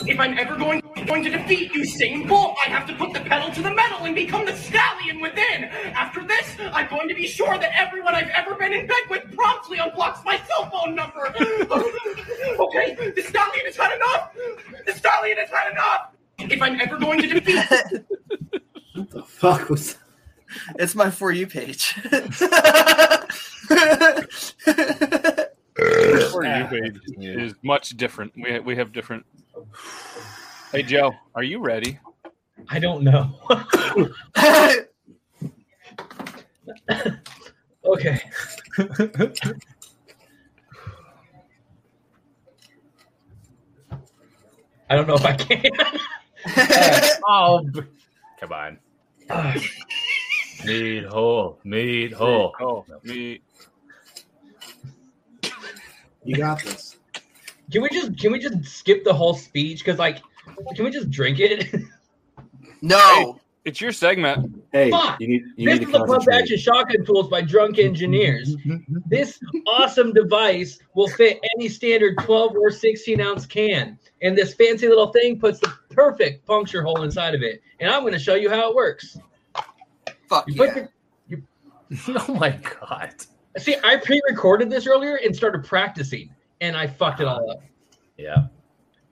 If 0.10 0.19
I'm 0.19 0.39
ever 0.39 0.56
going 0.56 0.82
going 1.06 1.24
to 1.24 1.30
defeat 1.30 1.74
you, 1.74 1.84
Usain 1.84 2.28
Bolt, 2.28 2.58
I 2.65 2.69
have 2.69 2.88
to 2.88 2.95
put 2.95 3.13
the 3.13 3.19
pedal 3.19 3.52
to 3.52 3.62
the 3.62 3.74
metal 3.74 4.06
and 4.06 4.15
become 4.15 4.43
the 4.43 4.56
stallion 4.56 5.22
within. 5.22 5.65
After 5.93 6.24
this, 6.24 6.56
I'm 6.72 6.89
going 6.89 7.08
to 7.10 7.13
be 7.15 7.28
sure 7.28 7.58
that 7.58 7.72
everyone 7.78 8.15
I've 8.15 8.30
ever 8.30 8.56
been 8.56 8.74
in 8.74 8.88
bed 8.88 8.98
with 9.10 9.36
promptly 9.36 9.78
unblocks 9.78 10.26
my 10.26 10.39
cell 10.48 10.69
phone 10.72 10.95
number. 10.95 11.28
okay, 12.60 12.95
the 13.15 13.22
stallion 13.22 13.65
has 13.65 13.76
had 13.78 13.95
enough. 13.95 14.32
The 14.88 14.93
stallion 14.93 15.38
has 15.38 15.50
had 15.50 15.72
enough. 15.72 16.12
If 16.39 16.62
I'm 16.62 16.82
ever 16.82 16.98
going 16.98 17.22
to 17.22 17.28
defeat 17.28 17.65
What 18.95 19.10
the 19.12 19.24
fuck 19.24 19.69
was? 19.69 19.98
It's 20.80 20.95
my 20.95 21.12
for 21.12 21.32
you 21.32 21.45
page. 21.45 21.93
For 26.32 26.43
you, 26.43 26.65
babe, 26.69 26.98
is 27.19 27.54
much 27.63 27.91
different. 27.91 28.34
We 28.36 28.60
we 28.60 28.76
have 28.76 28.91
different. 28.91 29.26
Hey 30.72 30.84
Joe, 30.84 31.13
are 31.36 31.43
you 31.43 31.60
ready? 31.60 32.00
I 32.69 32.80
don't 32.80 33.04
know. 33.04 33.32
okay. 37.86 38.22
I 44.89 44.95
don't 44.95 45.08
know 45.08 45.15
if 45.15 45.26
I 45.26 45.36
can. 45.36 45.63
Uh, 46.45 47.10
oh, 47.28 47.69
come 48.39 48.54
on. 48.54 48.80
Meat 50.65 51.06
hole, 51.06 51.60
meat 51.65 52.13
hole. 52.13 52.54
Oh, 52.62 52.86
me. 53.04 53.41
You 56.24 56.38
got 56.38 56.63
this. 56.63 56.98
Can 57.71 57.82
we 57.82 57.89
just 57.89 58.17
can 58.19 58.32
we 58.32 58.39
just 58.39 58.63
skip 58.65 59.03
the 59.03 59.13
whole 59.13 59.34
speech? 59.34 59.79
Because 59.79 59.99
like, 59.99 60.19
can 60.75 60.86
we 60.86 60.91
just 60.91 61.10
drink 61.10 61.39
it? 61.39 61.67
no. 62.82 63.39
It's 63.65 63.82
your 63.82 63.91
segment. 63.91 64.63
Hey, 64.71 64.89
Fuck. 64.89 65.19
you 65.19 65.27
need 65.27 65.43
you 65.58 65.69
this 65.69 65.79
need 65.79 65.88
is 65.88 65.91
to 65.91 65.91
the 65.91 65.97
pump 65.99 66.08
concentrate. 66.10 66.41
action 66.41 66.58
shotgun 66.58 67.05
tools 67.05 67.27
by 67.27 67.41
drunk 67.41 67.77
engineers. 67.77 68.55
this 69.08 69.38
awesome 69.67 70.13
device 70.13 70.79
will 70.95 71.10
fit 71.10 71.39
any 71.58 71.67
standard 71.67 72.17
12 72.19 72.55
or 72.55 72.71
16 72.71 73.19
ounce 73.19 73.45
can. 73.45 73.99
And 74.21 74.36
this 74.38 74.53
fancy 74.53 74.88
little 74.88 75.12
thing 75.12 75.39
puts 75.39 75.60
the 75.60 75.71
perfect 75.89 76.45
puncture 76.45 76.82
hole 76.82 77.03
inside 77.03 77.36
of 77.36 77.41
it. 77.43 77.62
And 77.79 77.91
I'm 77.91 78.01
going 78.01 78.13
to 78.13 78.19
show 78.19 78.36
you 78.36 78.49
how 78.49 78.69
it 78.69 78.75
works. 78.75 79.17
Fuck 80.29 80.45
You 80.47 80.55
put 80.55 80.75
yeah. 80.75 80.86
the- 81.29 82.23
Oh 82.29 82.34
my 82.36 82.51
god. 82.82 83.13
see, 83.58 83.75
I 83.84 83.97
pre 83.97 84.21
recorded 84.29 84.69
this 84.69 84.88
earlier 84.88 85.17
and 85.17 85.36
started 85.36 85.63
practicing, 85.65 86.29
and 86.62 86.76
I 86.76 86.88
fucked 86.88 87.19
it 87.22 87.28
all 87.28 87.50
up. 87.52 87.62
Yeah. 88.17 88.48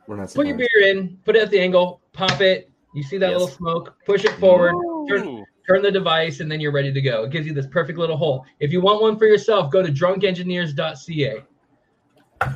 We're 0.08 0.16
not 0.18 0.34
Put 0.34 0.48
your 0.48 0.58
beer 0.58 0.68
in, 0.86 1.18
put 1.26 1.36
it 1.36 1.42
at 1.44 1.50
the 1.52 1.60
angle, 1.60 2.02
pop 2.14 2.40
it. 2.42 2.70
You 2.94 3.04
see 3.04 3.18
that 3.18 3.30
Yes. 3.32 3.40
little 3.40 3.56
smoke, 3.56 3.96
push 4.06 4.24
it 4.26 4.32
forward, 4.34 4.74
turn, 5.10 5.46
turn 5.68 5.82
the 5.82 5.92
device, 5.92 6.40
and 6.40 6.50
then 6.52 6.60
you're 6.62 6.72
ready 6.72 6.94
to 6.94 7.02
go. 7.02 7.24
It 7.26 7.32
gives 7.32 7.46
you 7.46 7.54
this 7.54 7.68
perfect 7.68 8.00
little 8.00 8.16
hole. 8.18 8.46
If 8.60 8.72
you 8.72 8.82
want 8.82 9.02
one 9.02 9.18
for 9.18 9.26
yourself, 9.26 9.70
go 9.72 9.82
to 9.84 9.92
drunkengineers.ca. 9.92 11.44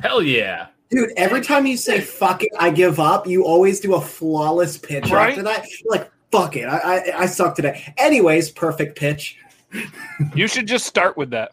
Hell 0.02 0.22
yeah. 0.22 0.66
Dude, 0.90 1.10
every 1.16 1.40
time 1.40 1.66
you 1.66 1.76
say 1.76 2.00
"fuck 2.00 2.42
it," 2.42 2.50
I 2.58 2.70
give 2.70 3.00
up. 3.00 3.26
You 3.26 3.44
always 3.44 3.80
do 3.80 3.94
a 3.94 4.00
flawless 4.00 4.76
pitch 4.76 5.10
Right? 5.10 5.30
after 5.30 5.42
that. 5.42 5.66
You're 5.80 5.90
like, 5.90 6.10
"Fuck 6.30 6.56
it, 6.56 6.64
I, 6.66 6.78
I 6.98 7.22
I 7.22 7.26
suck 7.26 7.54
today." 7.54 7.92
Anyways, 7.96 8.50
perfect 8.50 8.98
pitch. 8.98 9.38
You 10.34 10.46
should 10.46 10.66
just 10.66 10.84
start 10.84 11.16
with 11.16 11.30
that. 11.30 11.52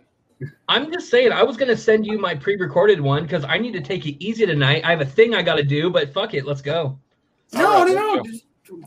I'm 0.67 0.91
just 0.91 1.09
saying, 1.09 1.31
I 1.31 1.43
was 1.43 1.57
gonna 1.57 1.75
send 1.77 2.05
you 2.05 2.17
my 2.19 2.35
pre-recorded 2.35 3.01
one 3.01 3.23
because 3.23 3.43
I 3.45 3.57
need 3.57 3.73
to 3.73 3.81
take 3.81 4.05
it 4.05 4.23
easy 4.23 4.45
tonight. 4.45 4.83
I 4.85 4.91
have 4.91 5.01
a 5.01 5.05
thing 5.05 5.33
I 5.35 5.41
gotta 5.41 5.63
do, 5.63 5.89
but 5.89 6.13
fuck 6.13 6.33
it, 6.33 6.45
let's 6.45 6.61
go. 6.61 6.97
No, 7.53 7.67
All 7.67 7.85
right, 7.85 7.93
no, 7.95 8.15
no. 8.15 8.23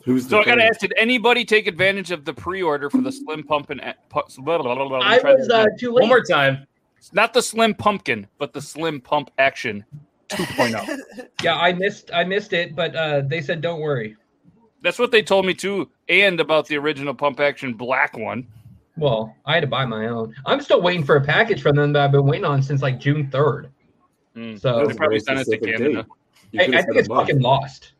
Who's 0.04 0.28
So 0.28 0.40
I 0.40 0.44
gotta 0.44 0.64
ask: 0.64 0.80
Did 0.80 0.94
anybody 0.96 1.44
take 1.44 1.66
advantage 1.66 2.12
of 2.12 2.24
the 2.24 2.32
pre-order 2.32 2.88
for 2.88 3.00
the 3.00 3.10
Slim 3.10 3.42
Pumpkin? 3.42 3.80
a- 3.80 3.96
pu- 4.08 4.22
blah, 4.38 4.58
blah, 4.58 4.74
blah, 4.76 4.88
blah, 4.88 5.00
I 5.00 5.18
was 5.18 5.48
to- 5.48 5.54
uh, 5.54 5.66
too 5.78 5.92
late. 5.92 6.02
One 6.02 6.08
more 6.08 6.22
time. 6.22 6.66
not 7.12 7.34
the 7.34 7.42
Slim 7.42 7.74
Pumpkin, 7.74 8.28
but 8.38 8.52
the 8.52 8.60
Slim 8.62 9.00
Pump 9.00 9.30
Action 9.38 9.84
2.0. 10.30 10.98
Yeah, 11.42 11.56
I 11.56 11.72
missed 11.72 12.10
I 12.14 12.22
missed 12.22 12.52
it, 12.52 12.76
but 12.76 12.94
uh, 12.94 13.22
they 13.22 13.40
said 13.40 13.60
don't 13.60 13.80
worry. 13.80 14.16
That's 14.82 14.98
what 15.00 15.10
they 15.10 15.22
told 15.22 15.46
me 15.46 15.54
too, 15.54 15.90
and 16.08 16.38
about 16.40 16.68
the 16.68 16.76
original 16.78 17.12
Pump 17.14 17.40
Action 17.40 17.74
Black 17.74 18.16
one. 18.16 18.46
Well, 18.96 19.34
I 19.46 19.54
had 19.54 19.60
to 19.60 19.66
buy 19.66 19.86
my 19.86 20.06
own. 20.08 20.34
I'm 20.44 20.60
still 20.60 20.82
waiting 20.82 21.04
for 21.04 21.16
a 21.16 21.20
package 21.20 21.62
from 21.62 21.76
them 21.76 21.92
that 21.94 22.02
I've 22.04 22.12
been 22.12 22.26
waiting 22.26 22.44
on 22.44 22.62
since 22.62 22.82
like 22.82 23.00
June 23.00 23.28
3rd. 23.30 23.68
Mm. 24.36 24.60
So 24.60 24.86
They 24.86 24.94
probably 24.94 25.18
sent 25.20 25.40
it 25.40 25.44
to 25.46 25.58
Canada. 25.58 26.06
date. 26.52 26.60
I, 26.60 26.64
could've 26.66 26.74
I 26.74 26.82
think 26.82 26.96
it's 26.98 27.08
month. 27.08 27.28
fucking 27.28 27.40
lost. 27.42 27.92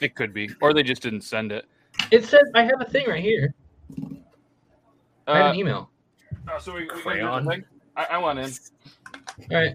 It 0.00 0.14
could 0.14 0.32
be, 0.32 0.50
or 0.60 0.72
they 0.72 0.82
just 0.84 1.02
didn't 1.02 1.22
send 1.22 1.50
it. 1.52 1.64
It 2.12 2.24
says 2.24 2.42
I 2.54 2.62
have 2.62 2.80
a 2.80 2.84
thing 2.84 3.08
right 3.08 3.22
here. 3.22 3.54
I 5.26 5.36
have 5.38 5.46
Uh, 5.46 5.50
an 5.50 5.54
email. 5.56 5.90
oh, 6.48 6.58
so 6.60 6.72
we, 6.72 6.80
we 6.82 6.86
gonna 6.86 7.00
Crayon. 7.02 7.46
thing? 7.46 7.64
I, 7.96 8.04
I 8.12 8.18
want 8.18 8.38
in. 8.38 8.50
All 9.50 9.56
right. 9.56 9.74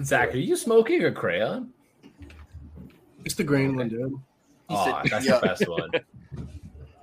Zach, 0.02 0.34
are 0.34 0.38
you 0.38 0.56
smoking 0.56 1.04
a 1.04 1.12
crayon? 1.12 1.72
It's 3.24 3.34
the 3.34 3.44
green 3.44 3.76
one, 3.76 3.88
dude. 3.88 4.14
Oh, 4.68 5.00
that's 5.10 5.24
"Yeah." 5.26 5.38
the 5.40 5.46
best 5.46 5.68
one. 5.68 5.90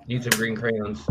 Need 0.07 0.23
some 0.23 0.31
green 0.31 0.55
crayons. 0.55 1.05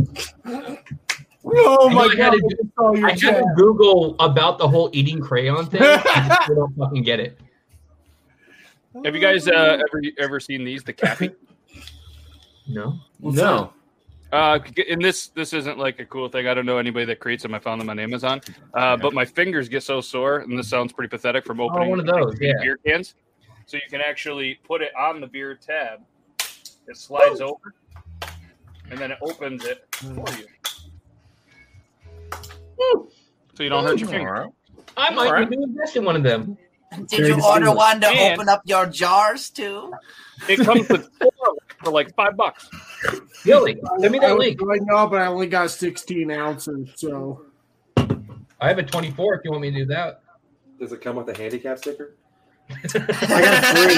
Oh 1.45 1.90
my 1.90 2.03
I 2.03 2.14
god! 2.14 2.30
to- 2.32 2.57
I 2.59 2.68
saw 2.78 2.93
your 2.95 3.09
had 3.09 3.18
to. 3.18 3.45
Google 3.57 4.14
about 4.20 4.59
the 4.59 4.68
whole 4.68 4.90
eating 4.93 5.20
crayon 5.20 5.66
thing. 5.66 5.82
I 5.82 6.38
still 6.45 6.57
don't 6.57 6.76
fucking 6.76 7.03
get 7.03 7.20
it. 7.20 7.38
Have 9.05 9.14
you 9.14 9.20
guys 9.20 9.49
uh, 9.49 9.78
ever 9.88 10.03
ever 10.18 10.40
seen 10.40 10.64
these? 10.64 10.84
The 10.84 10.93
Cappy. 10.93 11.30
No. 12.68 13.01
no. 13.20 13.72
Uh, 14.30 14.59
and 14.88 15.03
this 15.03 15.28
this 15.28 15.53
isn't 15.53 15.78
like 15.78 15.99
a 15.99 16.05
cool 16.07 16.28
thing. 16.28 16.47
I 16.47 16.55
don't 16.55 16.64
know 16.66 16.78
anybody 16.78 17.05
that 17.07 17.18
creates 17.18 17.43
them. 17.43 17.55
I 17.55 17.59
found 17.59 17.80
them 17.80 17.90
on 17.90 17.99
Amazon. 17.99 18.40
Uh, 18.74 18.97
but 18.97 19.12
my 19.12 19.24
fingers 19.24 19.68
get 19.68 19.82
so 19.82 20.01
sore, 20.01 20.38
and 20.38 20.59
this 20.59 20.68
sounds 20.68 20.93
pretty 20.93 21.09
pathetic 21.09 21.45
from 21.45 21.61
opening 21.61 21.88
Oh, 21.88 21.90
one 21.90 22.01
of 22.01 22.07
those, 22.07 22.38
yeah. 22.40 22.53
beer 22.62 22.78
cans. 22.86 23.14
So 23.66 23.76
you 23.76 23.82
can 23.90 24.01
actually 24.01 24.55
put 24.64 24.80
it 24.80 24.93
on 24.99 25.20
the 25.20 25.26
beer 25.26 25.55
tab. 25.55 26.01
It 26.88 26.97
slides 26.97 27.40
over, 27.40 27.74
and 28.90 28.98
then 28.98 29.10
it 29.10 29.18
opens 29.22 29.64
it 29.64 29.84
for 29.92 30.24
you. 30.38 30.46
So 33.54 33.62
you 33.62 33.68
don't 33.68 33.84
hurt 33.84 33.98
your 33.98 34.08
finger. 34.08 34.48
I 34.96 35.10
might 35.10 35.26
Alright. 35.28 35.50
need 35.50 35.56
to 35.56 35.62
invest 35.62 35.96
in 35.96 36.04
one 36.04 36.16
of 36.16 36.22
them. 36.22 36.56
Did 37.08 37.26
you 37.28 37.42
order 37.44 37.72
one 37.72 38.00
to 38.00 38.08
And- 38.08 38.34
open 38.34 38.48
up 38.48 38.62
your 38.64 38.86
jars 38.86 39.50
too? 39.50 39.92
It 40.48 40.60
comes 40.60 40.88
with 40.88 41.08
four 41.20 41.30
for 41.84 41.90
like 41.90 42.14
five 42.14 42.36
bucks. 42.36 42.68
Really? 43.44 43.80
Send 44.00 44.12
me 44.12 44.18
I 44.18 44.28
that 44.28 44.36
was 44.36 44.46
link. 44.46 44.60
right 44.62 44.80
now, 44.82 45.06
but 45.06 45.20
I 45.22 45.26
only 45.26 45.46
got 45.46 45.70
16 45.70 46.30
ounces, 46.30 46.90
so 46.96 47.46
I 48.60 48.68
have 48.68 48.78
a 48.78 48.82
24 48.82 49.36
if 49.36 49.40
you 49.44 49.50
want 49.50 49.62
me 49.62 49.70
to 49.70 49.78
do 49.78 49.84
that. 49.86 50.22
Does 50.78 50.92
it 50.92 51.00
come 51.00 51.16
with 51.16 51.28
a 51.28 51.36
handicap 51.36 51.78
sticker? 51.78 52.14
I 52.70 52.74
got 52.82 52.94
a 52.94 53.74
three. 53.74 53.96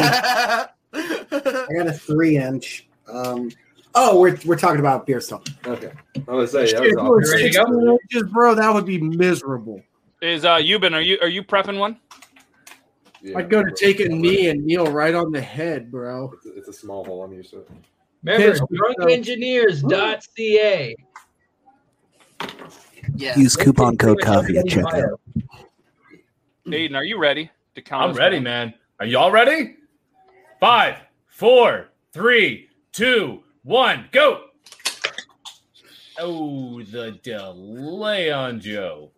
I 0.94 1.68
got 1.76 1.86
a 1.88 1.92
three 1.92 2.36
inch. 2.36 2.86
Um, 3.08 3.50
oh, 3.94 4.18
we're 4.18 4.38
we're 4.44 4.58
talking 4.58 4.80
about 4.80 5.06
beer 5.06 5.20
still. 5.20 5.42
Okay. 5.66 5.92
I 6.28 6.32
was 6.32 6.52
say 6.52 6.72
that 6.72 6.80
was 6.80 6.88
if 6.88 6.92
it 6.92 6.96
was 6.96 7.24
awesome. 7.24 7.32
Ready 7.32 7.50
to 7.50 7.58
go? 7.58 7.98
16 8.10 8.32
bro, 8.32 8.54
that 8.54 8.72
would 8.72 8.86
be 8.86 8.98
miserable. 8.98 9.80
Is 10.20 10.44
uh 10.44 10.56
Euban, 10.56 10.94
are 10.94 11.00
you 11.00 11.18
are 11.20 11.28
you 11.28 11.42
prepping 11.42 11.78
one? 11.78 11.98
Yeah, 13.22 13.38
I'd 13.38 13.48
go 13.48 13.62
to 13.62 13.68
bro. 13.68 13.74
take 13.74 14.00
a 14.00 14.08
knee 14.08 14.48
and 14.48 14.64
kneel 14.64 14.86
right 14.86 15.14
on 15.14 15.32
the 15.32 15.40
head, 15.40 15.90
bro. 15.90 16.32
It's 16.34 16.46
a, 16.46 16.58
it's 16.58 16.68
a 16.68 16.72
small 16.72 17.04
hole. 17.04 17.24
I'm 17.24 17.32
used 17.32 17.50
to 17.50 17.60
it. 17.60 17.70
Remember, 18.22 18.58
drunkengineers.ca. 18.98 20.96
Yeah. 23.16 23.38
Use 23.38 23.54
coupon 23.54 23.96
code 23.96 24.20
coffee 24.20 24.58
at 24.58 24.64
checkout. 24.64 25.18
Aiden, 26.66 26.96
are 26.96 27.04
you 27.04 27.18
ready 27.18 27.50
to 27.74 27.82
count? 27.82 28.10
I'm 28.10 28.16
ready, 28.16 28.36
down? 28.36 28.44
man. 28.44 28.74
Are 28.98 29.06
y'all 29.06 29.30
ready? 29.30 29.76
Five, 30.58 30.96
four, 31.26 31.90
three, 32.12 32.68
two, 32.92 33.43
one, 33.64 34.08
go. 34.12 34.44
Oh, 36.18 36.80
the 36.82 37.18
delay 37.22 38.30
on 38.30 38.60
Joe. 38.60 39.10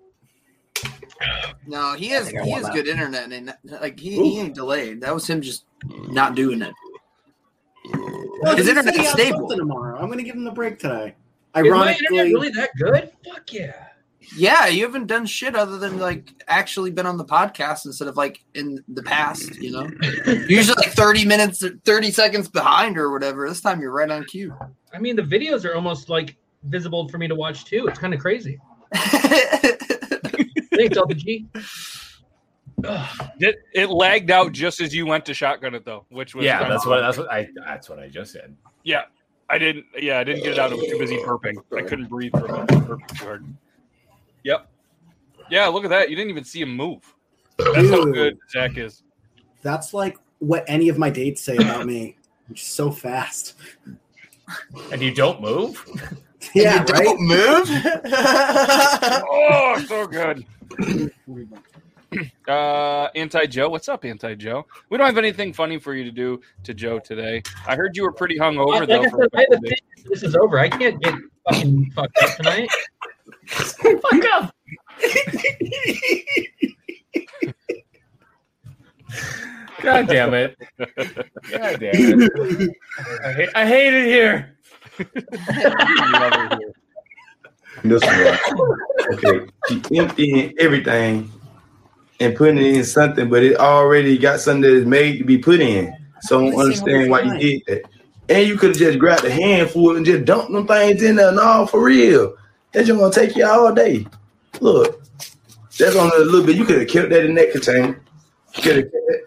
No, 1.67 1.95
he 1.95 2.09
has 2.09 2.29
I 2.29 2.31
think 2.31 2.41
I 2.41 2.45
he 2.45 2.51
want 2.51 2.65
has 2.65 2.75
that. 2.75 2.75
good 2.75 2.89
internet 2.89 3.33
and 3.33 3.55
like 3.83 3.99
he, 3.99 4.11
he 4.13 4.41
ain't 4.41 4.55
delayed. 4.55 5.01
That 5.03 5.13
was 5.13 5.29
him 5.29 5.43
just 5.43 5.65
not 6.09 6.35
doing 6.35 6.63
it. 6.63 6.73
Well, 8.43 8.57
His 8.57 8.67
he 8.67 8.75
said 8.75 8.87
internet's 8.87 9.11
stable. 9.13 9.49
tomorrow. 9.49 9.99
I'm 9.99 10.07
going 10.07 10.19
to 10.19 10.25
give 10.25 10.35
him 10.37 10.45
the 10.45 10.51
break 10.53 10.79
today. 10.79 11.15
Is 11.57 11.71
my 11.71 11.93
internet 11.93 12.27
really 12.27 12.51
that 12.51 12.71
good? 12.79 13.11
Fuck 13.27 13.53
yeah. 13.53 13.86
Yeah, 14.35 14.67
you 14.67 14.85
haven't 14.85 15.07
done 15.07 15.27
shit 15.27 15.55
other 15.55 15.79
than 15.79 15.99
like 15.99 16.33
actually 16.49 16.91
been 16.91 17.07
on 17.07 17.17
the 17.17 17.25
podcast 17.25 17.87
instead 17.87 18.09
of 18.09 18.17
like 18.17 18.43
in 18.55 18.83
the 18.89 19.03
past, 19.03 19.57
you 19.57 19.71
know? 19.71 19.89
Usually 20.49 20.77
like 20.77 20.93
30 20.93 21.25
minutes 21.25 21.63
or 21.63 21.77
30 21.85 22.11
seconds 22.11 22.49
behind 22.49 22.99
or 22.99 23.11
whatever. 23.11 23.49
This 23.49 23.61
time 23.61 23.81
you're 23.81 23.93
right 23.93 24.11
on 24.11 24.25
cue. 24.25 24.55
I 24.93 24.99
mean, 24.99 25.17
the 25.17 25.23
videos 25.23 25.65
are 25.65 25.75
almost 25.75 26.09
like 26.09 26.37
visible 26.65 27.09
for 27.09 27.19
me 27.19 27.29
to 27.29 27.35
watch 27.35 27.65
too. 27.65 27.87
It's 27.87 27.99
kind 27.99 28.15
of 28.15 28.21
crazy. 28.21 28.59
Thanks, 28.95 30.97
LPG. 30.97 31.47
It, 33.39 33.57
it 33.75 33.91
lagged 33.91 34.31
out 34.31 34.53
just 34.53 34.81
as 34.81 34.95
you 34.95 35.07
went 35.07 35.25
to 35.27 35.35
shotgun 35.35 35.75
it 35.75 35.85
though, 35.85 36.05
which 36.11 36.35
was 36.35 36.45
Yeah, 36.45 36.69
that's 36.69 36.87
what 36.87 37.01
that's 37.01 37.19
what 37.19 37.31
I 37.31 37.49
that's 37.55 37.89
what 37.89 37.99
I 37.99 38.09
just 38.09 38.33
said. 38.33 38.55
Yeah, 38.85 39.03
I 39.49 39.59
didn't. 39.59 39.87
Yeah, 39.99 40.19
I 40.19 40.25
didn't 40.25 40.43
get 40.43 40.53
it 40.53 40.59
out. 40.59 40.73
I 40.73 40.75
was 40.75 40.87
too 40.87 40.99
busy 40.99 41.17
burping. 41.19 41.57
I 41.77 41.83
couldn't 41.83 42.09
breathe 42.09 42.33
for 42.33 42.47
a 42.47 42.53
minute. 42.53 42.69
Burping 42.69 43.19
too 43.19 43.25
hard. 43.25 43.45
Yep. 44.47 44.69
Yeah, 45.51 45.67
look 45.67 45.83
at 45.85 45.91
that. 45.91 46.09
You 46.09 46.15
didn't 46.15 46.31
even 46.31 46.45
see 46.45 46.61
him 46.61 46.75
move. 46.77 47.03
That's 47.59 47.91
how 47.91 48.05
good 48.05 48.39
Zach 48.51 48.79
is. 48.79 49.03
that's 49.63 49.93
like 49.93 50.19
what 50.39 50.65
any 50.69 50.89
of 50.89 50.99
my 50.99 51.11
dates 51.11 51.43
say 51.43 51.57
about 51.57 51.85
me. 51.85 52.17
I'm 52.49 52.55
just 52.55 52.75
so 52.75 52.93
fast. 52.93 53.55
And 54.93 55.03
you 55.03 55.13
don't 55.13 55.41
move? 55.41 55.85
Yeah, 56.55 56.75
you 56.87 56.95
right. 56.95 57.05
don't 57.05 57.21
move? 57.23 57.69
Oh, 59.29 59.85
so 59.89 60.07
good. 60.07 60.47
Uh, 62.49 63.09
Anti 63.17 63.47
Joe, 63.47 63.69
what's 63.69 63.89
up, 63.89 64.05
Anti 64.05 64.37
Joe? 64.37 64.65
We 64.89 64.97
don't 64.97 65.07
have 65.07 65.19
anything 65.19 65.53
funny 65.53 65.79
for 65.79 65.93
you 65.93 66.05
to 66.05 66.11
do 66.13 66.41
to 66.63 66.73
Joe 66.73 66.99
today. 67.01 67.43
I 67.67 67.75
heard 67.75 67.97
you 67.97 68.05
were 68.05 68.13
pretty 68.13 68.39
hungover 68.39 68.79
Like 68.81 68.89
though. 68.89 69.03
I 69.03 69.09
For 69.11 69.23
a 69.23 69.25
said, 69.25 69.29
I 69.35 69.41
have 69.41 69.49
couple 69.51 69.57
a 69.67 69.69
days. 69.69 69.79
thing. 69.97 70.05
This 70.09 70.23
is 70.23 70.37
over. 70.37 70.59
I 70.59 70.69
can't 70.69 71.03
get 71.03 71.15
fucking 71.51 71.91
fucked 71.91 72.17
up 72.23 72.37
tonight. 72.37 72.69
Fuck 73.49 74.25
up. 74.33 74.55
God 79.83 80.09
damn 80.09 80.35
it. 80.35 80.57
God 80.79 81.81
damn 81.81 81.81
it. 81.83 82.77
I 83.25 83.33
hate, 83.33 83.49
I 83.55 83.67
hate 83.67 83.95
it 83.95 84.07
here. 84.07 84.57
This 87.85 88.03
one. 88.03 88.39
Okay. 89.13 89.47
She 89.69 89.99
emptying 89.99 90.55
everything 90.59 91.31
and 92.21 92.35
putting 92.35 92.59
it 92.59 92.75
in 92.75 92.85
something, 92.85 93.29
but 93.29 93.43
it 93.43 93.57
already 93.57 94.17
got 94.17 94.41
something 94.41 94.63
that 94.63 94.73
is 94.73 94.87
made 94.87 95.19
to 95.19 95.25
be 95.25 95.39
put 95.39 95.61
in. 95.61 95.95
So 96.23 96.39
I 96.39 96.51
don't 96.51 96.61
understand 96.61 97.11
why 97.11 97.21
you 97.23 97.39
did 97.39 97.63
that. 97.67 97.83
And 98.29 98.49
you 98.49 98.57
could 98.57 98.71
have 98.71 98.79
just 98.79 98.99
grabbed 98.99 99.25
a 99.25 99.31
handful 99.31 99.97
and 99.97 100.05
just 100.05 100.25
dumped 100.25 100.51
them 100.51 100.67
things 100.67 101.03
in 101.03 101.17
there. 101.17 101.33
No, 101.33 101.67
for 101.67 101.83
real. 101.83 102.35
That's 102.77 102.89
just 102.89 103.01
gonna 103.01 103.11
take 103.11 103.35
you 103.37 103.47
all 103.47 103.73
day. 103.73 104.07
Look, 104.61 105.03
that's 105.79 105.97
only 105.97 106.15
a 106.15 106.21
little 106.21 106.45
bit. 106.45 106.57
You 106.57 106.67
could 106.67 106.79
have 106.81 106.89
kept 106.89 107.09
that 107.09 107.25
in 107.25 107.35
that 107.37 107.51
container. 107.51 107.99
Could 108.55 108.77
have 108.77 108.93
kept 108.93 108.93
that. 108.93 109.25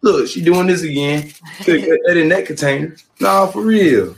Look, 0.00 0.26
she 0.26 0.42
doing 0.42 0.66
this 0.66 0.82
again. 0.82 1.30
Could 1.62 1.78
have 1.78 1.88
kept 1.88 2.02
that 2.06 2.16
in 2.16 2.28
that 2.30 2.46
container. 2.46 2.96
Nah, 3.20 3.46
for 3.46 3.62
real. 3.62 4.16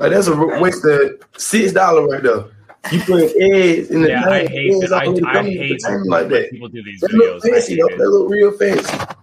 Like 0.00 0.10
that's 0.10 0.26
a 0.26 0.34
waste 0.34 0.84
of 0.84 1.20
six 1.36 1.72
dollars 1.72 2.10
right 2.12 2.22
there. 2.24 2.46
You 2.90 3.00
put 3.02 3.36
eggs 3.40 3.90
in 3.92 4.02
the 4.02 4.08
Yeah, 4.08 4.28
I 4.28 4.46
hate 4.48 4.74
eggs. 4.82 4.90
I, 4.90 5.04
I 5.04 5.12
the 5.12 5.26
hate 5.42 6.06
like 6.08 6.28
that. 6.28 6.50
people 6.50 6.68
do 6.70 6.82
these 6.82 7.00
That 7.02 7.12
look 7.12 7.40
videos. 7.40 7.46
I 7.46 7.50
fancy 7.52 7.74
hate 7.76 7.82
though. 7.88 7.96
That 7.98 8.10
look 8.10 8.30
real 8.30 8.50
fancy. 8.50 9.15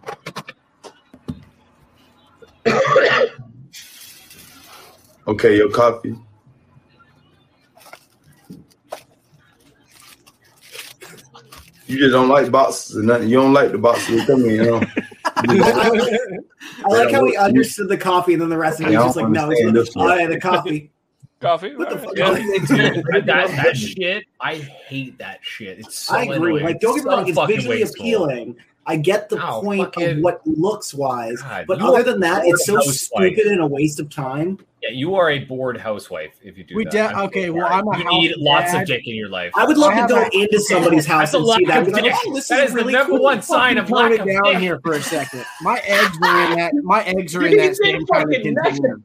Okay, 5.27 5.57
your 5.57 5.69
coffee. 5.69 6.15
You 11.87 11.99
just 11.99 12.11
don't 12.11 12.29
like 12.29 12.49
boxes 12.49 12.97
or 12.97 13.03
nothing. 13.03 13.29
You 13.29 13.37
don't 13.37 13.53
like 13.53 13.71
the 13.71 13.77
boxes 13.77 14.17
that 14.17 14.27
come 14.27 14.45
in, 14.45 14.51
you 14.51 14.63
know. 14.63 14.81
I 16.85 16.87
like 16.87 17.11
how 17.11 17.25
he 17.25 17.35
understood 17.37 17.89
the 17.89 17.97
coffee 17.97 18.33
and 18.33 18.41
then 18.41 18.49
the 18.49 18.57
rest 18.57 18.79
of 18.79 18.87
it 18.87 18.95
was 18.95 19.05
just 19.05 19.15
like, 19.17 19.29
no, 19.29 19.43
understand 19.43 19.77
it's 19.77 19.89
this 19.89 19.95
not, 19.95 20.09
oh, 20.09 20.15
yeah, 20.15 20.27
the 20.27 20.39
coffee. 20.39 20.91
Coffee. 21.39 21.75
What 21.75 21.89
the 21.89 21.99
fuck? 21.99 22.15
Yeah. 22.17 22.31
that, 23.11 23.25
that, 23.25 23.47
that 23.49 23.77
shit, 23.77 24.23
I 24.39 24.55
hate 24.55 25.17
that 25.17 25.39
shit. 25.41 25.79
It's 25.79 25.99
so 25.99 26.15
I 26.15 26.23
agree. 26.23 26.35
annoying. 26.35 26.63
Like, 26.63 26.79
don't 26.79 26.95
get 26.95 27.03
me 27.03 27.09
wrong, 27.11 27.27
it's 27.27 27.39
visually 27.47 27.79
wasteful. 27.81 28.05
appealing. 28.05 28.55
I 28.85 28.97
get 28.97 29.29
the 29.29 29.37
Oh, 29.41 29.61
point 29.61 29.95
of 29.95 30.17
what 30.19 30.45
looks 30.45 30.93
wise, 30.93 31.41
God, 31.41 31.65
but 31.67 31.81
other 31.81 32.03
than 32.03 32.19
that, 32.19 32.45
it's 32.45 32.65
so 32.65 32.73
a 32.73 32.77
housewife. 32.77 33.33
stupid 33.33 33.51
and 33.51 33.61
a 33.61 33.65
waste 33.67 33.99
of 33.99 34.09
time. 34.09 34.59
Yeah, 34.81 34.89
you 34.89 35.15
are 35.15 35.29
a 35.29 35.39
bored 35.39 35.77
housewife 35.77 36.31
if 36.43 36.57
you 36.57 36.65
do 36.65 36.75
We 36.75 36.83
that. 36.85 36.91
de- 37.15 37.19
okay, 37.21 37.49
well. 37.49 37.67
I'm 37.67 37.87
a 37.87 37.97
you 37.97 38.03
need 38.03 38.27
house 38.31 38.37
lots 38.39 38.71
dad. 38.73 38.81
of 38.81 38.87
dick 38.87 39.07
in 39.07 39.15
your 39.15 39.29
life. 39.29 39.53
I 39.55 39.65
would 39.65 39.77
love 39.77 39.93
I 39.93 40.01
to 40.01 40.07
go 40.07 40.21
a- 40.21 40.29
into 40.33 40.59
somebody's 40.59 41.05
house 41.05 41.31
That's 41.31 41.35
a 41.35 41.37
and 41.37 41.47
see 41.59 41.65
that. 41.67 41.81
of 41.83 41.87
and 41.87 41.95
be 41.95 42.01
like, 42.01 42.13
oh, 42.25 42.33
this 42.33 42.47
That 42.49 42.63
is, 42.65 42.75
is 42.75 42.83
the 42.83 42.91
number 42.91 43.13
cool. 43.13 43.23
one 43.23 43.41
sign 43.41 43.77
of 43.77 43.87
Tone 43.87 43.97
lack 44.09 44.19
of 44.19 44.27
down 44.27 44.43
dick. 44.43 44.57
here 44.57 44.79
for 44.83 44.93
a 44.93 45.01
second. 45.01 45.45
My 45.61 45.79
eggs 45.85 46.17
are 46.21 46.51
in 46.51 46.57
that. 46.59 46.73
My 46.83 47.03
eggs 47.05 47.33
are 47.37 47.45
in 47.45 47.55
that 47.55 47.77
same 47.77 48.05
kind 48.07 48.23
of 48.25 48.35
fucking 48.35 48.55
container. 48.55 49.01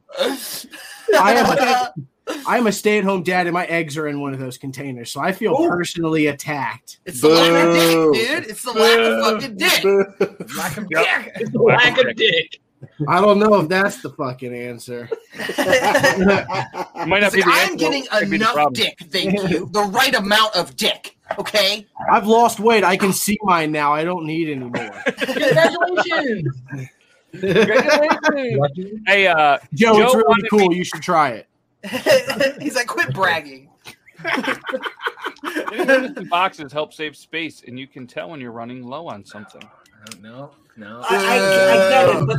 I 1.17 1.89
am 2.29 2.39
a, 2.45 2.49
I 2.49 2.57
am 2.57 2.67
a 2.67 2.71
stay-at-home 2.71 3.23
dad, 3.23 3.47
and 3.47 3.53
my 3.53 3.65
eggs 3.65 3.97
are 3.97 4.07
in 4.07 4.19
one 4.21 4.33
of 4.33 4.39
those 4.39 4.57
containers, 4.57 5.11
so 5.11 5.19
I 5.21 5.31
feel 5.31 5.55
Oh. 5.57 5.67
personally 5.69 6.27
attacked. 6.27 6.99
It's 7.05 7.21
the 7.21 7.29
lack 7.29 7.65
of 7.65 7.73
dick, 8.13 8.27
dude. 8.29 8.49
It's 8.49 8.63
the 8.63 8.71
lack 8.71 8.99
of 8.99 9.41
fucking 9.41 9.57
dick. 9.57 9.83
Lack 10.57 10.77
of 10.77 10.89
dick. 10.89 11.31
It's 11.35 11.51
the 11.51 11.59
lack 11.61 11.97
of 11.97 12.15
dick. 12.15 12.59
I 13.09 13.19
don't 13.19 13.39
know 13.39 13.55
if 13.55 13.67
that's 13.67 14.01
the 14.01 14.09
fucking 14.11 14.53
answer. 14.55 15.09
It 17.01 17.07
might 17.07 17.21
not 17.21 17.31
See, 17.31 17.37
be 17.37 17.43
the 17.43 17.49
I'm 17.49 17.71
answer, 17.71 17.75
getting 17.77 18.03
it 18.03 18.11
might 18.11 18.33
enough 18.33 18.73
dick, 18.73 18.97
thank 19.09 19.33
you. 19.49 19.67
The 19.71 19.83
right 19.83 20.13
amount 20.15 20.55
of 20.55 20.75
dick. 20.75 21.15
Okay? 21.37 21.85
I've 22.11 22.27
lost 22.27 22.59
weight. 22.59 22.83
I 22.83 22.97
can 22.97 23.13
see 23.13 23.37
mine 23.43 23.71
now. 23.71 23.93
I 23.93 24.03
don't 24.03 24.25
need 24.25 24.49
any 24.49 24.65
more. 24.65 24.71
Congratulations. 25.17 26.61
Congratulations. 27.39 28.99
hey, 29.07 29.27
uh, 29.27 29.57
Joe, 29.73 29.97
it's 30.01 30.15
really 30.15 30.49
cool. 30.49 30.69
me- 30.69 30.77
You 30.77 30.83
should 30.83 31.01
try 31.01 31.29
it. 31.31 31.47
He's 32.61 32.75
like, 32.75 32.87
quit 32.87 33.13
bragging. 33.13 33.69
boxes 36.29 36.73
help 36.73 36.93
save 36.93 37.15
space, 37.15 37.63
and 37.67 37.79
you 37.79 37.87
can 37.87 38.05
tell 38.05 38.29
when 38.29 38.41
you're 38.41 38.51
running 38.51 38.83
low 38.83 39.07
on 39.07 39.25
something. 39.25 39.61
No, 40.21 40.51
no. 40.75 41.01
I, 41.09 41.15
I, 41.15 41.35
I 41.35 41.39
get 41.89 42.09
it, 42.15 42.27
but 42.27 42.37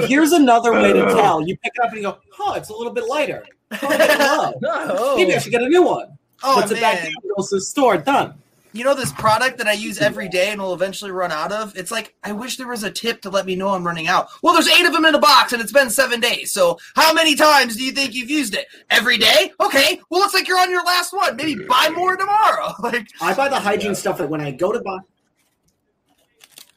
like, 0.00 0.02
here's 0.08 0.32
another 0.32 0.72
way 0.72 0.92
to 0.92 1.04
tell. 1.06 1.46
You 1.46 1.56
pick 1.58 1.72
it 1.74 1.80
up 1.82 1.90
and 1.90 1.98
you 1.98 2.04
go, 2.04 2.18
"Oh, 2.38 2.54
it's 2.54 2.70
a 2.70 2.74
little 2.74 2.92
bit 2.92 3.06
lighter. 3.06 3.44
Oh, 3.82 4.52
it's 4.54 4.62
low. 4.62 5.16
Maybe 5.16 5.34
I 5.34 5.38
should 5.38 5.52
get 5.52 5.62
a 5.62 5.68
new 5.68 5.82
one." 5.82 6.16
Oh, 6.42 6.60
Puts 6.60 6.72
it 6.72 6.80
back 6.80 7.02
man. 7.02 7.04
down, 7.04 7.14
goes 7.36 7.50
to 7.50 7.56
the 7.56 7.60
store. 7.60 7.98
Done. 7.98 8.34
You 8.72 8.84
know 8.84 8.94
this 8.94 9.12
product 9.12 9.56
that 9.58 9.66
I 9.66 9.72
use 9.72 9.98
every 9.98 10.28
day 10.28 10.50
and 10.50 10.60
will 10.60 10.74
eventually 10.74 11.10
run 11.10 11.32
out 11.32 11.52
of? 11.52 11.76
It's 11.76 11.90
like 11.90 12.14
I 12.22 12.32
wish 12.32 12.56
there 12.56 12.68
was 12.68 12.82
a 12.82 12.90
tip 12.90 13.22
to 13.22 13.30
let 13.30 13.46
me 13.46 13.56
know 13.56 13.70
I'm 13.70 13.86
running 13.86 14.08
out. 14.08 14.28
Well, 14.42 14.52
there's 14.52 14.68
eight 14.68 14.84
of 14.84 14.92
them 14.92 15.06
in 15.06 15.14
a 15.14 15.18
box 15.18 15.52
and 15.52 15.62
it's 15.62 15.72
been 15.72 15.88
seven 15.88 16.20
days. 16.20 16.52
So 16.52 16.78
how 16.94 17.14
many 17.14 17.34
times 17.34 17.76
do 17.76 17.84
you 17.84 17.92
think 17.92 18.14
you've 18.14 18.30
used 18.30 18.54
it? 18.54 18.66
Every 18.90 19.16
day? 19.16 19.52
Okay. 19.60 20.00
Well, 20.10 20.20
looks 20.20 20.34
like 20.34 20.46
you're 20.46 20.58
on 20.58 20.70
your 20.70 20.84
last 20.84 21.14
one. 21.14 21.36
Maybe 21.36 21.64
buy 21.64 21.90
more 21.94 22.16
tomorrow. 22.16 22.74
Like 22.88 23.08
I 23.20 23.34
buy 23.34 23.48
the 23.48 23.58
hygiene 23.58 23.94
stuff 23.94 24.18
that 24.18 24.28
when 24.30 24.40
I 24.40 24.50
go 24.50 24.72
to 24.72 24.80
buy. 24.80 24.98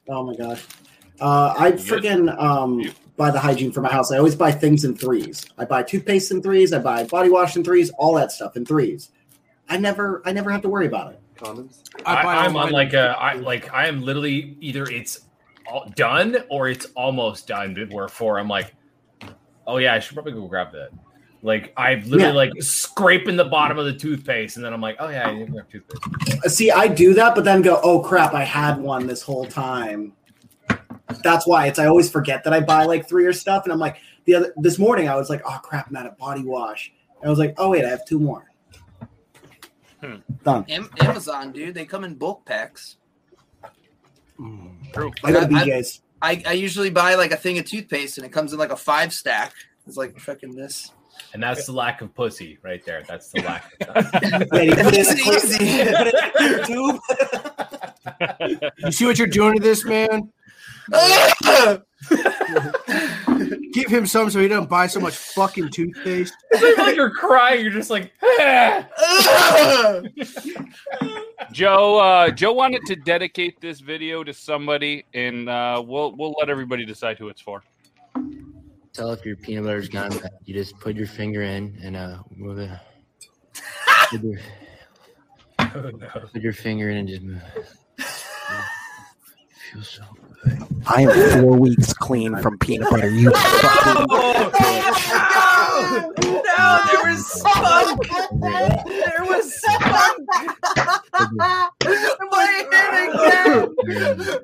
Oh 0.10 0.24
my 0.26 0.36
gosh, 0.36 0.66
uh, 1.22 1.54
I 1.58 1.72
freaking 1.72 2.38
um, 2.38 2.84
buy 3.16 3.32
the 3.32 3.40
hygiene 3.40 3.72
for 3.72 3.82
my 3.82 3.92
house. 3.92 4.12
I 4.12 4.18
always 4.18 4.36
buy 4.36 4.52
things 4.52 4.84
in 4.84 4.96
threes. 4.96 5.46
I 5.58 5.64
buy 5.64 5.84
toothpaste 5.84 6.32
in 6.32 6.42
threes. 6.42 6.74
I 6.74 6.80
buy 6.80 7.06
body 7.06 7.30
wash 7.30 7.56
in 7.56 7.64
threes. 7.64 7.92
All 7.92 8.16
that 8.16 8.32
stuff 8.32 8.58
in 8.58 8.66
threes. 8.66 9.12
I 9.70 9.78
never, 9.78 10.22
I 10.26 10.34
never 10.34 10.52
have 10.52 10.62
to 10.64 10.70
worry 10.70 10.88
about 10.88 11.14
it. 11.14 11.21
Condoms. 11.42 11.82
I, 12.06 12.46
I'm 12.46 12.56
on 12.56 12.72
like 12.72 12.94
a, 12.94 13.16
I 13.20 13.34
like 13.34 13.74
I 13.74 13.88
am 13.88 14.02
literally 14.02 14.58
either 14.62 14.84
it's 14.84 15.22
all 15.68 15.92
done 15.96 16.38
or 16.50 16.70
it's 16.70 16.86
almost 16.96 17.48
done. 17.48 17.76
Wherefore 17.92 18.40
I'm 18.40 18.48
like, 18.48 18.74
oh 19.68 19.78
yeah, 19.78 19.94
I 19.94 20.00
should 20.00 20.14
probably 20.14 20.34
go 20.34 20.48
grab 20.48 20.72
that. 20.74 20.90
Like 21.44 21.74
I've 21.76 22.06
literally 22.08 22.34
Yeah. 22.34 22.52
like 22.52 22.62
scraping 22.62 23.36
the 23.36 23.46
bottom 23.46 23.80
of 23.80 23.86
the 23.86 23.94
toothpaste, 23.94 24.58
and 24.58 24.66
then 24.66 24.74
I'm 24.74 24.82
like, 24.82 24.98
oh 25.00 25.10
yeah, 25.10 25.28
I 25.28 25.34
need 25.34 25.48
to 25.48 25.52
grab 25.52 25.66
toothpaste. 25.72 26.46
Uh, 26.46 26.50
See, 26.50 26.70
I 26.70 26.88
do 26.88 27.14
that, 27.16 27.34
but 27.34 27.44
then 27.44 27.62
go, 27.64 27.80
oh 27.84 28.00
crap, 28.02 28.34
I 28.34 28.44
had 28.44 28.78
one 28.78 29.08
this 29.08 29.24
whole 29.24 29.46
time. 29.46 30.14
That's 31.24 31.48
why 31.48 31.68
it's. 31.68 31.80
I 31.80 31.88
always 31.88 32.12
forget 32.12 32.44
that 32.44 32.54
I 32.54 32.60
buy 32.60 32.86
like 32.86 33.08
three 33.10 33.26
or 33.26 33.34
stuff, 33.34 33.64
and 33.64 33.74
I'm 33.74 33.80
like, 33.80 33.98
the 34.26 34.36
other 34.36 34.54
this 34.58 34.78
morning 34.78 35.10
I 35.10 35.16
was 35.16 35.30
like, 35.30 35.42
oh 35.46 35.60
crap, 35.64 35.90
I'm 35.90 35.96
out 35.96 36.06
of 36.06 36.18
body 36.18 36.44
wash. 36.44 36.94
And 37.22 37.28
I 37.28 37.30
was 37.30 37.40
like, 37.40 37.56
oh 37.58 37.70
wait, 37.70 37.86
I 37.86 37.90
have 37.90 38.06
two 38.06 38.20
more. 38.20 38.51
Hmm. 40.02 40.16
Done. 40.44 40.66
Am- 40.70 40.90
Amazon, 41.00 41.52
dude, 41.52 41.76
they 41.76 41.86
come 41.86 42.04
in 42.04 42.16
bulk 42.16 42.46
packs. 42.46 42.98
True. 44.94 45.12
I 45.24 45.32
got 45.32 45.50
BJ's. 45.50 46.02
I, 46.22 46.42
I 46.46 46.54
usually 46.54 46.90
buy 46.90 47.16
like 47.16 47.32
a 47.32 47.38
thing 47.38 47.58
of 47.60 47.66
toothpaste 47.66 48.18
and 48.18 48.26
it 48.26 48.32
comes 48.32 48.54
in 48.54 48.60
like 48.60 48.72
a 48.72 48.76
five 48.78 49.14
stack. 49.14 49.54
It's 49.88 49.98
like 49.98 50.20
fucking 50.20 50.56
this. 50.56 50.92
And 51.34 51.42
that's 51.44 51.66
the 51.66 51.72
lack 51.74 52.02
of 52.02 52.14
pussy 52.16 52.58
right 52.64 52.84
there. 52.86 53.04
That's 53.08 53.30
the 53.32 53.42
lack. 53.42 53.72
Yeah, 54.54 54.62
you 54.62 54.76
put 54.76 54.94
it 54.94 55.08
in 55.08 55.08
a 55.08 55.10
It's 55.10 55.24
clip- 55.24 55.44
easy. 55.44 55.58
put 55.94 56.08
it 56.08 56.16
in 56.40 56.60
a 56.60 56.66
tube. 56.66 57.00
You 58.80 58.92
see 58.92 59.06
what 59.06 59.18
you're 59.20 59.28
doing 59.28 59.58
to 59.58 59.62
this 59.64 59.86
man? 59.86 60.32
Give 63.74 63.90
him 63.90 64.06
some 64.06 64.30
so 64.30 64.40
he 64.40 64.48
doesn't 64.48 64.70
buy 64.70 64.88
so 64.88 65.00
much 65.00 65.16
fucking 65.16 65.70
toothpaste. 65.70 66.34
It's 66.52 66.78
like 66.78 66.96
you're 66.96 67.12
crying. 67.12 67.62
You're 67.64 67.74
just 67.74 67.90
like, 67.90 68.12
"Ah." 68.24 70.02
Joe, 71.52 71.98
uh, 71.98 72.30
Joe 72.32 72.54
wanted 72.54 72.86
to 72.86 72.96
dedicate 72.96 73.60
this 73.60 73.80
video 73.80 74.24
to 74.24 74.34
somebody, 74.34 75.06
and 75.14 75.50
uh, 75.50 75.84
we'll 75.86 76.16
we'll 76.16 76.36
let 76.40 76.50
everybody 76.50 76.86
decide 76.86 77.18
who 77.18 77.30
it's 77.30 77.42
for. 77.42 77.64
Tell 78.94 79.12
if 79.12 79.26
your 79.26 79.38
peanut 79.38 79.64
butter's 79.64 79.88
gone 79.88 80.12
bad. 80.18 80.32
You 80.46 80.54
just 80.54 80.78
put 80.80 80.96
your 80.96 81.08
finger 81.08 81.44
in 81.44 81.78
and 81.82 81.96
uh 81.96 82.20
move 82.36 82.60
it. 82.60 82.70
Put 84.10 84.22
your, 84.24 84.40
put 86.34 86.42
your 86.42 86.54
finger 86.54 86.90
in 86.90 86.98
and 86.98 87.08
just 87.08 87.22
move. 87.22 87.42
it. 87.56 88.06
Feels 89.72 89.88
so 89.90 90.04
I 90.88 91.04
am 91.04 91.42
four 91.42 91.58
weeks 91.58 91.94
clean 91.94 92.38
from 92.42 92.58
peanut 92.58 92.90
butter. 92.90 93.10
You 93.10 93.32
fucking. 93.36 94.82
no, 96.26 96.80
there 96.92 97.04
was 97.12 97.26
spunk. 97.28 98.02
There 98.90 99.24
was 99.26 99.54
spunk. 99.62 100.28
My 102.32 102.64
head 102.72 102.94
again. 103.90 104.40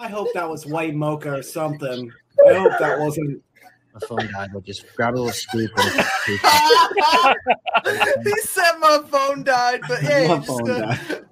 I 0.00 0.08
hope 0.08 0.28
that 0.34 0.48
was 0.48 0.66
white 0.66 0.94
mocha 0.94 1.34
or 1.36 1.42
something. 1.42 2.12
I 2.48 2.54
hope 2.54 2.72
that 2.78 2.98
wasn't. 2.98 3.42
My 3.94 4.00
phone 4.06 4.30
died, 4.32 4.50
but 4.52 4.64
just 4.64 4.84
grab 4.94 5.14
a 5.14 5.16
little 5.16 5.32
scoop 5.32 5.70
and 5.76 6.06
he 8.24 8.32
said 8.42 8.72
my 8.80 9.02
phone 9.10 9.42
died, 9.42 9.80
but 9.88 9.98
hey, 10.00 10.28
My 10.28 10.36
just, 10.36 10.46
phone 10.48 10.70
uh, 10.70 10.78
died. 10.78 11.24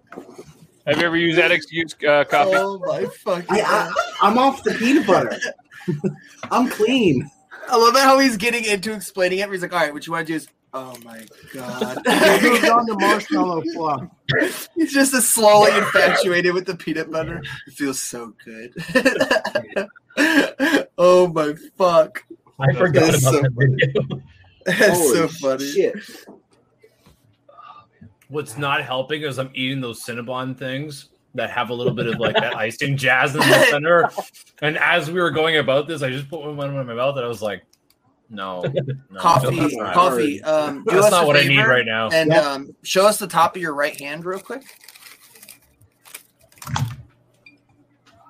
Have 0.87 0.99
you 0.99 1.07
ever 1.07 1.17
used 1.17 1.37
that 1.39 1.51
excuse, 1.51 1.97
uh, 2.09 2.23
copy? 2.25 2.53
Oh 2.55 2.79
my 2.79 3.07
fucking! 3.07 3.47
I, 3.51 3.61
I, 3.61 3.93
I'm 4.23 4.39
off 4.39 4.63
the 4.63 4.73
peanut 4.75 5.05
butter. 5.05 5.37
I'm 6.53 6.69
clean. 6.69 7.29
I 7.69 7.77
love 7.77 7.97
how 7.97 8.21
he's 8.21 8.37
getting 8.37 8.65
into 8.65 8.93
explaining 8.93 9.41
it. 9.41 9.51
He's 9.51 9.63
like, 9.63 9.73
"All 9.73 9.81
right, 9.81 9.93
what 9.93 10.07
you 10.07 10.13
want 10.13 10.29
to 10.29 10.33
do 10.33 10.37
is." 10.37 10.49
Oh 10.73 10.95
my 11.05 11.27
god! 11.53 12.03
He 12.41 12.51
moved 12.51 12.69
on 12.69 12.87
to 12.87 12.95
marshmallow 13.01 13.63
fluff. 13.75 14.09
He's 14.77 14.93
just 14.93 15.13
as 15.15 15.27
slowly 15.27 15.77
infatuated 15.77 16.55
with 16.55 16.67
the 16.67 16.77
peanut 16.77 17.11
butter. 17.11 17.43
It 17.67 17.73
feels 17.73 18.01
so 18.01 18.35
good. 18.45 18.73
oh 20.99 21.27
my 21.29 21.55
fuck! 21.77 22.25
I 22.61 22.73
forgot 22.75 23.13
That's 23.13 23.23
about 23.23 23.35
so 23.35 23.41
that 23.41 23.53
video. 23.53 24.23
That's 24.67 25.13
so 25.13 25.29
funny. 25.29 25.67
Shit. 25.67 25.97
What's 28.29 28.57
not 28.59 28.83
helping 28.85 29.23
is 29.23 29.39
I'm 29.39 29.51
eating 29.55 29.81
those 29.81 30.05
Cinnabon 30.05 30.57
things 30.59 31.11
that 31.35 31.51
have 31.51 31.71
a 31.71 31.75
little 31.75 31.93
bit 31.93 32.07
of 32.07 32.19
like 32.19 32.35
that 32.35 32.57
icing 32.57 32.97
jazz 32.97 33.35
in 33.35 33.41
the 33.41 33.65
center. 33.71 34.11
And 34.63 34.79
as 34.79 35.11
we 35.11 35.21
were 35.21 35.31
going 35.31 35.59
about 35.59 35.87
this, 35.87 36.03
I 36.03 36.09
just 36.09 36.31
put 36.31 36.41
one 36.41 36.59
in 36.71 36.75
my 36.87 36.95
mouth 36.95 37.15
and 37.17 37.25
I 37.25 37.29
was 37.29 37.43
like, 37.43 37.63
no, 38.31 38.63
no 38.63 38.73
Coffee, 39.21 39.55
that's 39.61 39.77
not- 39.77 39.93
coffee. 39.93 40.43
Um, 40.43 40.83
do 40.85 40.93
That's 40.95 41.07
us 41.07 41.11
not 41.13 41.25
a 41.25 41.27
what 41.27 41.37
I 41.37 41.43
need 41.45 41.59
right 41.63 41.85
now. 41.85 42.09
And 42.09 42.31
Yep. 42.33 42.43
um, 42.45 42.75
show 42.83 43.07
us 43.07 43.19
the 43.19 43.27
top 43.27 43.55
of 43.55 43.61
your 43.61 43.75
right 43.75 43.95
hand 44.01 44.25
real 44.25 44.39
quick. 44.41 44.65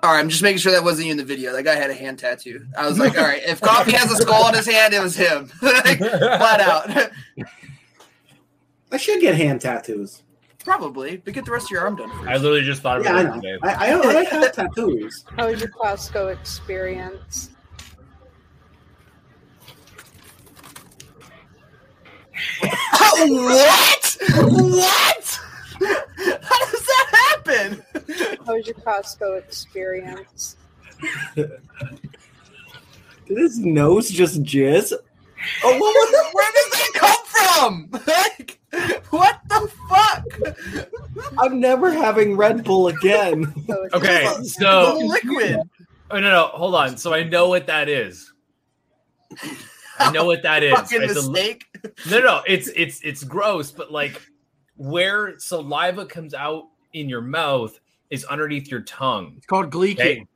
All 0.02 0.12
right, 0.12 0.18
I'm 0.20 0.28
just 0.28 0.42
making 0.42 0.58
sure 0.58 0.72
that 0.72 0.84
wasn't 0.84 1.06
you 1.06 1.12
in 1.12 1.16
the 1.16 1.24
video. 1.24 1.52
That 1.52 1.62
guy 1.62 1.74
had 1.74 1.90
a 1.90 1.94
hand 1.94 2.18
tattoo. 2.18 2.66
I 2.76 2.86
was 2.88 2.98
like, 2.98 3.16
all 3.16 3.24
right, 3.24 3.42
if 3.44 3.60
Coffee 3.60 3.92
has 3.92 4.10
a 4.12 4.16
skull 4.16 4.44
on 4.44 4.54
his 4.54 4.66
hand, 4.66 4.94
it 4.94 5.00
was 5.00 5.16
him. 5.16 5.50
Like, 5.62 5.98
Flat 5.98 6.60
out. 6.60 7.10
I 8.96 8.98
should 8.98 9.20
get 9.20 9.34
hand 9.34 9.60
tattoos. 9.60 10.22
Probably, 10.64 11.18
but 11.18 11.34
get 11.34 11.44
the 11.44 11.50
rest 11.50 11.66
of 11.66 11.70
your 11.70 11.82
arm 11.82 11.96
done 11.96 12.08
first. 12.12 12.28
I 12.30 12.36
literally 12.38 12.62
just 12.62 12.80
thought 12.80 13.04
Yeah, 13.04 13.14
I 13.14 13.20
about 13.20 13.42
know. 13.42 13.50
it 13.50 13.52
today. 13.52 13.58
I, 13.62 13.92
I, 13.92 14.20
I 14.20 14.24
have 14.24 14.52
tattoos. 14.54 15.22
How 15.36 15.50
was 15.50 15.60
your 15.60 15.68
Costco 15.68 16.32
experience? 16.32 17.50
what? 22.62 24.16
What? 24.30 25.40
How 25.78 26.70
does 26.70 26.86
that 26.86 27.06
happen? 27.12 27.82
How 28.46 28.54
was 28.56 28.66
your 28.66 28.76
Costco 28.76 29.38
experience? 29.38 30.56
Did 31.34 31.50
his 33.28 33.58
nose 33.58 34.08
just 34.08 34.42
jizz? 34.42 34.94
Oh, 35.64 35.78
what 35.78 35.80
was, 35.80 36.32
where 36.32 36.52
does 36.54 36.70
that 36.70 36.90
come 36.94 37.26
from? 37.26 37.90
Like, 38.06 38.55
what 39.10 39.40
the 39.48 39.70
fuck? 39.88 41.32
I'm 41.38 41.60
never 41.60 41.90
having 41.92 42.36
Red 42.36 42.64
Bull 42.64 42.88
again. 42.88 43.52
Okay, 43.94 44.24
The 44.24 44.44
so 44.44 44.98
liquid. 44.98 45.58
oh 46.10 46.18
no, 46.20 46.30
no, 46.30 46.46
hold 46.48 46.74
on. 46.74 46.96
So 46.96 47.14
I 47.14 47.22
know 47.22 47.48
what 47.48 47.66
that 47.68 47.88
is. 47.88 48.32
I 49.98 50.10
know 50.12 50.24
what 50.26 50.42
that 50.42 50.62
is. 50.62 50.72
Fucking 50.74 51.02
It's 51.02 51.26
a- 51.26 51.30
no, 52.10 52.20
no, 52.20 52.42
it's 52.46 52.68
it's 52.68 53.00
it's 53.02 53.22
gross, 53.24 53.70
but 53.70 53.90
like 53.92 54.20
where 54.76 55.38
saliva 55.38 56.04
comes 56.06 56.34
out 56.34 56.64
in 56.92 57.08
your 57.08 57.22
mouth 57.22 57.78
is 58.10 58.24
underneath 58.24 58.70
your 58.70 58.80
tongue. 58.82 59.34
It's 59.36 59.46
called 59.46 59.70
gleeking. 59.70 59.94
Okay? 60.00 60.26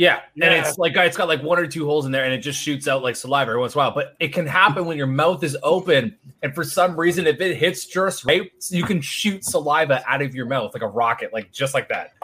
Yeah, 0.00 0.20
and 0.40 0.54
it's 0.54 0.78
like 0.78 0.96
it's 0.96 1.14
got 1.14 1.28
like 1.28 1.42
one 1.42 1.58
or 1.58 1.66
two 1.66 1.84
holes 1.84 2.06
in 2.06 2.10
there, 2.10 2.24
and 2.24 2.32
it 2.32 2.38
just 2.38 2.58
shoots 2.58 2.88
out 2.88 3.02
like 3.02 3.16
saliva 3.16 3.50
every 3.50 3.60
once 3.60 3.74
in 3.74 3.80
a 3.80 3.84
while. 3.84 3.90
But 3.90 4.16
it 4.18 4.28
can 4.28 4.46
happen 4.46 4.86
when 4.86 4.96
your 4.96 5.06
mouth 5.06 5.44
is 5.44 5.58
open, 5.62 6.16
and 6.42 6.54
for 6.54 6.64
some 6.64 6.98
reason, 6.98 7.26
if 7.26 7.38
it 7.42 7.54
hits 7.58 7.84
just 7.84 8.24
right, 8.24 8.50
you 8.70 8.82
can 8.82 9.02
shoot 9.02 9.44
saliva 9.44 10.02
out 10.10 10.22
of 10.22 10.34
your 10.34 10.46
mouth 10.46 10.72
like 10.72 10.82
a 10.82 10.88
rocket, 10.88 11.34
like 11.34 11.52
just 11.52 11.74
like 11.74 11.90
that. 11.90 12.14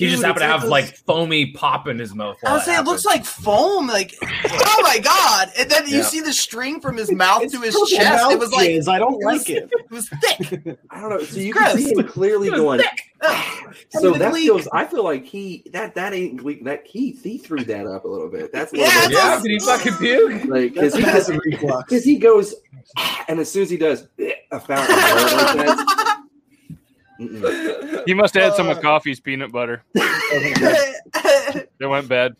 He 0.00 0.10
just 0.10 0.22
happened 0.24 0.40
to 0.40 0.44
it's 0.46 0.52
have 0.52 0.60
those- 0.62 0.70
like 0.70 0.96
foamy 1.06 1.52
pop 1.52 1.86
in 1.88 1.98
his 1.98 2.14
mouth. 2.14 2.36
I 2.44 2.52
was 2.54 2.64
saying 2.64 2.80
it 2.80 2.84
looks 2.84 3.04
like 3.04 3.24
foam. 3.24 3.86
Like, 3.86 4.14
oh 4.22 4.80
my 4.82 4.98
god! 4.98 5.50
And 5.58 5.70
then 5.70 5.86
you 5.88 6.02
see 6.02 6.20
the 6.20 6.32
string 6.32 6.80
from 6.80 6.96
his 6.96 7.12
mouth 7.12 7.42
to 7.50 7.60
his 7.60 7.74
purple 7.74 7.86
chest. 7.86 8.30
It 8.32 8.38
was 8.38 8.52
like 8.52 8.68
jizz. 8.70 8.88
I 8.88 8.98
don't 8.98 9.14
was- 9.24 9.24
like 9.24 9.50
it. 9.50 9.68
It 9.72 9.90
was 9.90 10.08
thick. 10.08 10.78
I 10.90 11.00
don't 11.00 11.10
know. 11.10 11.20
So 11.22 11.38
you 11.40 11.52
Gross. 11.52 11.72
can 11.72 11.78
see 11.82 11.92
him 11.94 12.06
clearly 12.08 12.48
It 12.48 12.52
was 12.52 12.60
going. 12.60 12.80
thick. 12.80 13.02
So 13.90 14.12
that 14.12 14.32
leak. 14.32 14.44
feels. 14.44 14.66
I 14.72 14.86
feel 14.86 15.04
like 15.04 15.24
he 15.24 15.64
that 15.72 15.94
that 15.94 16.14
ain't 16.14 16.42
leak. 16.44 16.64
That 16.64 16.86
he 16.86 17.12
he 17.12 17.38
threw 17.38 17.62
that 17.64 17.86
up 17.86 18.04
a 18.04 18.08
little 18.08 18.28
bit. 18.30 18.52
That's 18.52 18.72
a 18.72 18.76
little 18.76 19.10
Yeah, 19.12 19.40
Did 19.42 19.50
he 19.50 19.58
fucking 19.66 19.94
puke? 19.96 20.44
Like 20.46 20.72
because 20.74 20.94
he, 20.94 21.02
massive 21.02 21.38
reflux. 21.44 21.84
because 21.88 22.04
he 22.04 22.16
goes, 22.16 22.54
ah, 22.96 23.24
and 23.28 23.38
as 23.38 23.50
soon 23.50 23.62
as 23.64 23.70
he 23.70 23.76
does 23.76 24.08
eh, 24.18 24.32
a 24.50 24.58
fountain 24.60 24.96
He 28.06 28.14
must 28.14 28.34
have 28.34 28.42
had 28.44 28.54
some 28.54 28.68
Uh. 28.68 28.72
of 28.72 28.80
coffee's 28.80 29.20
peanut 29.20 29.52
butter. 29.52 29.84
It 31.82 31.86
went 31.86 32.08
bad. 32.08 32.36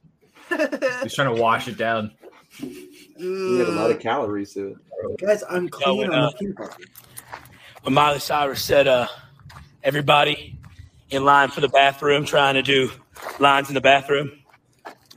He's 1.03 1.15
trying 1.15 1.35
to 1.35 1.41
wash 1.41 1.67
it 1.69 1.77
down. 1.79 2.13
he 2.59 3.59
had 3.59 3.69
a 3.69 3.73
lot 3.73 3.91
of 3.91 3.99
calories 4.01 4.53
to 4.55 4.69
it. 4.69 5.21
Guys, 5.21 5.43
I'm 5.49 5.69
clean 5.69 5.99
when, 5.99 6.13
on 6.13 6.19
uh, 6.19 6.31
the 6.31 6.37
peanut 6.37 6.57
butter. 6.57 6.77
when 7.83 7.95
Miley 7.95 8.19
Cyrus 8.19 8.63
said, 8.63 8.87
uh, 8.87 9.07
everybody 9.83 10.59
in 11.11 11.25
line 11.25 11.49
for 11.49 11.61
the 11.63 11.69
bathroom 11.69 12.25
trying 12.25 12.55
to 12.55 12.63
do 12.63 12.91
lines 13.39 13.69
in 13.69 13.75
the 13.75 13.81
bathroom, 13.81 14.31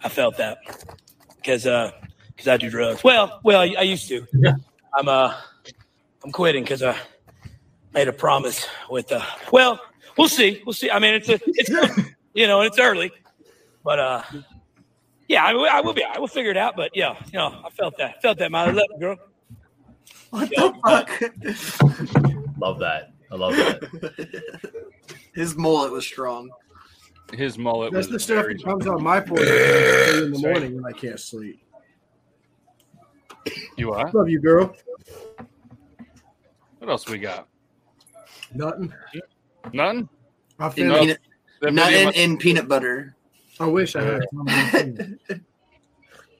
I 0.04 0.10
felt 0.10 0.38
that 0.38 0.60
because 1.38 1.68
uh, 1.68 1.92
cause 2.38 2.48
I 2.48 2.58
do 2.58 2.70
drugs. 2.70 3.04
Well, 3.04 3.40
well, 3.44 3.60
I, 3.62 3.76
I 3.78 3.82
used 3.84 4.08
to. 4.10 4.26
I'm 4.98 5.08
uh, 5.10 5.36
I'm 6.24 6.32
quitting 6.32 6.64
because 6.64 6.82
I 6.82 6.98
made 7.94 8.08
a 8.08 8.14
promise 8.14 8.68
with. 8.90 9.12
Uh, 9.12 9.22
well, 9.52 9.80
we'll 10.18 10.28
see. 10.28 10.62
We'll 10.66 10.74
see. 10.74 10.90
I 10.90 11.00
mean, 11.00 11.14
it's 11.14 11.30
a, 11.30 11.40
it's 11.46 11.70
you 12.34 12.48
know, 12.48 12.62
it's 12.62 12.80
early, 12.80 13.12
but 13.84 14.00
uh, 14.00 14.24
yeah, 15.28 15.46
I, 15.46 15.54
will- 15.54 15.70
I 15.70 15.82
will 15.82 15.94
be. 15.94 16.04
I 16.04 16.20
will 16.20 16.28
figure 16.28 16.52
it 16.52 16.58
out. 16.58 16.76
But 16.76 16.92
yeah, 16.96 17.16
you 17.28 17.40
know, 17.40 17.62
I 17.66 17.70
felt 17.70 17.98
that. 17.98 18.22
Felt 18.22 18.38
that, 18.40 18.52
Miley. 18.52 18.74
Love 18.74 18.88
you, 18.94 19.00
girl. 19.00 19.18
What 20.32 20.50
the 20.50 20.74
fuck? 20.84 22.58
Love 22.58 22.80
that. 22.80 23.12
I 23.32 23.36
love 23.36 23.56
that. 23.56 24.94
His 25.36 25.56
mullet 25.56 25.92
was 25.92 26.06
strong. 26.06 26.50
His 27.32 27.58
mullet 27.58 27.92
That's 27.94 28.08
was 28.08 28.14
the 28.14 28.20
stuff 28.20 28.46
that 28.46 28.64
comes 28.64 28.86
on 28.86 29.02
my 29.02 29.22
forehead 29.22 30.24
in 30.24 30.32
the 30.34 30.40
morning 30.40 30.76
when 30.76 30.86
I 30.86 30.96
can't 30.96 31.20
sleep. 31.20 31.60
You 33.76 33.92
are? 33.92 34.12
Love 34.12 34.30
you, 34.30 34.40
girl. 34.40 34.76
What 36.78 36.90
else 36.90 37.08
we 37.08 37.18
got? 37.18 37.48
Nothing. 38.56 38.94
None? 39.72 40.10
I 40.60 40.68
In 40.68 40.74
peanut, 40.74 41.20
That 41.62 41.74
nut 41.74 41.92
video 41.92 42.12
in, 42.12 42.38
peanut 42.38 42.68
butter. 42.68 43.16
I 43.60 43.68
wish 43.68 43.96
I 43.96 44.04
had. 44.04 45.20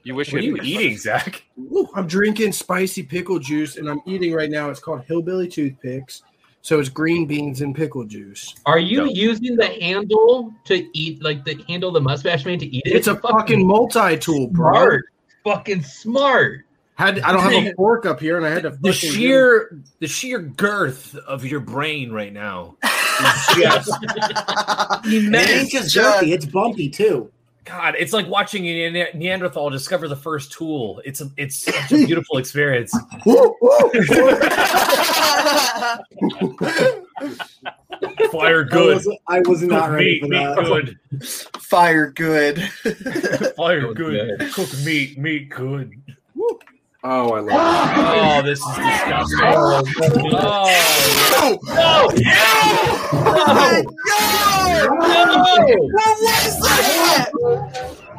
You 0.06 0.14
wish 0.14 0.34
What 0.34 0.42
are 0.42 0.44
you 0.44 0.56
you 0.56 0.80
eating, 0.80 0.98
Zach? 0.98 1.42
I'm 1.94 2.06
drinking 2.06 2.52
spicy 2.52 3.02
pickle 3.02 3.38
juice, 3.38 3.78
and 3.78 3.88
I'm 3.88 4.02
eating 4.04 4.34
right 4.34 4.50
now. 4.50 4.68
It's 4.68 4.78
called 4.78 5.02
Hillbilly 5.06 5.48
Toothpicks. 5.48 6.22
So 6.60 6.78
it's 6.78 6.90
green 6.90 7.26
beans 7.26 7.62
and 7.62 7.74
pickle 7.74 8.04
juice. 8.04 8.54
Are 8.66 8.78
you 8.78 9.10
using 9.10 9.56
the 9.56 9.66
handle 9.66 10.52
to 10.64 10.86
eat, 10.92 11.22
like 11.22 11.42
the 11.44 11.62
handle 11.68 11.90
the 11.90 12.02
mustache 12.02 12.44
man 12.44 12.58
to 12.58 12.66
eat 12.66 12.82
it? 12.84 12.92
It's 12.92 13.06
a 13.06 13.16
fucking 13.16 13.66
multi-tool, 13.66 14.48
bro. 14.48 14.72
smart. 14.72 15.04
Fucking 15.42 15.82
smart. 15.82 16.63
Had 16.96 17.20
I 17.20 17.32
don't 17.32 17.42
have 17.42 17.52
a 17.52 17.72
fork 17.76 18.06
up 18.06 18.20
here, 18.20 18.36
and 18.36 18.46
I 18.46 18.50
had 18.50 18.62
to 18.62 18.70
The 18.70 18.92
fucking 18.92 19.10
sheer 19.10 19.78
the 19.98 20.06
sheer 20.06 20.38
girth 20.38 21.16
of 21.16 21.44
your 21.44 21.60
brain 21.60 22.12
right 22.12 22.32
now 22.32 22.76
is 22.84 23.46
just 23.56 23.90
It 25.04 25.34
ain't 25.34 25.70
just 25.70 25.92
jerky, 25.92 26.32
it's 26.32 26.46
bumpy 26.46 26.88
too. 26.88 27.30
God, 27.64 27.94
it's 27.98 28.12
like 28.12 28.28
watching 28.28 28.66
a 28.66 28.90
Ne- 28.90 29.10
Neanderthal 29.14 29.70
discover 29.70 30.06
the 30.06 30.14
first 30.16 30.52
tool. 30.52 31.00
It's 31.04 31.20
a 31.20 31.30
it's 31.36 31.56
such 31.64 31.92
a 31.92 31.96
beautiful 32.06 32.36
experience. 32.38 32.92
Fire 38.30 38.62
I 38.64 38.68
good. 38.68 38.94
was, 38.96 39.18
I 39.28 39.40
was 39.46 39.62
not 39.62 39.84
Cook 39.86 39.92
ready 39.94 40.04
meat, 40.12 40.20
for 40.20 40.28
meat 40.28 40.38
that. 40.38 40.56
good. 40.66 40.98
Fire 41.60 42.10
good. 42.10 42.62
Fire 43.56 43.94
good. 43.94 44.52
Cook 44.52 44.68
meat, 44.84 45.18
meat 45.18 45.48
good. 45.48 45.92
Oh, 47.06 47.32
I 47.32 47.40
love 47.40 47.48
It. 47.50 47.54
Oh, 47.54 48.42
this 48.42 48.60
is 48.60 48.64
disgusting. 48.64 49.40
Oh, 49.42 49.82
oh, 51.36 51.58
oh 51.68 52.08
no! 52.16 52.32
no! 53.22 53.84
No! 53.84 55.04
What 55.92 56.16
was 56.22 56.56
that? 56.60 57.28
it. 57.28 57.32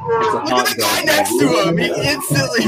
It's 0.08 0.34
a 0.34 0.56
Look 0.56 0.70
at 0.70 0.76
the 0.76 0.82
guy 0.82 0.98
dog. 0.98 1.06
next 1.08 1.34
to 1.40 1.46
him. 1.68 1.78
He 1.80 1.88
instantly. 2.12 2.66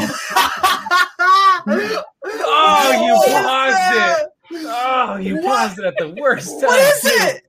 Oh, 2.39 2.91
you 3.05 3.13
paused 3.32 3.93
it. 3.93 4.30
Oh, 4.65 5.18
you 5.18 5.41
paused 5.41 5.78
it 5.78 5.86
at 5.86 5.97
the 5.99 6.15
worst 6.20 6.49
time. 6.59 6.70
What 6.70 6.80
is 6.80 7.05
it? 7.05 7.43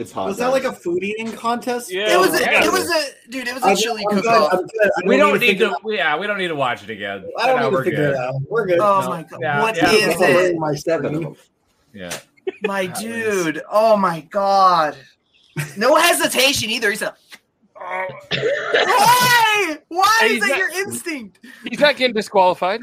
It's 0.00 0.12
hot. 0.12 0.26
Was 0.28 0.38
that 0.38 0.48
like 0.48 0.64
a 0.64 0.72
food 0.72 1.02
eating 1.04 1.30
contest? 1.30 1.92
Yeah. 1.92 2.14
It 2.14 2.18
was. 2.18 2.34
A, 2.34 2.42
Yeah. 2.42 2.64
it 2.64 2.72
was 2.72 2.88
a 2.90 3.30
dude. 3.30 3.46
It 3.46 3.54
was 3.54 3.62
a 3.62 3.66
I'm, 3.66 3.76
chili 3.76 4.02
I'm 4.10 4.16
cook-off. 4.16 4.52
I'm 4.54 4.60
good. 4.66 4.90
I 4.96 5.06
We 5.06 5.16
don't 5.18 5.34
need 5.34 5.40
need 5.40 5.46
figure 5.48 5.68
to. 5.68 5.74
Yeah, 5.94 6.16
we 6.18 6.26
don't 6.26 6.38
need 6.38 6.48
to 6.48 6.54
watch 6.54 6.82
it 6.82 6.88
again. 6.90 7.24
I 7.38 7.46
don't 7.46 7.56
No, 7.56 7.64
need 7.64 7.70
to 7.70 7.76
we're 7.76 7.84
figure 7.84 7.96
good. 8.06 8.10
it 8.14 8.16
out. 8.16 8.34
We're 8.48 8.66
good. 8.66 8.78
Oh 8.80 9.00
No. 9.02 9.08
my 9.10 9.22
god! 9.24 9.38
Yeah, 9.42 9.60
What 9.62 9.76
is 9.76 9.82
yeah. 9.82 10.26
I'm 10.26 10.36
it? 10.36 10.56
my 10.56 10.74
seven 10.74 11.06
of 11.06 11.12
seven. 11.12 11.22
them? 11.22 11.36
Yeah. 11.92 12.18
My 12.62 12.86
dude. 12.86 13.62
Oh 13.70 13.96
my 13.96 14.20
god. 14.22 14.96
No 15.76 15.96
hesitation 15.96 16.70
either. 16.70 16.90
He's 16.90 17.00
said, 17.00 17.12
oh. 17.78 18.06
"Why? 18.32 19.78
Why 19.88 20.20
is 20.24 20.40
that 20.40 20.48
not- 20.48 20.58
your 20.58 20.70
instinct?" 20.70 21.40
He's 21.68 21.78
not 21.80 21.96
getting 21.96 22.14
disqualified. 22.14 22.80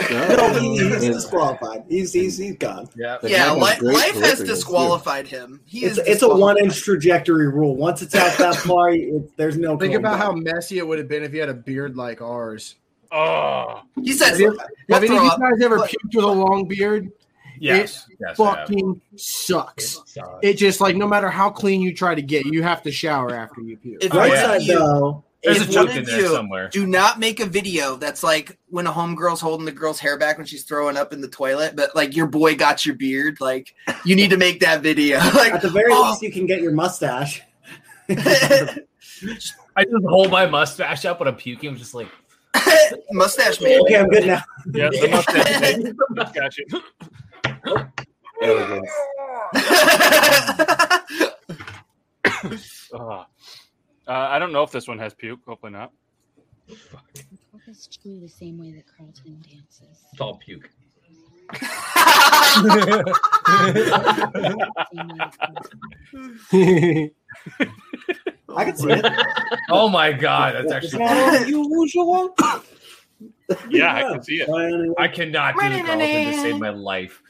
No, 0.10 0.52
he, 0.60 0.78
he's 0.78 1.00
disqualified. 1.00 1.84
He's 1.88 2.12
he's 2.12 2.38
he's 2.38 2.56
gone. 2.56 2.88
Yeah. 2.96 3.18
Yeah, 3.22 3.52
li- 3.52 3.60
life 3.60 3.80
has 3.80 4.14
peripherals, 4.14 4.36
too. 4.38 4.44
disqualified 4.46 5.26
him. 5.26 5.60
He 5.66 5.84
It's 5.84 5.98
is. 5.98 6.06
it's 6.06 6.22
a 6.22 6.28
one 6.28 6.56
inch 6.58 6.80
trajectory 6.82 7.48
rule. 7.48 7.74
Once 7.76 8.00
it's 8.02 8.14
out 8.14 8.38
that 8.38 8.54
far, 8.56 8.90
it, 8.90 9.36
there's 9.36 9.58
no. 9.58 9.76
Think 9.76 9.94
about 9.94 10.12
back. 10.12 10.22
how 10.22 10.32
messy 10.32 10.78
it 10.78 10.86
would 10.86 10.98
have 10.98 11.08
been 11.08 11.24
if 11.24 11.34
you 11.34 11.40
had 11.40 11.48
a 11.48 11.54
beard 11.54 11.96
like 11.96 12.22
ours. 12.22 12.76
Oh, 13.10 13.80
He 14.02 14.12
said, 14.12 14.32
Have, 14.32 14.40
you, 14.40 14.58
have 14.90 15.02
any 15.02 15.16
of 15.16 15.22
you 15.22 15.30
guys 15.30 15.62
ever 15.62 15.78
But- 15.78 15.90
puked 15.90 16.14
with 16.14 16.24
a 16.24 16.28
long 16.28 16.68
beard? 16.68 17.10
Yes. 17.60 18.06
It 18.10 18.18
yes. 18.20 18.36
Fucking 18.36 19.00
sucks. 19.16 20.00
Sucks. 20.06 20.38
It 20.42 20.54
just 20.54 20.80
like 20.80 20.94
no 20.94 21.08
matter 21.08 21.28
how 21.28 21.50
clean 21.50 21.80
you 21.80 21.92
try 21.92 22.14
to 22.14 22.22
get, 22.22 22.46
you 22.46 22.62
have 22.62 22.82
to 22.82 22.92
shower 22.92 23.34
after 23.34 23.62
you 23.62 23.76
puke. 23.76 24.04
If 24.04 24.12
Right 24.14 24.28
one 24.28 24.36
side 24.38 24.60
of 24.60 24.66
though, 24.68 25.24
There's 25.42 25.62
if 25.62 25.68
a 25.68 25.72
joke 25.72 25.88
one 25.88 25.96
in 25.96 26.02
of 26.02 26.06
there 26.06 26.20
you 26.20 26.28
somewhere. 26.28 26.68
Do 26.68 26.86
not 26.86 27.20
make 27.20 27.38
a 27.38 27.46
video 27.46 27.94
that's 27.96 28.24
like 28.24 28.58
when 28.68 28.88
a 28.88 28.92
homegirl's 28.92 29.40
holding 29.40 29.66
the 29.66 29.72
girl's 29.72 30.00
hair 30.00 30.18
back 30.18 30.36
when 30.36 30.46
she's 30.46 30.64
throwing 30.64 30.96
up 30.96 31.12
in 31.12 31.20
the 31.20 31.28
toilet, 31.28 31.76
but 31.76 31.94
like 31.94 32.16
your 32.16 32.26
boy 32.26 32.56
got 32.56 32.84
your 32.84 32.96
beard. 32.96 33.40
Like 33.40 33.72
you 34.04 34.16
need 34.16 34.30
to 34.30 34.36
make 34.36 34.60
that 34.60 34.82
video. 34.82 35.18
Like 35.38 35.52
at 35.52 35.62
the 35.62 35.70
very 35.70 35.92
oh, 35.92 36.10
least, 36.10 36.22
you 36.22 36.32
can 36.32 36.46
get 36.46 36.60
your 36.60 36.72
mustache. 36.72 37.42
I 38.08 39.84
just 39.84 40.04
hold 40.06 40.32
my 40.32 40.46
mustache 40.46 41.04
up 41.04 41.20
when 41.20 41.28
I'm 41.28 41.36
puking. 41.36 41.70
I'm 41.70 41.76
just 41.76 41.94
like, 41.94 42.08
mustache 43.12 43.60
man. 43.60 43.80
Okay, 43.82 43.96
I'm 43.96 44.08
good 44.08 44.26
now. 44.26 44.42
yeah, 44.72 44.88
the 44.88 45.08
mustache. 45.08 45.94
mustache. 46.10 46.58
Elegance. 48.42 48.90
Ah. 52.94 53.26
Uh, 54.08 54.28
I 54.30 54.38
don't 54.38 54.52
know 54.52 54.62
if 54.62 54.70
this 54.70 54.88
one 54.88 54.98
has 54.98 55.12
puke. 55.12 55.40
Hopefully 55.46 55.72
not. 55.72 55.92
Focus 57.52 57.86
chew 57.86 58.18
the 58.20 58.28
same 58.28 58.58
way 58.58 58.72
that 58.72 58.84
Carlton 58.96 59.42
dances. 59.42 60.04
It's 60.12 60.20
all 60.20 60.36
puke. 60.36 60.70
I 68.56 68.64
can 68.64 68.76
see 68.76 68.90
it. 68.90 69.06
oh 69.70 69.88
my 69.88 70.12
god, 70.12 70.54
that's 70.54 70.72
actually. 70.72 71.04
not 71.04 71.42
unusual. 71.42 72.34
Yeah, 73.70 73.94
I 73.94 74.02
can 74.02 74.22
see 74.22 74.40
it. 74.40 74.94
I 74.98 75.08
cannot 75.08 75.54
do 75.54 75.68
the 75.68 75.82
Carlton 75.82 76.32
to 76.32 76.32
save 76.38 76.58
my 76.58 76.70
life. 76.70 77.22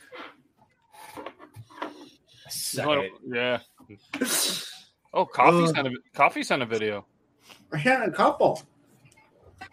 Suck 2.48 3.04
it. 3.04 3.12
Yeah. 3.26 3.58
Oh, 5.18 5.26
coffee's 5.26 5.72
uh, 5.74 5.80
on 5.80 5.86
a 5.88 5.90
coffee's 6.14 6.50
on 6.52 6.62
a 6.62 6.66
video. 6.66 7.04
I 7.72 7.78
had 7.78 8.08
a 8.08 8.12
couple. 8.12 8.62
I 9.60 9.66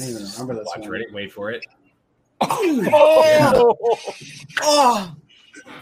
don't 0.00 0.08
even 0.08 0.22
remember 0.32 0.54
this 0.54 0.66
Watch 0.66 0.78
one. 0.80 0.90
ready, 0.90 1.04
wait 1.12 1.32
for 1.32 1.50
it. 1.50 1.64
Oh! 2.40 3.74
oh, 3.80 3.96
oh, 4.62 5.16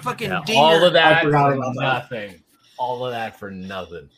fucking 0.01 0.31
Yeah, 0.31 0.43
dinger. 0.45 0.61
all 0.61 0.85
of 0.85 0.93
that 0.93 1.23
for 1.23 1.29
about 1.31 1.57
that. 1.57 1.73
nothing. 1.77 2.43
All 2.79 3.05
of 3.07 3.13
that 3.13 3.39
for 3.39 3.51
nothing. 3.51 4.09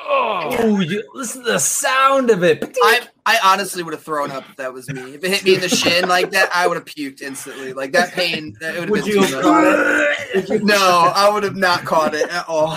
Oh, 0.00 0.80
you, 0.80 1.08
listen 1.14 1.44
to 1.44 1.52
the 1.52 1.58
sound 1.58 2.30
of 2.30 2.42
it. 2.42 2.76
I 2.82 3.02
I 3.24 3.38
honestly 3.44 3.82
would 3.84 3.94
have 3.94 4.02
thrown 4.02 4.30
up 4.32 4.48
if 4.50 4.56
that 4.56 4.72
was 4.72 4.88
me. 4.88 5.14
If 5.14 5.22
it 5.22 5.30
hit 5.30 5.44
me 5.44 5.54
in 5.54 5.60
the 5.60 5.68
shin 5.68 6.08
like 6.08 6.30
that, 6.32 6.50
I 6.54 6.66
would 6.66 6.76
have 6.76 6.84
puked 6.84 7.22
instantly. 7.22 7.72
Like 7.72 7.92
that 7.92 8.12
pain, 8.12 8.56
that 8.60 8.74
would 8.74 8.80
have 8.82 8.90
Would 8.90 9.04
been 9.04 9.14
you 9.14 9.14
too 9.14 9.20
have 9.20 9.32
much. 9.32 9.42
caught 9.44 10.50
it? 10.50 10.62
No, 10.64 11.12
I 11.14 11.30
would 11.32 11.44
have 11.44 11.54
not 11.56 11.84
caught 11.84 12.14
it 12.14 12.28
at 12.30 12.48
all. 12.48 12.76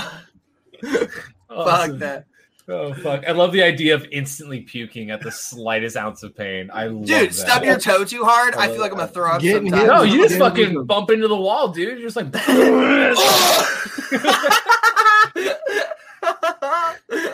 Fuck 1.49 1.97
that. 1.99 2.25
Oh 2.67 2.91
fuck! 2.95 3.23
I 3.27 3.31
love 3.31 3.51
the 3.51 3.61
idea 3.61 3.93
of 3.93 4.07
instantly 4.11 4.61
puking 4.61 5.11
at 5.11 5.21
the 5.21 5.31
slightest 5.31 5.95
ounce 5.95 6.23
of 6.23 6.35
pain. 6.35 6.71
I 6.73 6.85
love 6.87 7.05
Dude, 7.05 7.29
that. 7.29 7.35
stub 7.35 7.63
your 7.63 7.77
toe 7.77 8.03
too 8.03 8.23
hard. 8.25 8.55
I 8.55 8.67
feel 8.69 8.79
like 8.81 8.91
I'm 8.91 8.97
gonna 8.97 9.11
throw 9.11 9.29
up 9.33 9.39
Getting 9.41 9.69
sometimes. 9.69 9.87
No, 9.87 10.01
you 10.01 10.23
just 10.27 10.39
fucking 10.39 10.71
hit. 10.71 10.87
bump 10.87 11.11
into 11.11 11.27
the 11.27 11.35
wall, 11.35 11.67
dude. 11.67 11.99
You're 11.99 12.09
just 12.09 12.15
like, 12.15 12.25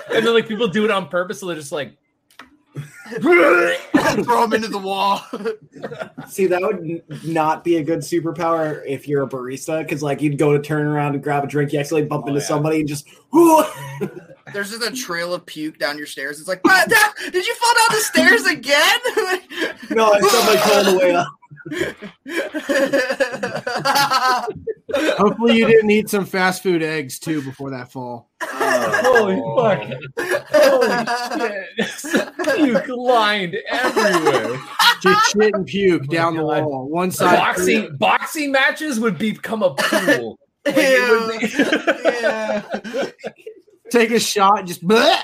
and 0.09 0.25
then 0.25 0.33
like 0.33 0.47
people 0.47 0.67
do 0.67 0.83
it 0.85 0.91
on 0.91 1.07
purpose, 1.07 1.39
so 1.39 1.45
they're 1.47 1.55
just 1.55 1.71
like, 1.71 1.95
throw 4.23 4.43
him 4.43 4.53
into 4.53 4.69
the 4.69 4.79
wall. 4.81 5.21
See, 6.27 6.45
that 6.47 6.61
would 6.61 6.77
n- 6.77 7.01
not 7.23 7.63
be 7.63 7.77
a 7.77 7.83
good 7.83 7.99
superpower 7.99 8.81
if 8.87 9.07
you're 9.07 9.23
a 9.23 9.27
barista, 9.27 9.83
because 9.83 10.01
like 10.01 10.21
you'd 10.21 10.37
go 10.37 10.53
to 10.53 10.61
turn 10.61 10.85
around 10.85 11.15
and 11.15 11.23
grab 11.23 11.43
a 11.43 11.47
drink, 11.47 11.73
you 11.73 11.79
accidentally 11.79 12.07
bump 12.07 12.25
oh, 12.25 12.29
into 12.29 12.41
somebody 12.41 12.79
and 12.79 12.87
just. 12.87 13.07
There's 14.53 14.71
just 14.71 14.83
a 14.83 14.91
trail 14.91 15.33
of 15.33 15.45
puke 15.45 15.77
down 15.77 15.97
your 15.97 16.07
stairs. 16.07 16.39
It's 16.39 16.47
like, 16.47 16.63
what? 16.63 16.89
That- 16.89 17.13
did 17.31 17.45
you 17.45 17.55
fall 17.55 17.73
down 17.73 17.87
the 17.89 18.03
stairs 18.03 18.45
again? 18.45 18.99
no, 19.95 20.11
it's 20.13 20.31
somebody 20.31 20.57
calling 20.59 20.85
the 20.85 20.99
way 20.99 21.15
up. 21.15 21.27
Hopefully, 25.17 25.57
you 25.57 25.67
didn't 25.67 25.91
eat 25.91 26.09
some 26.09 26.25
fast 26.25 26.63
food 26.63 26.81
eggs 26.81 27.19
too 27.19 27.41
before 27.43 27.69
that 27.71 27.91
fall. 27.91 28.29
Oh. 28.41 28.99
holy 29.03 29.35
fuck, 29.55 30.40
holy 30.53 31.85
shit, 31.99 32.29
puke 32.55 32.87
lined 32.97 33.55
everywhere. 33.69 34.59
Just 35.01 35.31
shit 35.31 35.53
and 35.53 35.65
puke 35.65 36.03
oh 36.03 36.07
down 36.11 36.35
the 36.35 36.43
wall. 36.43 36.89
One 36.89 37.11
side. 37.11 37.37
Boxing 37.37 37.95
boxing 37.97 38.51
matches 38.51 38.99
would 38.99 39.17
become 39.17 39.63
a 39.63 39.73
pool. 39.75 40.37
Like, 40.63 40.75
it 40.77 41.09
would 42.83 43.03
be- 43.03 43.11
Take 43.89 44.11
a 44.11 44.19
shot, 44.19 44.59
and 44.59 44.67
just. 44.67 44.87
bleh. 44.87 45.19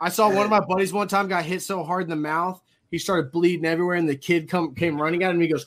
I 0.00 0.08
saw 0.08 0.28
one 0.28 0.44
of 0.44 0.50
my 0.50 0.60
buddies 0.60 0.94
one 0.94 1.08
time 1.08 1.28
got 1.28 1.44
hit 1.44 1.60
so 1.60 1.84
hard 1.84 2.04
in 2.04 2.08
the 2.08 2.16
mouth, 2.16 2.58
he 2.90 2.98
started 2.98 3.32
bleeding 3.32 3.66
everywhere, 3.66 3.96
and 3.96 4.08
the 4.08 4.16
kid 4.16 4.48
come 4.48 4.74
came 4.74 5.00
running 5.00 5.24
at 5.24 5.34
him. 5.34 5.40
He 5.40 5.48
goes, 5.48 5.66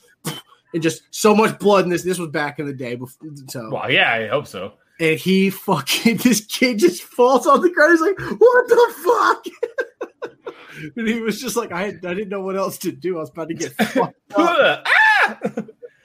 and 0.74 0.82
just 0.82 1.02
so 1.10 1.34
much 1.34 1.58
blood 1.58 1.84
in 1.84 1.90
this. 1.90 2.02
This 2.02 2.18
was 2.18 2.30
back 2.30 2.58
in 2.58 2.66
the 2.66 2.72
day. 2.72 2.96
Before, 2.96 3.28
so 3.48 3.70
well, 3.70 3.90
yeah, 3.90 4.12
I 4.12 4.28
hope 4.28 4.46
so. 4.46 4.74
And 5.00 5.18
he 5.18 5.50
fucking 5.50 6.16
this 6.22 6.44
kid 6.46 6.78
just 6.78 7.02
falls 7.02 7.46
on 7.46 7.60
the 7.60 7.70
ground. 7.70 7.92
He's 7.92 8.00
like, 8.00 8.40
"What 8.40 8.68
the 8.68 8.94
fuck?" 9.04 10.34
and 10.96 11.08
he 11.08 11.20
was 11.20 11.40
just 11.40 11.56
like, 11.56 11.72
"I 11.72 11.86
had, 11.86 12.04
I 12.04 12.14
didn't 12.14 12.28
know 12.28 12.40
what 12.40 12.56
else 12.56 12.78
to 12.78 12.92
do. 12.92 13.16
I 13.16 13.20
was 13.20 13.30
about 13.30 13.48
to 13.48 13.54
get 13.54 13.72
fucked 13.74 14.32
up." 14.34 14.86
Ah! 14.86 15.38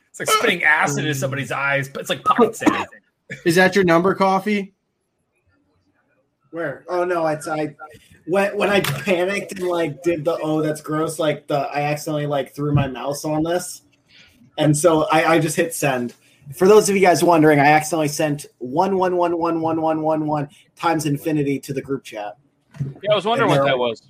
It's 0.09 0.19
like 0.19 0.29
spitting 0.29 0.63
acid 0.63 1.05
in 1.05 1.13
somebody's 1.13 1.51
eyes, 1.51 1.89
but 1.89 2.01
it's 2.01 2.09
like 2.09 2.23
pocket 2.23 2.55
sand. 2.55 2.87
Is 3.45 3.55
that 3.55 3.75
your 3.75 3.83
number, 3.83 4.15
coffee? 4.15 4.73
Where? 6.51 6.85
Oh 6.89 7.03
no, 7.03 7.27
it's 7.27 7.47
I. 7.47 7.75
When 8.25 8.57
when 8.57 8.69
I 8.69 8.81
panicked 8.81 9.59
and 9.59 9.67
like 9.67 10.01
did 10.01 10.25
the 10.25 10.39
oh 10.41 10.61
that's 10.61 10.81
gross 10.81 11.19
like 11.19 11.47
the 11.47 11.59
I 11.59 11.81
accidentally 11.81 12.25
like 12.25 12.55
threw 12.55 12.73
my 12.73 12.87
mouse 12.87 13.25
on 13.25 13.43
this, 13.43 13.83
and 14.57 14.75
so 14.75 15.03
I 15.11 15.35
I 15.35 15.39
just 15.39 15.55
hit 15.55 15.75
send. 15.75 16.15
For 16.55 16.67
those 16.67 16.89
of 16.89 16.95
you 16.95 17.01
guys 17.01 17.23
wondering, 17.23 17.59
I 17.59 17.65
accidentally 17.67 18.07
sent 18.07 18.45
one 18.59 18.97
one 18.97 19.17
one 19.17 19.37
one 19.37 19.61
one 19.61 19.81
one 19.81 20.01
one 20.01 20.27
one 20.27 20.49
times 20.75 21.05
infinity 21.05 21.59
to 21.59 21.73
the 21.73 21.81
group 21.81 22.03
chat. 22.03 22.37
Yeah, 23.01 23.11
I 23.11 23.15
was 23.15 23.25
wondering 23.25 23.49
what 23.49 23.65
that 23.65 23.77
was. 23.77 24.01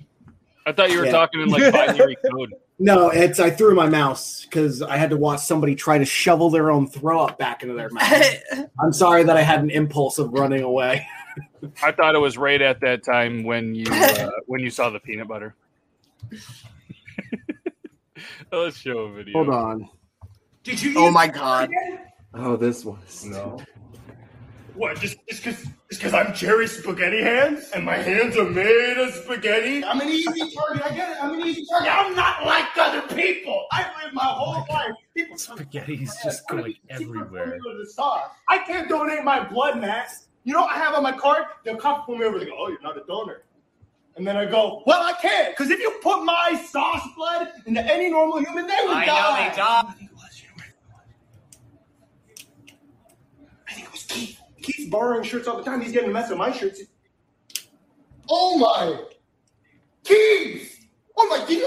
I 0.66 0.72
thought 0.72 0.90
you 0.90 0.98
were 0.98 1.06
Yeah. 1.06 1.12
talking 1.12 1.40
in 1.40 1.48
like 1.48 1.72
binary 1.72 2.16
code. 2.30 2.54
No, 2.78 3.08
it's 3.08 3.40
I 3.40 3.50
threw 3.50 3.74
my 3.74 3.88
mouse 3.88 4.44
because 4.44 4.82
I 4.82 4.96
had 4.98 5.10
to 5.10 5.16
watch 5.16 5.40
somebody 5.40 5.74
try 5.74 5.98
to 5.98 6.04
shovel 6.04 6.48
their 6.48 6.70
own 6.70 6.86
throw 6.86 7.20
up 7.22 7.38
back 7.38 7.62
into 7.62 7.74
their 7.74 7.90
mouth. 7.90 8.34
I'm 8.80 8.92
sorry 8.92 9.24
that 9.24 9.36
I 9.36 9.42
had 9.42 9.60
an 9.60 9.70
impulse 9.70 10.18
of 10.18 10.32
running 10.32 10.62
away. 10.62 11.04
I 11.82 11.90
thought 11.90 12.14
it 12.14 12.18
was 12.18 12.38
right 12.38 12.60
at 12.62 12.80
that 12.82 13.02
time 13.02 13.42
when 13.42 13.74
you 13.74 13.86
uh, 13.90 14.30
when 14.46 14.60
you 14.60 14.70
saw 14.70 14.90
the 14.90 15.00
peanut 15.00 15.26
butter. 15.26 15.56
Let's 18.52 18.76
show 18.78 18.98
a 18.98 19.12
video. 19.12 19.32
Hold 19.32 19.48
on. 19.50 19.88
Did 20.62 20.80
you? 20.82 20.94
Oh 20.98 21.10
my 21.10 21.26
god. 21.26 21.70
Oh, 22.34 22.56
this 22.56 22.84
was 22.84 23.24
no. 23.24 23.58
What? 24.74 25.00
Just 25.00 25.18
just 25.28 25.42
because 25.42 25.64
just 25.90 26.00
because 26.02 26.14
I'm 26.14 26.32
Jerry 26.34 26.68
Spaghetti 26.68 27.20
Hands 27.20 27.68
and 27.74 27.84
my 27.84 27.96
hands 27.96 28.36
are 28.36 28.48
made 28.48 28.96
of 28.96 29.12
spaghetti? 29.12 29.82
I'm 29.84 30.00
an 30.00 30.08
easy 30.08 30.54
target. 30.54 30.82
I 30.84 30.94
get 30.94 31.10
it. 31.10 31.16
I'm 31.20 31.34
an 31.34 31.46
easy 31.46 31.66
target. 31.68 31.90
I'm 31.90 32.14
not 32.14 32.44
like 32.46 32.66
other 32.76 33.02
people. 33.16 33.66
I 33.72 33.90
lived 34.02 34.14
my 34.14 34.22
whole 34.22 34.64
oh 34.68 34.72
life. 34.72 34.92
People 35.16 35.36
Spaghetti's 35.36 36.16
just 36.22 36.46
going 36.48 36.76
everywhere. 36.90 37.58
to 37.58 37.84
the. 37.96 38.22
I 38.48 38.58
can't 38.58 38.88
donate 38.88 39.24
my 39.24 39.48
blood, 39.48 39.80
Max. 39.80 40.28
You 40.44 40.52
know 40.52 40.60
what 40.60 40.76
I 40.76 40.78
have 40.78 40.94
on 40.94 41.02
my 41.02 41.16
card? 41.16 41.44
They'll 41.64 41.76
come 41.76 42.02
pull 42.02 42.16
me 42.16 42.26
over. 42.26 42.38
They 42.38 42.46
go, 42.46 42.56
"Oh, 42.56 42.68
you're 42.68 42.80
not 42.80 42.96
a 42.96 43.04
donor." 43.08 43.42
And 44.16 44.24
then 44.24 44.36
I 44.36 44.44
go, 44.44 44.84
"Well, 44.86 45.02
I 45.02 45.12
can't, 45.20 45.56
because 45.56 45.72
if 45.72 45.80
you 45.80 45.98
put 46.02 46.22
my 46.24 46.62
sauce 46.70 47.06
blood 47.16 47.48
into 47.66 47.82
any 47.82 48.10
normal 48.10 48.38
human, 48.38 48.66
they 48.66 48.76
would 48.84 48.96
I 48.96 49.06
know 49.06 49.12
die." 49.14 49.48
they 49.48 49.56
die. 49.56 49.84
I 49.88 49.92
think 49.92 50.10
it 50.10 50.14
was 50.14 50.28
Keith's 54.68 54.90
borrowing 54.90 55.22
shirts 55.22 55.48
all 55.48 55.56
the 55.56 55.62
time. 55.62 55.80
He's 55.80 55.92
getting 55.92 56.10
a 56.10 56.12
mess 56.12 56.28
with 56.28 56.38
my 56.38 56.52
shirts. 56.52 56.82
Oh 58.28 58.58
my! 58.58 59.04
Keith! 60.04 60.86
Oh 61.16 61.26
my! 61.28 61.44
Keith! 61.46 61.64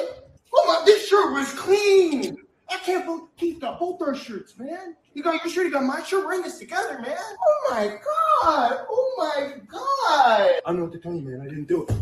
Oh 0.54 0.66
my! 0.68 0.86
This 0.86 1.08
shirt 1.08 1.34
was 1.34 1.52
clean. 1.54 2.38
I 2.70 2.78
can't 2.78 3.06
believe 3.06 3.24
Keith 3.38 3.60
got 3.60 3.80
both 3.80 4.02
our 4.02 4.16
shirts, 4.16 4.58
man. 4.58 4.95
You 5.14 5.24
got 5.24 5.43
your 5.43 5.52
shirt, 5.52 5.66
you 5.66 5.72
got 5.72 5.84
my 5.84 6.04
shirt. 6.04 6.26
We're 6.26 6.34
in 6.34 6.43
this 6.43 6.60
together, 6.60 6.99
man. 6.99 7.18
Oh 7.18 7.68
my 7.72 7.88
god! 7.88 8.86
Oh 8.89 9.16
my 9.18 9.54
god! 9.68 9.80
I 9.80 10.62
don't 10.68 10.78
know 10.78 10.84
what 10.84 10.93
to 10.93 10.99
tell 10.99 11.14
you, 11.14 11.22
man. 11.24 11.41
I 11.41 11.45
didn't 11.45 11.68
do 11.68 11.86
it. 11.86 11.95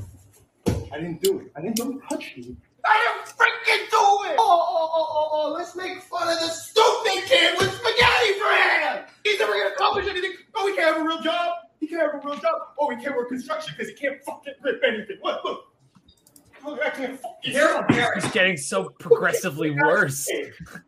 I 0.91 0.97
didn't 0.97 1.21
do 1.21 1.39
it. 1.39 1.51
I 1.55 1.61
didn't 1.61 1.77
do 1.77 1.93
it. 1.93 2.09
Touch 2.09 2.33
you. 2.35 2.57
I 2.89 2.97
didn't 2.97 3.37
freaking 3.37 3.85
do 3.91 4.31
it! 4.31 4.35
Oh, 4.39 4.65
oh, 4.67 4.89
oh, 4.93 5.07
oh, 5.13 5.29
oh, 5.31 5.53
let's 5.53 5.75
make 5.75 6.01
fun 6.01 6.27
of 6.27 6.39
this 6.39 6.69
stupid 6.69 7.23
kid 7.29 7.53
with 7.59 7.71
spaghetti 7.71 8.33
for 8.39 8.49
him! 8.49 9.05
He's 9.23 9.39
never 9.39 9.53
gonna 9.53 9.75
accomplish 9.75 10.07
anything. 10.09 10.33
Oh, 10.55 10.67
he 10.67 10.75
can't 10.75 10.95
have 10.95 11.05
a 11.05 11.07
real 11.07 11.21
job. 11.21 11.53
He 11.79 11.87
can't 11.87 12.01
have 12.01 12.23
a 12.23 12.27
real 12.27 12.37
job. 12.37 12.55
Oh, 12.79 12.89
he 12.89 13.01
can't 13.01 13.15
work 13.15 13.29
construction 13.29 13.75
because 13.77 13.89
he 13.89 13.95
can't 13.95 14.23
fucking 14.23 14.53
rip 14.63 14.81
anything. 14.85 15.17
Look, 15.23 15.43
look. 15.43 15.65
Look, 16.65 16.79
I 16.81 16.89
can't 16.89 17.19
fucking 17.19 17.53
It's 18.17 18.31
getting 18.31 18.57
so 18.57 18.89
progressively 18.99 19.71
worse. 19.71 20.27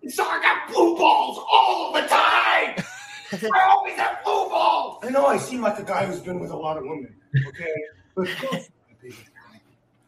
So 0.10 0.24
I 0.26 0.42
got 0.42 0.74
blue 0.74 0.98
balls 0.98 1.38
all 1.50 1.94
the 1.94 2.02
time! 2.02 2.84
I 3.54 3.70
always 3.70 3.94
have 3.94 4.24
blue 4.24 4.50
balls! 4.50 5.04
I 5.04 5.10
know 5.10 5.28
I 5.28 5.38
seem 5.38 5.62
like 5.62 5.80
a 5.80 5.84
guy 5.84 6.06
who's 6.06 6.20
been 6.20 6.40
with 6.40 6.52
a 6.52 6.58
lot 6.58 6.78
of 6.78 6.84
women, 6.84 7.16
okay? 7.48 7.74
But 8.14 8.28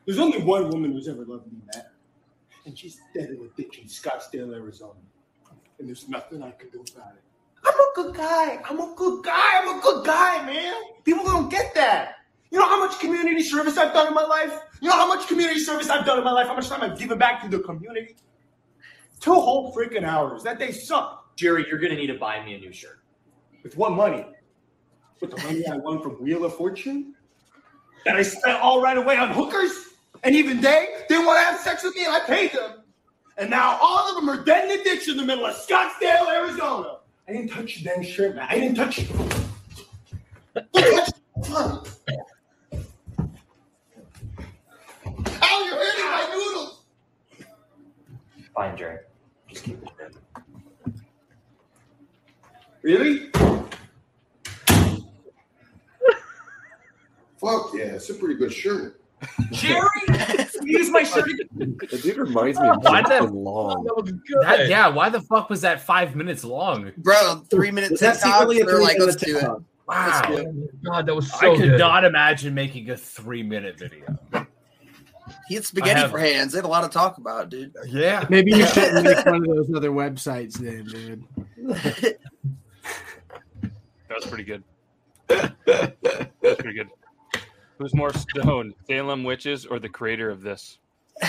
there's 0.05 0.19
only 0.19 0.41
one 0.41 0.69
woman 0.69 0.91
who's 0.91 1.07
ever 1.07 1.25
loved 1.25 1.51
me, 1.51 1.59
Matt. 1.73 1.91
And 2.65 2.77
she's 2.77 2.99
dead 3.13 3.29
in 3.29 3.35
a 3.43 3.61
ditch 3.61 3.79
in 3.79 3.85
Scottsdale, 3.85 4.53
Arizona. 4.53 4.99
And 5.79 5.87
there's 5.87 6.07
nothing 6.07 6.43
I 6.43 6.51
can 6.51 6.69
do 6.69 6.83
about 6.95 7.13
it. 7.15 7.23
I'm 7.65 7.73
a 7.73 7.91
good 7.95 8.15
guy. 8.15 8.61
I'm 8.69 8.79
a 8.79 8.93
good 8.95 9.23
guy. 9.23 9.61
I'm 9.61 9.77
a 9.77 9.81
good 9.81 10.05
guy, 10.05 10.45
man. 10.45 10.73
People 11.03 11.25
don't 11.25 11.49
get 11.49 11.73
that. 11.75 12.15
You 12.51 12.59
know 12.59 12.67
how 12.67 12.85
much 12.85 12.99
community 12.99 13.41
service 13.41 13.77
I've 13.77 13.93
done 13.93 14.07
in 14.07 14.13
my 14.13 14.25
life? 14.25 14.59
You 14.81 14.89
know 14.89 14.95
how 14.95 15.07
much 15.07 15.27
community 15.27 15.59
service 15.59 15.89
I've 15.89 16.05
done 16.05 16.19
in 16.19 16.23
my 16.23 16.31
life? 16.31 16.47
How 16.47 16.55
much 16.55 16.69
time 16.69 16.81
I've 16.81 16.99
given 16.99 17.17
back 17.17 17.41
to 17.41 17.49
the 17.49 17.59
community? 17.59 18.15
Two 19.19 19.33
whole 19.33 19.73
freaking 19.73 20.03
hours. 20.03 20.43
That 20.43 20.59
day 20.59 20.71
sucked. 20.71 21.37
Jerry, 21.37 21.65
you're 21.67 21.79
gonna 21.79 21.95
need 21.95 22.07
to 22.07 22.19
buy 22.19 22.45
me 22.45 22.53
a 22.53 22.59
new 22.59 22.71
shirt. 22.71 22.99
With 23.63 23.75
what 23.75 23.93
money? 23.93 24.25
With 25.19 25.31
the 25.31 25.41
money 25.41 25.65
I 25.65 25.77
won 25.77 26.01
from 26.03 26.21
Wheel 26.21 26.45
of 26.45 26.55
Fortune? 26.55 27.15
That 28.05 28.17
I 28.17 28.21
spent 28.21 28.59
all 28.59 28.81
right 28.81 28.97
away 28.97 29.17
on 29.17 29.29
hookers? 29.29 29.92
And 30.23 30.35
even 30.35 30.61
they 30.61 30.87
didn't 31.09 31.25
want 31.25 31.39
to 31.39 31.45
have 31.45 31.59
sex 31.59 31.83
with 31.83 31.95
me 31.95 32.05
and 32.05 32.13
I 32.13 32.21
paid 32.21 32.53
them. 32.53 32.83
And 33.37 33.49
now 33.49 33.77
all 33.81 34.09
of 34.09 34.15
them 34.15 34.29
are 34.29 34.43
dead 34.43 34.71
in 34.71 34.79
a 34.79 34.83
ditch 34.83 35.09
in 35.09 35.17
the 35.17 35.25
middle 35.25 35.45
of 35.45 35.55
Scottsdale, 35.55 36.29
Arizona. 36.29 36.99
I 37.27 37.33
didn't 37.33 37.49
touch 37.49 37.79
your 37.79 37.93
damn 37.93 38.03
shirt, 38.03 38.35
man. 38.35 38.47
I 38.49 38.59
didn't 38.59 38.75
touch 38.75 38.99
you. 38.99 39.07
Ow, 40.55 41.83
you're 45.65 45.75
hurting 45.75 46.05
my 46.05 46.29
noodles. 46.31 46.83
Fine, 48.55 48.77
Jerry. 48.77 48.99
Just 49.49 49.63
keep 49.63 49.81
it 49.81 49.89
there. 49.97 50.11
Really? 52.81 53.29
Fuck 57.39 57.73
yeah, 57.73 57.95
it's 57.95 58.09
a 58.09 58.13
pretty 58.13 58.35
good 58.35 58.53
shirt. 58.53 59.02
Jerry, 59.51 59.87
use 60.63 60.89
my 60.89 61.03
shirt. 61.03 61.29
The 61.55 61.99
dude 62.01 62.17
reminds 62.17 62.59
me 62.59 62.67
of 62.67 62.77
Why 62.83 63.01
the- 63.01 63.09
Justin 63.09 63.33
Long. 63.35 63.87
That- 64.41 64.67
yeah, 64.67 64.87
why 64.87 65.09
the 65.09 65.21
fuck 65.21 65.49
was 65.49 65.61
that 65.61 65.81
five 65.81 66.15
minutes 66.15 66.43
long? 66.43 66.91
Bro, 66.97 67.45
three 67.49 67.71
minutes 67.71 67.99
That's 67.99 68.21
that 68.21 68.25
TikTok. 68.25 68.41
secretly 68.41 68.61
a 68.61 68.65
They're 68.65 68.79
like, 68.81 68.97
three-minute 68.97 69.21
let's 69.21 69.23
do 69.23 69.37
it. 69.37 69.63
Wow. 69.87 70.53
God, 70.85 71.05
that 71.07 71.15
was 71.15 71.31
I 71.33 71.55
could 71.55 71.59
good. 71.71 71.79
not 71.79 72.05
imagine 72.05 72.53
making 72.53 72.89
a 72.89 72.97
three 72.97 73.43
minute 73.43 73.77
video. 73.77 74.17
He 75.47 75.55
had 75.55 75.65
spaghetti 75.65 75.99
have- 75.99 76.11
for 76.11 76.19
hands. 76.19 76.53
They 76.53 76.57
had 76.59 76.65
a 76.65 76.69
lot 76.69 76.81
to 76.81 76.89
talk 76.89 77.17
about, 77.17 77.49
dude. 77.49 77.73
Yeah. 77.87 78.25
Maybe 78.29 78.51
you 78.51 78.65
shouldn't 78.73 79.03
make 79.03 79.25
one 79.25 79.35
of 79.37 79.55
those 79.55 79.73
other 79.75 79.91
websites 79.91 80.53
then, 80.53 80.85
dude. 80.85 81.23
That 84.09 84.17
was 84.17 84.25
pretty 84.27 84.43
good. 84.43 84.63
That 85.65 85.95
was 86.41 86.55
pretty 86.57 86.73
good. 86.77 86.89
Who's 87.83 87.93
more 87.93 88.13
stoned, 88.13 88.75
Salem 88.87 89.25
witches 89.25 89.65
or 89.65 89.77
the 89.77 89.89
creator 89.89 90.29
of 90.29 90.41
this? 90.41 90.77
I 91.21 91.27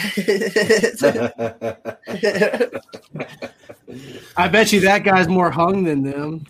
bet 4.46 4.72
you 4.72 4.78
that 4.82 5.02
guy's 5.02 5.26
more 5.26 5.50
hung 5.50 5.82
than 5.82 6.04
them. 6.04 6.46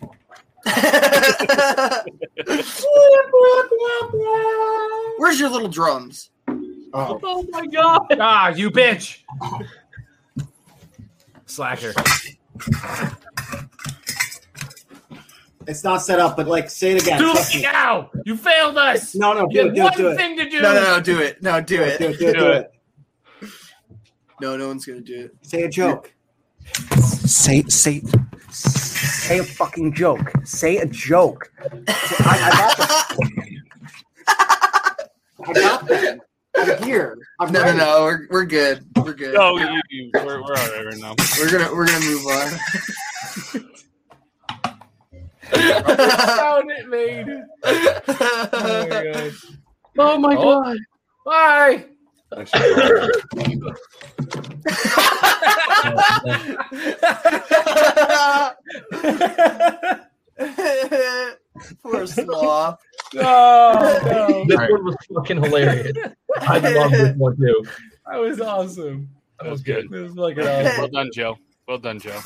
Where's 5.16 5.40
your 5.40 5.48
little 5.48 5.68
drums? 5.68 6.28
Oh 6.92 7.46
my 7.48 7.64
god! 7.64 8.14
Ah, 8.20 8.48
you 8.48 8.70
bitch! 8.70 9.20
Slacker. 11.46 11.94
It's 15.67 15.83
not 15.85 15.99
set 15.99 16.19
up, 16.19 16.37
but 16.37 16.47
like 16.47 16.69
say 16.71 16.93
it 16.93 17.03
again. 17.03 17.19
Do 17.19 17.33
it 17.35 17.62
now! 17.62 18.11
You 18.25 18.37
failed 18.37 18.77
us! 18.77 19.15
No, 19.15 19.33
no, 19.33 19.47
do 19.49 19.59
had 19.59 19.67
it, 19.69 19.75
do 19.75 19.81
it, 19.81 19.85
one 19.85 19.93
do 19.97 20.09
it. 20.09 20.17
thing 20.17 20.37
to 20.39 20.49
do. 20.51 20.61
No, 20.61 20.75
no, 20.75 20.83
no, 20.83 21.01
do 21.01 21.19
it. 21.21 21.43
No, 21.43 21.61
do 21.61 21.83
it. 21.83 21.99
Do 21.99 22.09
it, 22.11 22.19
do 22.19 22.29
it, 22.29 22.37
do 22.37 22.47
it. 22.51 22.71
No, 24.41 24.57
no 24.57 24.69
one's 24.69 24.85
gonna 24.85 25.01
do 25.01 25.25
it. 25.27 25.35
Say 25.43 25.62
a 25.62 25.69
joke. 25.69 26.12
Say 27.25 27.62
say 27.65 28.03
Say 28.51 29.39
a 29.39 29.45
fucking 29.45 29.95
joke. 29.95 30.33
Say 30.45 30.77
a 30.79 30.87
joke. 30.87 31.51
I, 31.61 31.75
I 32.21 32.51
got 32.51 32.77
this. 32.77 32.89
I 35.47 35.53
got 35.53 35.89
that. 35.89 36.21
I'm 36.57 36.83
here. 36.85 37.19
I'm 37.41 37.53
No, 37.53 37.61
no, 37.61 37.65
ready. 37.65 37.79
no. 37.79 38.03
We're, 38.05 38.27
we're 38.31 38.45
good. 38.45 38.85
We're 38.97 39.15
good. 39.15 39.35
No, 39.35 39.57
you, 39.59 39.81
you, 39.91 40.11
we're, 40.15 40.25
we're 40.25 40.35
all 40.43 40.51
right 40.51 40.85
right 40.87 40.99
now. 40.99 41.15
We're 41.39 41.51
gonna 41.51 41.75
we're 41.75 41.87
gonna 41.87 42.05
move 42.05 42.27
on. 42.27 42.53
sound 45.53 46.70
it 46.70 46.88
made. 46.88 47.26
Oh, 49.97 49.99
oh 49.99 50.18
my 50.18 50.34
god. 50.34 50.34
Oh. 50.34 50.34
my 50.34 50.34
god. 50.34 50.78
Bye. 51.24 51.84
Poor 61.82 62.07
sloth. 62.07 62.80
Oh, 63.16 64.45
This 64.49 64.59
no. 64.59 64.66
one 64.70 64.84
was 64.84 64.97
fucking 65.14 65.42
hilarious. 65.42 65.97
I 66.40 66.59
love 66.59 66.90
this 66.90 67.16
one 67.16 67.36
too. 67.36 67.64
That 68.11 68.16
was 68.18 68.40
awesome. 68.40 69.09
That 69.40 69.51
was 69.51 69.62
good. 69.62 69.88
That 69.90 70.03
was 70.03 70.14
fucking 70.14 70.45
Well 70.78 70.88
done, 70.88 71.11
Joe. 71.14 71.38
Well 71.68 71.78
done, 71.78 72.01
Joe. 72.01 72.18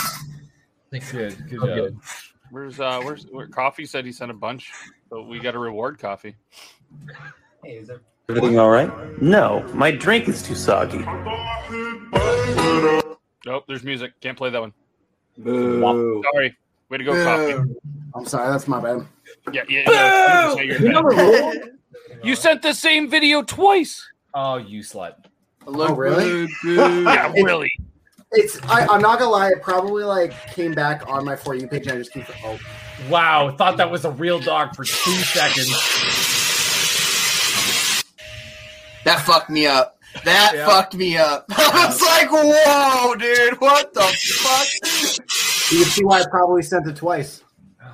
Good. 0.90 1.02
Good 1.48 1.58
Okay. 1.62 1.90
job. 1.90 2.02
Where's 2.50 2.80
uh 2.80 3.00
where's 3.02 3.24
where 3.24 3.46
coffee 3.46 3.84
said 3.86 4.04
he 4.04 4.12
sent 4.12 4.30
a 4.30 4.34
bunch, 4.34 4.70
but 5.10 5.24
we 5.24 5.38
got 5.38 5.54
a 5.54 5.58
reward 5.58 5.98
coffee. 5.98 6.34
Hey, 7.64 7.72
is 7.76 7.88
there- 7.88 8.00
everything 8.30 8.58
all 8.58 8.70
right? 8.70 8.90
No, 9.22 9.62
my 9.74 9.90
drink 9.90 10.28
is 10.28 10.42
too 10.42 10.54
soggy. 10.54 11.04
Nope, 13.46 13.64
there's 13.66 13.84
music. 13.84 14.12
Can't 14.20 14.36
play 14.36 14.50
that 14.50 14.60
one. 14.60 14.72
Boo. 15.38 16.22
Sorry. 16.32 16.56
Way 16.90 16.98
to 16.98 17.04
go, 17.04 17.24
coffee. 17.24 17.74
I'm 18.14 18.26
sorry, 18.26 18.50
that's 18.50 18.66
my 18.68 18.80
bad. 18.80 19.06
Yeah, 19.52 19.62
yeah. 19.68 19.84
no, 19.86 20.56
it's 20.58 20.80
You 20.80 20.88
know 20.90 21.02
bad. 21.02 21.16
rule? 21.18 21.52
You 22.22 22.34
sent 22.34 22.62
the 22.62 22.72
same 22.74 23.08
video 23.08 23.42
twice. 23.42 24.06
Oh, 24.34 24.56
you 24.56 24.80
slut. 24.80 25.14
Oh, 25.66 25.94
really? 25.94 26.48
Yeah, 26.64 27.30
really. 27.32 27.70
It's. 28.32 28.60
I, 28.64 28.86
I'm 28.86 29.00
not 29.00 29.18
gonna 29.18 29.30
lie. 29.30 29.48
It 29.48 29.62
probably 29.62 30.04
like 30.04 30.32
came 30.52 30.72
back 30.72 31.08
on 31.08 31.24
my 31.24 31.34
for 31.36 31.54
you 31.54 31.66
page. 31.66 31.86
And 31.86 31.92
I 31.92 31.96
just 31.98 32.12
keep. 32.12 32.24
Oh, 32.44 32.58
Wow, 33.08 33.54
thought 33.56 33.76
that 33.76 33.90
was 33.90 34.04
a 34.04 34.10
real 34.10 34.40
dog 34.40 34.74
for 34.74 34.82
two 34.84 35.12
seconds. 35.12 35.68
That 39.04 39.20
fucked 39.24 39.50
me 39.50 39.66
up. 39.66 39.98
That 40.24 40.52
Yeah. 40.54 40.66
fucked 40.66 40.94
me 40.96 41.16
up. 41.16 41.46
I 41.56 41.86
was 41.86 42.02
like, 42.02 42.28
whoa, 42.30 43.14
dude, 43.14 43.60
what 43.60 43.94
the 43.94 44.00
fuck? 44.00 44.66
you 45.72 45.84
can 45.84 45.90
see 45.92 46.04
why 46.04 46.20
I 46.20 46.24
probably 46.28 46.62
sent 46.62 46.86
it 46.88 46.96
twice. 46.96 47.42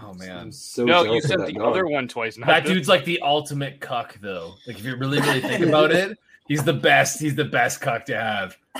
Oh 0.03 0.15
man. 0.15 0.51
So 0.51 0.85
no, 0.85 1.03
you 1.05 1.21
sent 1.21 1.45
the 1.47 1.53
dog. 1.53 1.63
other 1.73 1.87
one 1.87 2.09
twice. 2.09 2.39
Not 2.39 2.47
That 2.47 2.63
this. 2.65 2.73
dude's 2.73 2.89
like 2.89 3.05
the 3.05 3.21
ultimate 3.21 3.81
cuck, 3.81 4.19
though. 4.23 4.55
Like 4.67 4.79
if 4.79 4.85
you 4.85 4.97
really, 4.97 5.21
really 5.21 5.41
think 5.43 5.65
about 5.67 5.91
it, 5.93 6.19
he's 6.49 6.65
the 6.65 6.73
best. 6.73 7.21
He's 7.21 7.35
the 7.35 7.45
best 7.45 7.81
cuck 7.83 8.07
to 8.07 8.17
have. 8.17 8.57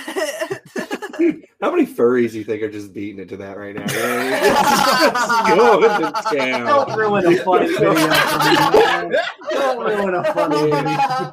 How 1.61 1.71
many 1.71 1.85
furries 1.85 2.31
do 2.31 2.37
you 2.39 2.43
think 2.43 2.61
are 2.61 2.69
just 2.71 2.93
beating 2.93 3.19
it 3.19 3.29
to 3.29 3.37
that 3.37 3.57
right 3.57 3.73
now? 3.75 3.85
Just 3.85 5.57
going 5.57 6.01
to 6.01 6.11
town. 6.37 6.65
Don't 6.65 6.97
ruin 6.97 7.25
a 7.25 7.37
funny 7.43 7.67
video 7.67 7.95
for 7.95 8.39
me, 8.39 8.55
man. 8.79 9.11
Don't 9.51 9.79
ruin 9.85 10.13
a 10.15 10.23
funny 10.33 10.71
video. 10.71 11.31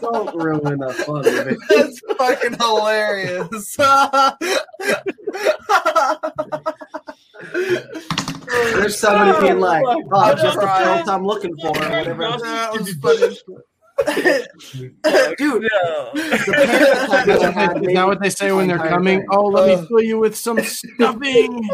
Don't 0.00 0.34
ruin 0.36 0.82
a 0.82 0.92
funny 0.92 1.30
video. 1.30 1.56
That's 1.68 2.00
fucking 2.16 2.54
hilarious. 2.58 3.76
There's 8.52 8.98
somebody 8.98 9.40
being 9.46 9.60
like, 9.60 9.84
Oh, 9.86 10.02
"Oh, 10.12 10.34
just 10.34 10.56
the 10.58 10.62
crying. 10.62 10.84
belt 11.04 11.08
I'm 11.08 11.24
looking 11.24 11.56
for," 11.56 11.70
whatever. 11.72 12.36
That 14.06 14.48
was 14.54 14.64
funny. 14.70 15.34
Dude, 15.36 15.64
Is 17.88 17.94
that 17.94 18.04
what 18.06 18.20
they 18.20 18.30
say 18.30 18.52
when 18.52 18.68
they're 18.68 18.78
coming? 18.78 19.26
Oh, 19.30 19.46
let 19.46 19.80
me 19.80 19.86
fill 19.86 20.00
you 20.02 20.18
with 20.18 20.36
some 20.36 20.58
stuffing. 20.60 21.68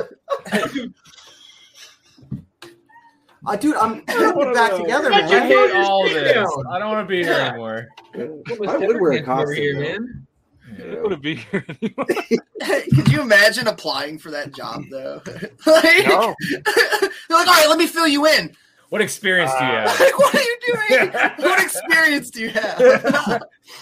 Uh, 3.47 3.57
dude, 3.57 3.77
I'm 3.77 4.03
putting 4.05 4.51
it 4.51 4.55
back 4.55 4.75
together, 4.77 5.13
I 5.13 5.21
man. 5.23 5.47
hate 5.49 5.73
all 5.77 6.05
this. 6.05 6.37
I 6.71 6.79
don't 6.79 6.91
want 6.91 7.09
to 7.09 7.11
be 7.11 7.23
here 7.23 7.33
anymore. 7.33 7.89
I 8.15 8.77
would 8.79 9.01
wear 9.01 9.13
a 9.13 9.23
costume. 9.23 9.55
here, 9.55 9.75
though. 9.75 9.81
man. 9.81 10.27
It 10.77 11.03
would 11.03 11.23
be 11.23 11.37
here 11.37 11.65
anymore. 11.83 12.05
Could 12.95 13.09
you 13.11 13.23
imagine 13.23 13.69
applying 13.69 14.19
for 14.19 14.31
that 14.33 14.53
job 14.55 14.83
though? 14.91 15.23
like, 15.67 16.07
No. 16.07 16.35
they're 16.51 16.69
like, 17.31 17.47
all 17.49 17.55
right, 17.55 17.69
let 17.69 17.79
me 17.79 17.87
fill 17.87 18.07
you 18.09 18.27
in. 18.27 18.55
What 18.89 19.03
experience 19.03 19.51
do 19.59 19.65
you 19.65 19.71
have? 19.71 20.01
Like, 20.01 20.19
what 20.19 20.35
are 20.35 20.41
you 20.41 20.59
doing? 20.67 21.13
what 21.39 21.63
experience 21.63 22.31
do 22.31 22.41
you 22.41 22.51
have? 22.51 22.79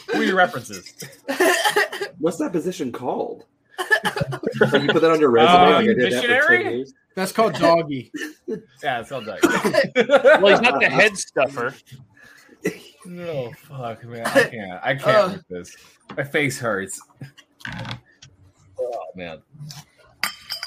Who 0.09 0.21
are 0.21 0.25
your 0.25 0.37
references? 0.37 0.95
What's 2.19 2.39
that 2.39 2.51
position 2.53 2.93
called? 2.93 3.45
Like 3.79 4.83
you 4.83 4.89
put 4.89 5.03
that 5.03 5.11
on 5.11 5.21
your 5.21 5.31
resume. 5.31 5.53
Uh, 5.53 5.71
like 5.71 5.85
I 5.85 5.87
that 5.87 5.97
missionary? 5.97 6.87
That's 7.15 7.33
called 7.33 7.55
doggy. 7.55 8.11
Yeah, 8.83 9.01
it's 9.01 9.13
all 9.13 9.21
done. 9.21 9.39
Well, 9.43 10.49
he's 10.49 10.61
not 10.61 10.81
the 10.81 10.89
head 10.91 11.17
stuffer. 11.17 11.75
No, 13.05 13.53
fuck, 13.53 14.05
man. 14.05 14.27
I 14.27 14.45
can't. 14.45 14.81
I 14.83 14.95
can't 14.95 15.33
with 15.33 15.49
this. 15.49 15.77
My 16.17 16.25
face 16.25 16.59
hurts. 16.59 17.01
Oh, 18.79 19.05
man. 19.15 19.41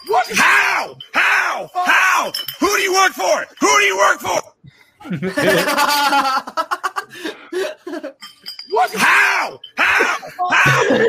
What? 0.08 0.28
How? 0.34 0.96
How? 1.14 1.70
How? 1.74 2.32
Who 2.60 2.68
do 2.78 2.82
you 2.82 2.94
work 2.94 3.12
for? 3.14 3.46
Who 3.60 3.68
do 3.80 3.84
you 3.86 3.98
work 3.98 4.20
for? 4.20 4.42
what? 8.72 8.92
How? 8.96 9.60
How? 9.78 10.18
How? 10.52 10.84
Who 10.90 10.98
do 10.98 11.04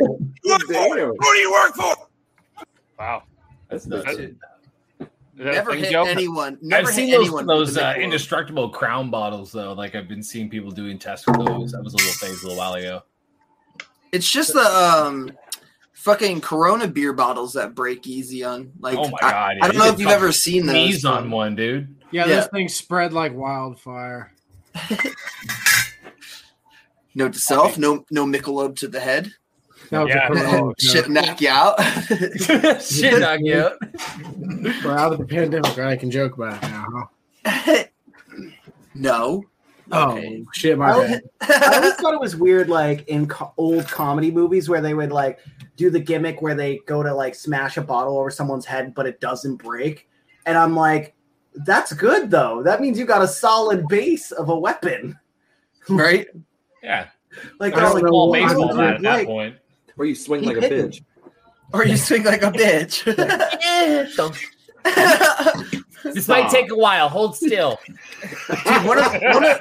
you 0.45 0.55
work 0.55 0.63
for? 0.67 0.97
Who 1.19 1.33
do 1.33 1.39
you 1.39 1.53
work 1.53 1.75
for? 1.75 1.95
Wow. 2.99 3.23
That's 3.69 3.85
That- 3.87 4.05
nuts. 4.05 4.19
is 4.19 4.19
that 4.19 5.07
a 5.49 5.53
Never 5.53 5.75
hit 5.75 5.91
Joe? 5.91 6.05
anyone. 6.05 6.59
Never 6.61 6.89
I've 6.89 6.95
hit 6.95 6.97
seen 6.97 7.11
those 7.13 7.21
anyone. 7.29 7.47
those 7.47 7.79
uh, 7.79 7.95
indestructible 7.99 8.69
crown 8.69 9.11
bottles 9.11 9.53
though. 9.53 9.73
Like 9.73 9.95
I've 9.95 10.09
been 10.09 10.23
seeing 10.23 10.51
people 10.51 10.71
doing 10.71 10.99
tests 10.99 11.27
with 11.27 11.37
those. 11.47 11.73
That 11.73 11.83
was 11.83 11.95
a 11.95 11.97
little 11.97 12.13
phase 12.13 12.43
a 12.43 12.49
little 12.49 12.59
while 12.59 12.75
ago. 12.75 13.03
It's 14.13 14.31
just 14.31 14.53
the 14.53 14.61
um, 14.61 15.31
fucking 16.01 16.41
Corona 16.41 16.89
beer 16.89 17.13
bottles 17.13 17.53
that 17.53 17.75
break 17.75 18.07
easy 18.07 18.43
on. 18.43 18.73
Like, 18.81 18.97
oh 18.99 19.09
my 19.11 19.19
I- 19.23 19.31
god! 19.31 19.57
I, 19.63 19.69
don't 19.69 19.77
know 19.77 19.87
if 19.89 19.99
you've 20.01 20.11
ever 20.11 20.33
seen 20.33 20.67
those. 20.67 20.75
Knees 20.75 21.05
on 21.05 21.31
one, 21.31 21.55
dude. 21.55 21.95
Yeah, 22.11 22.27
Yeah. 22.27 22.37
those 22.37 22.49
things 22.49 22.75
spread 22.75 23.13
like 23.13 23.35
wildfire. 23.35 24.33
Note 27.15 27.33
to 27.35 27.39
self: 27.39 27.77
no, 27.77 28.05
no 28.11 28.25
Michelob 28.25 28.77
to 28.77 28.89
the 28.89 29.01
head. 29.01 29.33
That 29.91 30.05
was 30.05 30.15
Yeah, 30.15 30.27
a 30.27 30.29
Corona 30.29 30.73
Shit, 30.79 31.09
knock 31.11 31.41
you 31.41 31.49
out. 31.49 31.81
Shit, 32.83 33.21
knock 33.21 33.41
you 33.43 33.57
out. 33.57 33.73
We're 34.85 34.97
out 34.97 35.13
of 35.13 35.19
the 35.19 35.27
pandemic, 35.27 35.77
right? 35.77 35.89
I 35.89 35.97
can 35.97 36.11
joke 36.13 36.35
about 36.37 36.63
it 36.63 36.71
now, 36.71 37.11
huh? 37.45 37.85
no. 38.95 39.45
Oh 39.93 40.45
shit, 40.53 40.79
my 40.79 40.89
I 40.89 40.93
always, 40.93 41.11
bad. 41.11 41.23
I 41.63 41.77
always 41.77 41.95
thought 41.95 42.15
it 42.15 42.21
was 42.21 42.37
weird, 42.37 42.69
like 42.69 43.07
in 43.09 43.27
co- 43.27 43.53
old 43.57 43.89
comedy 43.89 44.31
movies 44.31 44.69
where 44.69 44.81
they 44.81 44.95
would 44.95 45.11
like 45.13 45.41
do 45.77 45.91
the 45.91 46.01
gimmick 46.01 46.43
where 46.43 46.55
they 46.55 46.79
go 46.87 47.03
to 47.03 47.13
like 47.13 47.35
smash 47.35 47.77
a 47.77 47.83
bottle 47.83 48.19
over 48.19 48.31
someone's 48.31 48.67
head, 48.67 48.95
but 48.95 49.07
it 49.07 49.21
doesn't 49.21 49.57
break. 49.57 50.09
And 50.47 50.57
I'm 50.57 50.77
like, 50.77 51.15
That's 51.55 51.93
good 51.93 52.31
though. 52.31 52.63
That 52.63 52.81
means 52.81 52.99
you 52.99 53.05
got 53.05 53.23
a 53.23 53.29
solid 53.29 53.89
base 53.89 54.31
of 54.33 54.49
a 54.49 54.59
weapon. 54.59 55.19
Right? 55.89 56.29
Yeah. 56.83 57.09
Like 57.59 57.75
I 57.75 57.81
don't 57.81 58.03
know 58.05 58.13
well, 58.13 58.33
baseball 58.33 58.77
bat 58.77 58.95
at 58.97 59.03
that 59.03 59.13
like- 59.19 59.27
point. 59.27 59.57
Or 59.97 60.05
you 60.05 60.15
swing 60.15 60.45
like 60.45 60.59
a 60.59 60.61
bitch. 60.61 61.03
Or 61.73 61.85
you 61.85 61.97
swing 61.97 62.25
like 62.25 62.43
a 62.43 62.51
bitch. 62.53 63.05
This 66.03 66.29
might 66.29 66.51
take 66.51 66.71
a 66.71 66.77
while. 66.77 67.09
Hold 67.09 67.37
still. 67.37 67.79
Dude, 67.87 68.87
one 68.87 68.99
of, 68.99 69.13
one 69.13 69.45
of, 69.45 69.59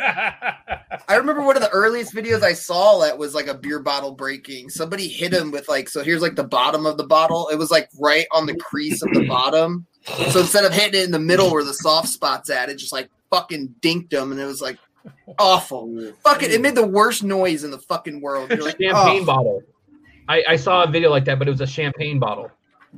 I 1.08 1.16
remember 1.16 1.44
one 1.44 1.56
of 1.56 1.62
the 1.62 1.70
earliest 1.70 2.14
videos 2.14 2.44
I 2.44 2.54
saw 2.54 3.00
that 3.00 3.18
was 3.18 3.34
like 3.34 3.48
a 3.48 3.54
beer 3.54 3.80
bottle 3.80 4.12
breaking. 4.12 4.70
Somebody 4.70 5.08
hit 5.08 5.34
him 5.34 5.52
with 5.52 5.68
like, 5.68 5.90
so 5.90 6.04
here's 6.04 6.22
like 6.22 6.36
the 6.36 6.44
bottom 6.44 6.86
of 6.86 6.98
the 6.98 7.06
bottle. 7.06 7.50
It 7.50 7.58
was 7.58 7.72
like 7.72 7.90
right 8.00 8.26
on 8.32 8.46
the 8.46 8.56
crease 8.56 9.02
of 9.02 9.12
the 9.14 9.28
bottom. 9.28 9.86
So 10.32 10.40
instead 10.40 10.66
of 10.66 10.74
hitting 10.74 11.02
it 11.02 11.06
in 11.06 11.12
the 11.12 11.20
middle 11.20 11.52
where 11.52 11.64
the 11.64 11.74
soft 11.74 12.08
spot's 12.08 12.50
at, 12.50 12.70
it 12.70 12.78
just 12.78 12.94
like 12.94 13.10
fucking 13.30 13.76
dinked 13.82 14.14
him, 14.14 14.32
and 14.32 14.40
it 14.40 14.46
was 14.46 14.62
like 14.62 14.78
awful. 15.38 16.14
Fucking, 16.24 16.52
it 16.52 16.62
made 16.62 16.76
the 16.76 16.88
worst 16.88 17.24
noise 17.24 17.64
in 17.64 17.72
the 17.72 17.80
fucking 17.80 18.22
world. 18.22 18.50
You're 18.50 18.64
like, 18.64 18.78
champagne 18.82 19.24
oh. 19.24 19.26
bottle. 19.26 19.64
I, 20.28 20.44
I 20.50 20.56
saw 20.56 20.84
a 20.84 20.88
video 20.88 21.10
like 21.10 21.26
that, 21.26 21.40
but 21.40 21.48
it 21.48 21.52
was 21.52 21.62
a 21.62 21.68
champagne 21.68 22.20
bottle, 22.20 22.52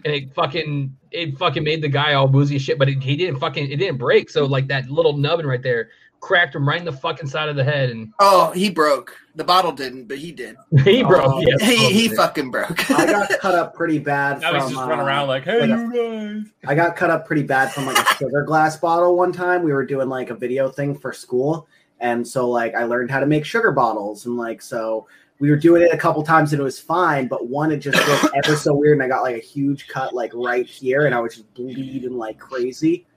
and 0.05 0.13
it 0.13 0.33
fucking 0.33 0.95
it 1.11 1.37
fucking 1.37 1.63
made 1.63 1.81
the 1.81 1.89
guy 1.89 2.13
all 2.13 2.27
woozy 2.27 2.55
as 2.55 2.61
shit. 2.61 2.79
But 2.79 2.89
it, 2.89 3.01
he 3.01 3.15
didn't 3.15 3.39
fucking 3.39 3.69
it 3.69 3.77
didn't 3.77 3.97
break. 3.97 4.29
So 4.29 4.45
like 4.45 4.67
that 4.67 4.89
little 4.89 5.17
nubbin 5.17 5.45
right 5.45 5.61
there 5.61 5.89
cracked 6.21 6.55
him 6.55 6.67
right 6.67 6.79
in 6.79 6.85
the 6.85 6.91
fucking 6.93 7.27
side 7.27 7.49
of 7.49 7.55
the 7.55 7.63
head, 7.63 7.89
and 7.89 8.13
Oh, 8.19 8.51
he 8.51 8.69
broke. 8.69 9.17
The 9.35 9.43
bottle 9.43 9.71
didn't, 9.71 10.05
but 10.05 10.19
he 10.19 10.31
did. 10.31 10.55
he 10.83 11.03
broke. 11.03 11.23
Oh, 11.25 11.39
yeah. 11.41 11.65
he, 11.65 11.91
he 11.91 12.07
fucking 12.09 12.51
broke. 12.51 12.89
I 12.91 13.05
got 13.05 13.29
cut 13.39 13.55
up 13.55 13.73
pretty 13.73 13.97
bad. 13.97 14.39
Now 14.41 14.51
from, 14.51 14.61
he's 14.61 14.71
just 14.71 14.81
running 14.81 14.99
uh, 14.99 15.05
around 15.05 15.27
like, 15.27 15.43
hey, 15.43 15.61
like 15.65 15.69
a- 15.69 15.73
you 15.73 16.43
guys. 16.43 16.51
I 16.65 16.75
got 16.75 16.95
cut 16.95 17.09
up 17.09 17.25
pretty 17.25 17.43
bad 17.43 17.73
from 17.73 17.85
like 17.85 17.97
a 17.97 18.15
sugar 18.15 18.43
glass 18.43 18.77
bottle 18.77 19.17
one 19.17 19.33
time. 19.33 19.63
We 19.63 19.73
were 19.73 19.85
doing 19.85 20.09
like 20.09 20.29
a 20.29 20.35
video 20.35 20.69
thing 20.69 20.95
for 20.95 21.11
school. 21.11 21.67
And 21.99 22.27
so 22.27 22.49
like 22.49 22.75
I 22.75 22.83
learned 22.83 23.11
how 23.11 23.19
to 23.19 23.25
make 23.27 23.45
sugar 23.45 23.71
bottles 23.71 24.25
and 24.25 24.35
like 24.37 24.61
so 24.61 25.07
we 25.41 25.49
were 25.49 25.57
doing 25.57 25.81
it 25.81 25.91
a 25.91 25.97
couple 25.97 26.21
times 26.21 26.53
and 26.53 26.61
it 26.61 26.63
was 26.63 26.79
fine, 26.79 27.27
but 27.27 27.47
one 27.47 27.71
it 27.71 27.77
just 27.77 27.97
looked 28.07 28.35
ever 28.45 28.55
so 28.55 28.75
weird 28.75 28.93
and 28.93 29.03
I 29.03 29.07
got 29.07 29.23
like 29.23 29.35
a 29.35 29.39
huge 29.39 29.87
cut 29.87 30.13
like 30.13 30.31
right 30.35 30.67
here 30.67 31.07
and 31.07 31.15
I 31.15 31.19
was 31.19 31.35
just 31.35 31.51
bleeding 31.55 32.15
like 32.15 32.37
crazy. 32.37 33.07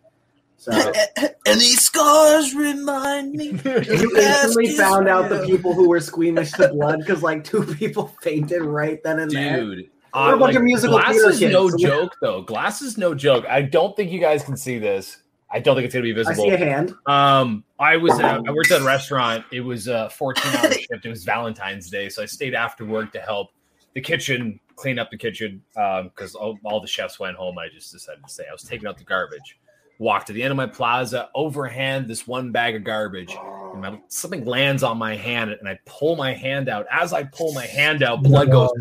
So 0.57 0.72
and 1.16 1.61
these 1.61 1.83
scars 1.83 2.55
remind 2.55 3.33
me. 3.33 3.49
you 3.64 4.16
instantly 4.16 4.70
found 4.75 5.07
out 5.07 5.29
the 5.29 5.45
people 5.45 5.75
who 5.75 5.87
were 5.87 6.01
squeamish 6.01 6.53
to 6.53 6.68
blood 6.68 7.01
because 7.01 7.22
like 7.22 7.45
two 7.45 7.62
people 7.75 8.09
fainted 8.22 8.62
right 8.62 9.03
then 9.03 9.18
and 9.18 9.31
there. 9.31 9.61
Dude. 9.61 9.91
We're 10.14 10.20
a 10.20 10.25
Uh, 10.25 10.31
bunch 10.39 10.41
like, 10.41 10.57
of 10.57 10.62
musical 10.62 10.99
glass 10.99 11.12
theater 11.12 11.31
is 11.31 11.41
no 11.43 11.68
so 11.68 11.77
joke, 11.77 12.16
though. 12.22 12.41
Glass 12.41 12.81
is 12.81 12.97
no 12.97 13.14
joke. 13.14 13.45
I 13.51 13.61
don't 13.61 13.95
think 13.95 14.11
you 14.11 14.20
guys 14.20 14.43
can 14.45 14.57
see 14.57 14.79
this. 14.79 15.18
I 15.55 15.61
don't 15.61 15.76
think 15.76 15.84
it's 15.84 15.94
gonna 15.94 16.02
be 16.02 16.12
visible. 16.12 16.44
I 16.44 16.48
see 16.48 16.55
a 16.55 16.57
hand. 16.57 16.94
Um, 17.07 17.62
I 17.78 17.96
was 17.96 18.18
at, 18.18 18.42
I 18.46 18.50
worked 18.50 18.72
at 18.72 18.80
a 18.80 18.84
restaurant. 18.96 19.44
It 19.52 19.61
was 19.61 19.86
a 19.86 20.11
14 20.11 20.57
hour 20.57 20.72
shift. 20.72 21.07
It 21.07 21.09
was 21.09 21.24
Valentine's 21.24 21.88
Day, 21.88 22.09
so 22.09 22.22
I 22.22 22.26
stayed 22.26 22.55
after 22.55 22.84
work 22.84 23.12
to 23.12 23.20
help 23.20 23.50
the 23.94 24.00
kitchen 24.00 24.59
clean 24.74 24.98
up 24.98 25.11
the 25.12 25.16
kitchen 25.16 25.62
because 25.72 26.34
all, 26.34 26.59
all 26.64 26.80
the 26.80 26.88
chefs 26.88 27.20
went 27.20 27.36
home. 27.36 27.57
I 27.57 27.68
just 27.72 27.92
decided 27.92 28.24
to 28.24 28.32
stay. 28.32 28.44
I 28.48 28.52
was 28.52 28.64
taking 28.64 28.88
out 28.88 28.98
the 28.98 29.05
garbage. 29.05 29.59
Walked 29.98 30.26
to 30.26 30.32
the 30.32 30.42
end 30.42 30.50
of 30.50 30.57
my 30.57 30.66
plaza, 30.66 31.30
overhand 31.36 32.09
this 32.09 32.26
one 32.26 32.50
bag 32.50 32.74
of 32.74 32.82
garbage, 32.82 33.32
and 33.72 33.80
my, 33.80 34.00
something 34.09 34.44
lands 34.44 34.82
on 34.82 34.98
my 34.98 35.14
hand, 35.14 35.52
and 35.52 35.68
I 35.68 35.78
pull 35.86 36.16
my 36.16 36.34
hand 36.34 36.68
out. 36.68 36.86
As 36.90 37.12
I 37.12 37.22
pull 37.22 37.52
my 37.52 37.64
hand 37.64 38.02
out, 38.02 38.24
blood 38.24 38.50
goes 38.50 38.72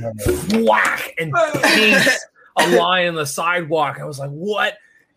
whack 0.55 1.13
and 1.19 1.31
paints 1.61 2.25
a 2.57 2.75
line 2.75 3.05
in 3.05 3.13
the 3.13 3.27
sidewalk. 3.27 3.99
I 3.99 4.05
was 4.05 4.17
like, 4.17 4.31
"What?" 4.31 4.73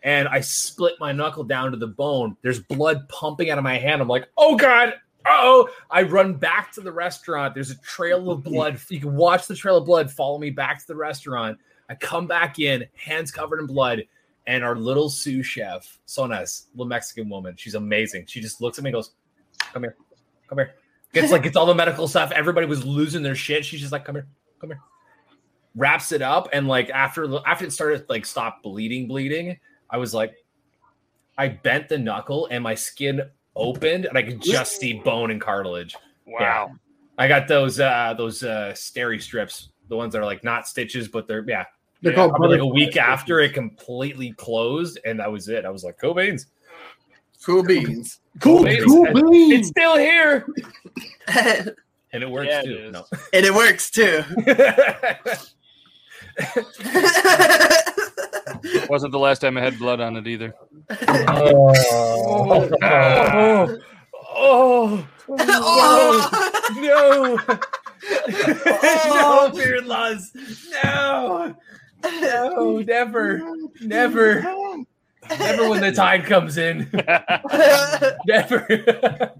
And 0.07 0.29
I 0.29 0.39
split 0.39 0.93
my 1.01 1.11
knuckle 1.11 1.43
down 1.43 1.71
to 1.71 1.77
the 1.77 1.87
bone. 1.87 2.37
There's 2.41 2.61
blood 2.61 3.09
pumping 3.09 3.49
out 3.49 3.57
of 3.57 3.65
my 3.65 3.77
hand. 3.77 4.01
I'm 4.01 4.07
like, 4.07 4.29
oh 4.37 4.55
God. 4.55 4.93
Oh, 5.25 5.67
I 5.91 6.03
run 6.03 6.35
back 6.35 6.71
to 6.75 6.81
the 6.81 6.93
restaurant. 6.93 7.53
There's 7.53 7.71
a 7.71 7.77
trail 7.79 8.31
of 8.31 8.41
blood. 8.41 8.79
You 8.87 9.01
can 9.01 9.17
watch 9.17 9.47
the 9.47 9.55
trail 9.55 9.75
of 9.75 9.85
blood 9.85 10.09
follow 10.09 10.37
me 10.37 10.49
back 10.49 10.79
to 10.79 10.87
the 10.87 10.95
restaurant. 10.95 11.59
I 11.89 11.95
come 11.95 12.25
back 12.25 12.57
in, 12.57 12.85
hands 12.95 13.31
covered 13.31 13.59
in 13.59 13.65
blood, 13.65 14.03
and 14.45 14.63
our 14.63 14.77
little 14.77 15.09
sous 15.09 15.45
chef, 15.45 15.99
Sonas, 16.07 16.67
little 16.73 16.87
Mexican 16.87 17.27
woman, 17.27 17.55
she's 17.57 17.75
amazing. 17.75 18.27
She 18.27 18.39
just 18.39 18.61
looks 18.61 18.77
at 18.77 18.85
me 18.85 18.91
and 18.91 18.95
goes, 18.95 19.11
Come 19.73 19.83
here, 19.83 19.97
come 20.47 20.59
here. 20.59 20.75
Gets 21.11 21.33
like 21.33 21.43
gets 21.43 21.57
all 21.57 21.65
the 21.65 21.75
medical 21.75 22.07
stuff. 22.07 22.31
Everybody 22.31 22.65
was 22.65 22.85
losing 22.85 23.23
their 23.23 23.35
shit. 23.35 23.65
She's 23.65 23.81
just 23.81 23.91
like, 23.91 24.05
Come 24.05 24.15
here, 24.15 24.27
come 24.61 24.69
here. 24.69 24.79
Wraps 25.75 26.13
it 26.13 26.21
up, 26.21 26.47
and 26.53 26.69
like 26.69 26.89
after 26.91 27.39
after 27.45 27.65
it 27.65 27.73
started 27.73 28.05
like 28.07 28.25
stop 28.25 28.63
bleeding, 28.63 29.09
bleeding, 29.09 29.59
I 29.89 29.97
was 29.97 30.13
like, 30.13 30.35
I 31.37 31.49
bent 31.49 31.89
the 31.89 31.97
knuckle 31.97 32.47
and 32.51 32.63
my 32.63 32.75
skin 32.75 33.21
opened 33.55 34.05
and 34.05 34.17
I 34.17 34.23
could 34.23 34.41
just 34.41 34.79
see 34.79 34.93
bone 34.93 35.31
and 35.31 35.41
cartilage. 35.41 35.95
Wow. 36.25 36.71
I 37.17 37.27
got 37.27 37.47
those 37.47 37.79
uh 37.79 38.13
those 38.17 38.43
uh 38.43 38.71
steri 38.75 39.21
strips, 39.21 39.69
the 39.89 39.95
ones 39.95 40.13
that 40.13 40.19
are 40.19 40.25
like 40.25 40.43
not 40.43 40.67
stitches, 40.67 41.07
but 41.07 41.27
they're 41.27 41.43
yeah. 41.47 41.65
They're 42.01 42.11
Yeah, 42.11 42.17
called 42.17 42.31
probably 42.35 42.57
like 42.57 42.61
a 42.61 42.69
butterfly 42.69 42.85
week 42.85 42.97
after 42.97 43.39
it 43.39 43.53
completely 43.53 44.31
closed, 44.33 44.99
and 45.03 45.19
that 45.19 45.31
was 45.31 45.49
it. 45.49 45.65
I 45.65 45.69
was 45.69 45.83
like, 45.83 45.97
cool 45.99 46.13
beans. 46.13 46.45
Cool 47.43 47.63
beans. 47.63 48.19
Cool, 48.39 48.65
cool 48.65 49.05
And 49.07 49.31
beans. 49.31 49.53
It's 49.59 49.67
still 49.69 49.97
here. 49.97 50.45
and 51.27 52.23
it 52.23 52.29
works 52.29 52.49
Yeah, 52.49 52.61
too. 52.61 52.77
is. 52.77 52.93
No. 52.93 53.05
And 53.33 53.45
it 53.45 53.53
works 53.53 53.89
too. 53.89 54.23
Wasn't 58.89 59.11
the 59.11 59.19
last 59.19 59.39
time 59.39 59.57
I 59.57 59.61
had 59.61 59.77
blood 59.77 59.99
on 59.99 60.15
it 60.15 60.27
either. 60.27 60.53
Oh, 61.07 61.73
oh, 62.81 63.77
oh, 64.35 65.07
oh, 65.29 66.47
no, 66.77 67.39
no, 69.09 69.51
beard 69.55 69.85
laws, 69.85 70.31
no, 70.83 71.55
no, 72.03 72.79
never, 72.79 73.41
never, 73.81 74.41
never 75.39 75.69
when 75.69 75.81
the 75.81 75.91
tide 75.91 76.25
comes 76.25 76.57
in, 76.57 76.89
never. 78.27 79.33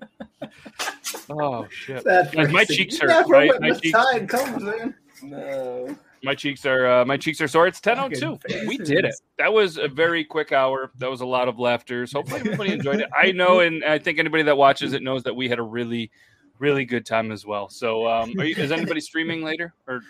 Oh 1.29 1.67
shit! 1.69 2.03
That 2.03 2.33
my 2.51 2.63
cheeks 2.65 2.99
hurt. 2.99 3.09
Never 3.09 3.29
Right? 3.29 3.49
when 3.51 3.61
My 3.61 3.71
the 3.71 3.79
cheeks, 3.81 3.97
tide 3.97 4.29
comes 4.29 4.63
in. 4.63 4.95
No. 5.23 5.97
My 6.27 6.35
cheeks 6.35 6.65
are 6.65 6.85
uh, 6.85 7.05
my 7.05 7.15
cheeks 7.15 7.39
are 7.39 7.47
sore. 7.47 7.67
It's 7.67 7.79
ten 7.79 7.97
oh 7.97 8.09
two. 8.09 8.37
We 8.67 8.77
did 8.77 9.05
it. 9.05 9.15
That 9.37 9.53
was 9.53 9.77
a 9.77 9.87
very 9.87 10.25
quick 10.25 10.51
hour. 10.51 10.91
That 10.97 11.09
was 11.09 11.21
a 11.21 11.25
lot 11.25 11.47
of 11.47 11.57
laughter. 11.57 12.05
So 12.05 12.19
Hopefully 12.19 12.41
everybody 12.41 12.73
enjoyed 12.73 12.99
it. 12.99 13.09
I 13.15 13.31
know, 13.31 13.61
and 13.61 13.83
I 13.85 13.97
think 13.97 14.19
anybody 14.19 14.43
that 14.43 14.57
watches 14.57 14.91
it 14.93 15.01
knows 15.01 15.23
that 15.23 15.33
we 15.33 15.47
had 15.47 15.57
a 15.57 15.63
really, 15.63 16.11
really 16.59 16.83
good 16.83 17.05
time 17.05 17.31
as 17.31 17.45
well. 17.45 17.69
So, 17.69 18.07
um, 18.07 18.33
are 18.37 18.43
you, 18.43 18.55
is 18.57 18.71
anybody 18.71 18.99
streaming 18.99 19.41
later? 19.41 19.73
Or 19.87 20.01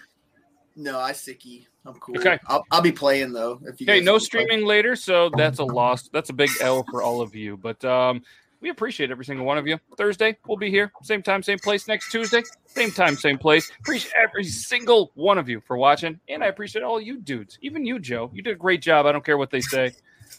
No, 0.75 0.99
I 0.99 1.11
sicky. 1.11 1.67
I'm 1.85 1.93
cool. 1.99 2.17
Okay. 2.17 2.39
I'll, 2.47 2.63
I'll 2.71 2.81
be 2.81 2.91
playing 2.91 3.31
though. 3.31 3.59
If 3.63 3.79
you 3.79 3.85
okay, 3.85 4.01
no 4.01 4.13
want 4.13 4.23
to 4.23 4.29
play. 4.29 4.43
streaming 4.43 4.65
later. 4.65 4.95
So 4.95 5.29
that's 5.37 5.59
a 5.59 5.63
loss. 5.63 6.09
That's 6.09 6.29
a 6.31 6.33
big 6.33 6.49
L 6.61 6.83
for 6.89 7.01
all 7.01 7.21
of 7.21 7.35
you. 7.35 7.57
But 7.57 7.85
um, 7.85 8.23
we 8.61 8.69
appreciate 8.69 9.11
every 9.11 9.25
single 9.25 9.45
one 9.45 9.57
of 9.57 9.67
you. 9.67 9.79
Thursday 9.97 10.37
we'll 10.47 10.57
be 10.57 10.69
here, 10.69 10.91
same 11.03 11.21
time, 11.21 11.43
same 11.43 11.59
place. 11.59 11.87
Next 11.87 12.11
Tuesday, 12.11 12.43
same 12.65 12.91
time, 12.91 13.15
same 13.15 13.37
place. 13.37 13.71
Appreciate 13.79 14.13
every 14.15 14.43
single 14.43 15.11
one 15.15 15.37
of 15.37 15.49
you 15.49 15.61
for 15.61 15.77
watching, 15.77 16.19
and 16.29 16.43
I 16.43 16.47
appreciate 16.47 16.83
all 16.83 16.99
you 16.99 17.19
dudes, 17.19 17.57
even 17.61 17.85
you, 17.85 17.99
Joe. 17.99 18.31
You 18.33 18.41
did 18.41 18.53
a 18.53 18.57
great 18.57 18.81
job. 18.81 19.05
I 19.05 19.11
don't 19.11 19.25
care 19.25 19.37
what 19.37 19.51
they 19.51 19.61
say. 19.61 19.91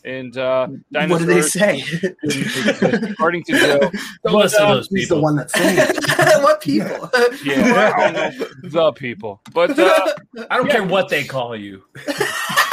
And 0.04 0.36
uh, 0.38 0.68
What 0.90 1.18
do 1.18 1.26
they 1.26 1.42
say? 1.42 1.82
According 3.10 3.44
to 3.44 3.52
Joe, 3.52 3.90
Don't 4.24 4.34
listen 4.34 4.60
to 4.60 4.66
uh, 4.66 4.74
those 4.76 4.88
He's 4.90 5.08
the 5.08 5.20
one 5.20 5.36
that's 5.36 5.52
saying 5.52 5.76
it. 5.78 6.42
what 6.42 6.60
people? 6.60 7.10
yeah, 7.44 7.92
I 7.96 8.12
don't 8.12 8.40
know, 8.40 8.46
the 8.62 8.92
people. 8.92 9.40
But 9.52 9.78
uh, 9.78 10.14
I 10.50 10.56
don't 10.56 10.70
care 10.70 10.84
what 10.84 11.08
they 11.08 11.24
call 11.24 11.56
you. 11.56 11.82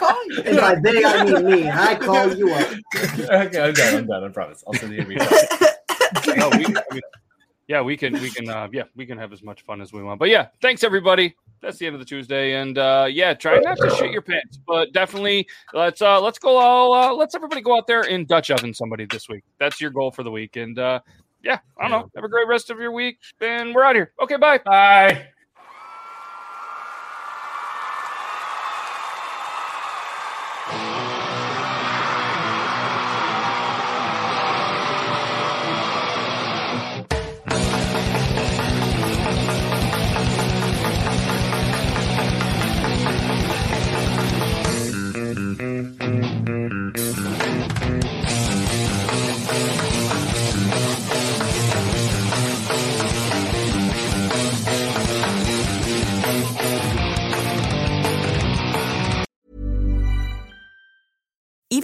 what 0.00 0.26
do 0.28 0.42
they 0.42 0.54
call 0.54 0.54
you? 0.54 0.60
And 0.60 0.84
by 0.84 0.92
they, 0.92 1.04
I 1.04 1.24
mean 1.24 1.44
me. 1.44 1.70
I 1.70 1.94
call 1.94 2.34
you 2.34 2.52
up. 2.52 2.70
okay, 3.30 3.60
I'm 3.60 3.74
done. 3.74 3.94
I'm 3.94 4.06
done. 4.06 4.24
I 4.24 4.28
promise. 4.28 4.64
I'll 4.66 4.74
send 4.74 4.92
you 4.92 5.02
a 5.02 5.04
recap. 5.04 6.36
no, 6.36 6.48
we, 6.50 6.64
I 6.66 6.82
mean, 6.92 7.02
yeah, 7.66 7.82
we 7.82 7.96
can, 7.96 8.14
we 8.14 8.30
can, 8.30 8.48
uh, 8.48 8.68
yeah, 8.72 8.84
we 8.96 9.04
can 9.04 9.18
have 9.18 9.32
as 9.32 9.42
much 9.42 9.62
fun 9.62 9.80
as 9.80 9.92
we 9.92 10.02
want. 10.02 10.18
But 10.18 10.30
yeah, 10.30 10.48
thanks 10.62 10.82
everybody. 10.82 11.36
That's 11.60 11.76
the 11.76 11.86
end 11.86 11.94
of 11.94 12.00
the 12.00 12.06
Tuesday, 12.06 12.54
and 12.54 12.78
uh, 12.78 13.08
yeah, 13.10 13.34
try 13.34 13.58
not 13.58 13.78
to 13.78 13.90
shit 13.90 14.12
your 14.12 14.22
pants, 14.22 14.58
but 14.66 14.92
definitely 14.92 15.46
let's 15.74 16.00
uh, 16.00 16.20
let's 16.20 16.38
go 16.38 16.56
all 16.56 16.92
uh, 16.92 17.12
let's 17.12 17.34
everybody 17.34 17.60
go 17.60 17.76
out 17.76 17.88
there 17.88 18.02
and 18.02 18.28
Dutch 18.28 18.50
oven 18.52 18.72
somebody 18.72 19.06
this 19.06 19.28
week. 19.28 19.42
That's 19.58 19.80
your 19.80 19.90
goal 19.90 20.12
for 20.12 20.22
the 20.22 20.30
week, 20.30 20.54
and 20.54 20.78
uh, 20.78 21.00
yeah, 21.42 21.58
I 21.76 21.88
don't 21.88 21.90
know. 21.90 22.10
Have 22.14 22.24
a 22.24 22.28
great 22.28 22.46
rest 22.46 22.70
of 22.70 22.78
your 22.78 22.92
week, 22.92 23.18
and 23.40 23.74
we're 23.74 23.84
out 23.84 23.96
here. 23.96 24.12
Okay, 24.22 24.36
bye. 24.36 24.58
Bye. 24.58 25.28